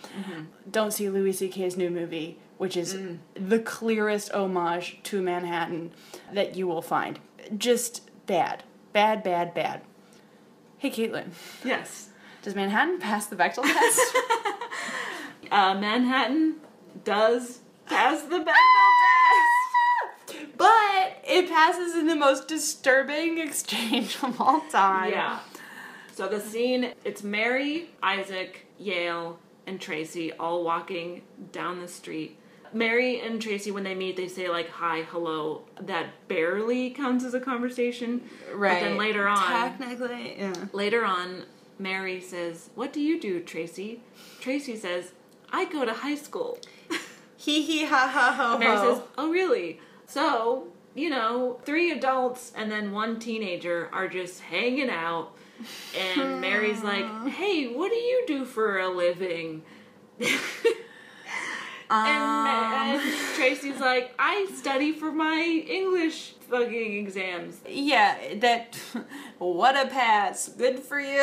Don't 0.71 0.91
see 0.93 1.09
Louis 1.09 1.33
C.K.'s 1.33 1.75
new 1.75 1.89
movie, 1.89 2.37
which 2.57 2.77
is 2.77 2.97
the 3.33 3.59
clearest 3.59 4.31
homage 4.31 4.99
to 5.03 5.21
Manhattan 5.21 5.91
that 6.31 6.55
you 6.55 6.65
will 6.65 6.81
find. 6.81 7.19
Just 7.57 8.09
bad. 8.25 8.63
Bad, 8.93 9.21
bad, 9.21 9.53
bad. 9.53 9.81
Hey, 10.77 10.89
Caitlin. 10.89 11.31
Yes. 11.65 12.09
Does 12.41 12.55
Manhattan 12.55 12.99
pass 12.99 13.25
the 13.25 13.35
Bechdel 13.35 13.63
test? 13.63 14.01
Uh, 15.51 15.75
Manhattan 15.75 16.55
does 17.03 17.59
pass 17.85 18.23
the 18.23 18.37
Bechdel 18.37 18.45
test. 18.45 19.52
But 20.57 21.17
it 21.23 21.49
passes 21.49 21.95
in 21.95 22.07
the 22.07 22.15
most 22.15 22.47
disturbing 22.47 23.37
exchange 23.47 24.17
of 24.23 24.39
all 24.39 24.61
time. 24.69 25.11
Yeah. 25.11 25.39
So 26.13 26.27
the 26.27 26.39
scene, 26.39 26.93
it's 27.03 27.23
Mary, 27.23 27.89
Isaac, 28.03 28.67
Yale, 28.77 29.39
and 29.65 29.79
Tracy 29.81 30.31
all 30.33 30.63
walking 30.63 31.23
down 31.51 31.79
the 31.79 31.87
street. 31.87 32.37
Mary 32.71 33.19
and 33.21 33.41
Tracy, 33.41 33.71
when 33.71 33.83
they 33.83 33.93
meet, 33.95 34.15
they 34.17 34.27
say 34.27 34.49
like 34.49 34.69
hi, 34.69 35.03
hello. 35.03 35.63
That 35.79 36.27
barely 36.27 36.89
counts 36.89 37.23
as 37.23 37.33
a 37.33 37.39
conversation. 37.39 38.21
Right. 38.53 38.81
But 38.81 38.87
then 38.87 38.97
later 38.97 39.27
on, 39.27 39.37
Technically, 39.47 40.35
yeah. 40.37 40.53
later 40.71 41.05
on, 41.05 41.43
Mary 41.77 42.19
says, 42.19 42.69
"What 42.75 42.91
do 42.91 42.99
you 42.99 43.19
do, 43.19 43.39
Tracy?" 43.41 44.01
Tracy 44.39 44.75
says, 44.75 45.11
"I 45.51 45.65
go 45.65 45.85
to 45.85 45.93
high 45.93 46.15
school." 46.15 46.57
Hee 47.37 47.61
hee 47.61 47.85
ha 47.85 48.09
ha 48.11 48.33
ho 48.35 48.57
Mary 48.57 48.77
says, 48.77 49.01
"Oh, 49.17 49.29
really? 49.29 49.79
So, 50.07 50.67
you 50.95 51.09
know, 51.09 51.59
three 51.65 51.91
adults 51.91 52.51
and 52.55 52.71
then 52.71 52.91
one 52.91 53.19
teenager 53.19 53.89
are 53.91 54.07
just 54.07 54.41
hanging 54.41 54.89
out." 54.89 55.31
And 55.97 56.41
Mary's 56.41 56.83
like, 56.83 57.05
"Hey, 57.27 57.67
what 57.67 57.89
do 57.89 57.95
you 57.97 58.23
do 58.27 58.45
for 58.45 58.79
a 58.79 58.89
living?" 58.89 59.63
and, 60.19 60.29
um. 61.89 62.47
and 62.47 63.01
Tracy's 63.35 63.79
like, 63.79 64.13
"I 64.17 64.47
study 64.55 64.93
for 64.93 65.11
my 65.11 65.63
English 65.67 66.33
fucking 66.49 66.97
exams." 66.97 67.61
Yeah, 67.67 68.17
that. 68.35 68.79
What 69.39 69.75
a 69.75 69.89
pass. 69.89 70.47
Good 70.47 70.79
for 70.79 71.01
you. 71.01 71.19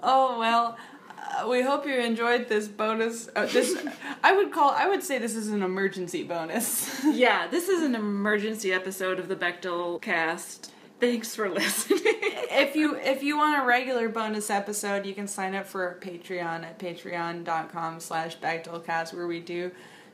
oh, 0.00 0.36
well. 0.38 0.76
Uh, 1.20 1.48
we 1.48 1.62
hope 1.62 1.86
you 1.86 1.94
enjoyed 1.94 2.48
this 2.48 2.68
bonus. 2.68 3.28
Uh, 3.34 3.46
this, 3.46 3.76
I 4.24 4.32
would 4.34 4.52
call. 4.52 4.70
I 4.70 4.88
would 4.88 5.02
say 5.02 5.18
this 5.18 5.34
is 5.34 5.48
an 5.48 5.62
emergency 5.62 6.22
bonus. 6.22 7.04
yeah, 7.12 7.46
this 7.48 7.68
is 7.68 7.82
an 7.82 7.94
emergency 7.94 8.72
episode 8.72 9.18
of 9.18 9.28
the 9.28 9.36
Bechdel 9.36 10.00
cast. 10.00 10.72
Thanks 10.98 11.34
for 11.34 11.48
listening. 11.50 12.00
if 12.04 12.76
you 12.76 12.96
if 12.96 13.22
you 13.22 13.36
want 13.36 13.62
a 13.62 13.66
regular 13.66 14.08
bonus 14.08 14.50
episode, 14.50 15.06
you 15.06 15.14
can 15.14 15.28
sign 15.28 15.54
up 15.54 15.66
for 15.66 15.84
our 15.84 15.94
Patreon 15.96 16.62
at 16.64 16.78
patreon.com 16.78 18.00
slash 18.00 18.38
Bechdelcast 18.38 19.14
where 19.14 19.26
we 19.26 19.40
do 19.40 19.70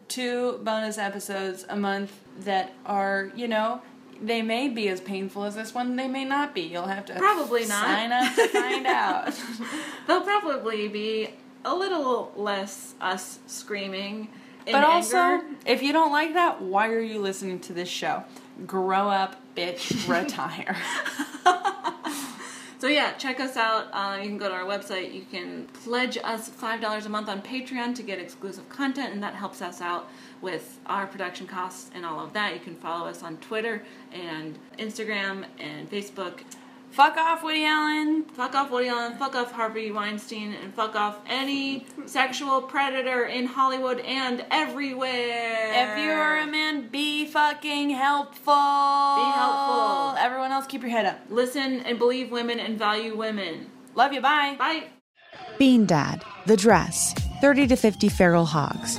two 0.09 0.59
bonus 0.63 0.99
episodes 0.99 1.65
a 1.69 1.77
month 1.77 2.13
that 2.41 2.73
are, 2.85 3.31
you 3.35 3.49
know, 3.49 3.81
they 4.23 4.43
may 4.43 4.69
be 4.69 4.89
as 4.89 5.01
painful 5.01 5.45
as 5.45 5.55
this 5.55 5.75
one. 5.75 5.97
They 5.97 6.09
may 6.09 6.25
not 6.25 6.55
be. 6.55 6.63
You'll 6.63 6.87
have 6.87 7.05
to 7.07 7.15
Probably 7.15 7.67
not. 7.67 7.85
sign 7.85 8.13
up 8.13 8.35
to 8.35 8.49
find 8.49 8.87
out. 8.87 9.33
They'll 10.07 10.23
probably 10.23 10.89
be 10.89 11.31
a 11.65 11.75
little 11.75 12.33
less 12.37 12.95
us 13.01 13.39
screaming. 13.47 14.29
In 14.67 14.73
but 14.73 14.85
also, 14.85 15.17
anger. 15.17 15.47
if 15.65 15.83
you 15.83 15.93
don't 15.93 16.11
like 16.13 16.35
that, 16.35 16.61
why 16.61 16.89
are 16.89 17.01
you 17.01 17.21
listening 17.21 17.61
to 17.61 17.73
this 17.73 17.89
show? 17.89 18.25
Grow 18.67 19.09
up, 19.09 19.37
bitch. 19.55 20.09
Retire. 20.23 20.77
So 22.79 22.89
yeah, 22.89 23.13
check 23.15 23.41
us 23.41 23.57
out. 23.57 23.89
Uh, 23.93 24.19
you 24.19 24.29
can 24.29 24.37
go 24.37 24.49
to 24.49 24.55
our 24.55 24.65
website. 24.65 25.15
You 25.15 25.25
can 25.31 25.67
pledge 25.83 26.19
us 26.23 26.49
five 26.49 26.81
dollars 26.81 27.07
a 27.07 27.09
month 27.09 27.29
on 27.29 27.41
Patreon 27.41 27.95
to 27.95 28.03
get 28.03 28.19
exclusive 28.19 28.69
content, 28.69 29.15
and 29.15 29.23
that 29.23 29.35
helps 29.35 29.63
us 29.63 29.81
out 29.81 30.09
with 30.41 30.79
our 30.87 31.07
production 31.07 31.47
costs 31.47 31.91
and 31.95 32.05
all 32.05 32.21
of 32.21 32.33
that. 32.35 32.55
You 32.55 32.61
can 32.61 32.75
follow 32.77 33.09
us 33.09 33.23
on 33.23 33.37
Twitter 33.39 33.83
and 34.13 34.59
Instagram 34.79 35.47
and 35.59 35.91
Facebook. 35.91 36.41
Fuck 36.91 37.17
off, 37.19 37.43
Woody 37.43 37.65
Allen. 37.67 38.25
Fuck 38.25 38.55
off, 38.55 38.71
Woody 38.71 38.89
Allen. 38.89 39.19
Fuck 39.19 39.35
off, 39.35 39.53
Harvey 39.53 39.91
Weinstein, 39.91 40.55
and 40.55 40.73
fuck 40.73 40.95
off 40.95 41.19
any 41.27 41.85
sexual 42.07 42.63
predator 42.63 43.25
in 43.25 43.45
Hollywood 43.45 44.01
and 44.01 44.45
everywhere. 44.51 45.73
If 45.75 45.99
you 45.99 46.11
are 46.11 46.39
a 46.39 46.47
man, 46.47 46.89
be 46.89 47.27
fucking 47.27 47.91
helpful. 47.91 48.55
Be 48.55 49.31
helpful. 49.31 50.17
Everyone 50.19 50.53
else, 50.53 50.67
keep 50.67 50.81
your 50.81 50.91
head 50.91 51.05
up. 51.05 51.19
Listen 51.29 51.81
and 51.81 51.99
believe 51.99 52.31
women 52.31 52.61
and 52.61 52.79
value 52.79 53.15
women. 53.15 53.71
Love 53.95 54.13
you. 54.15 54.23
Bye. 54.23 54.57
Bye. 54.59 54.85
Bean 55.59 55.85
Dad, 55.87 56.23
The 56.47 56.57
Dress, 56.57 57.15
30 57.41 57.67
to 57.69 57.77
50 57.77 58.09
Feral 58.09 58.47
Hogs. 58.47 58.99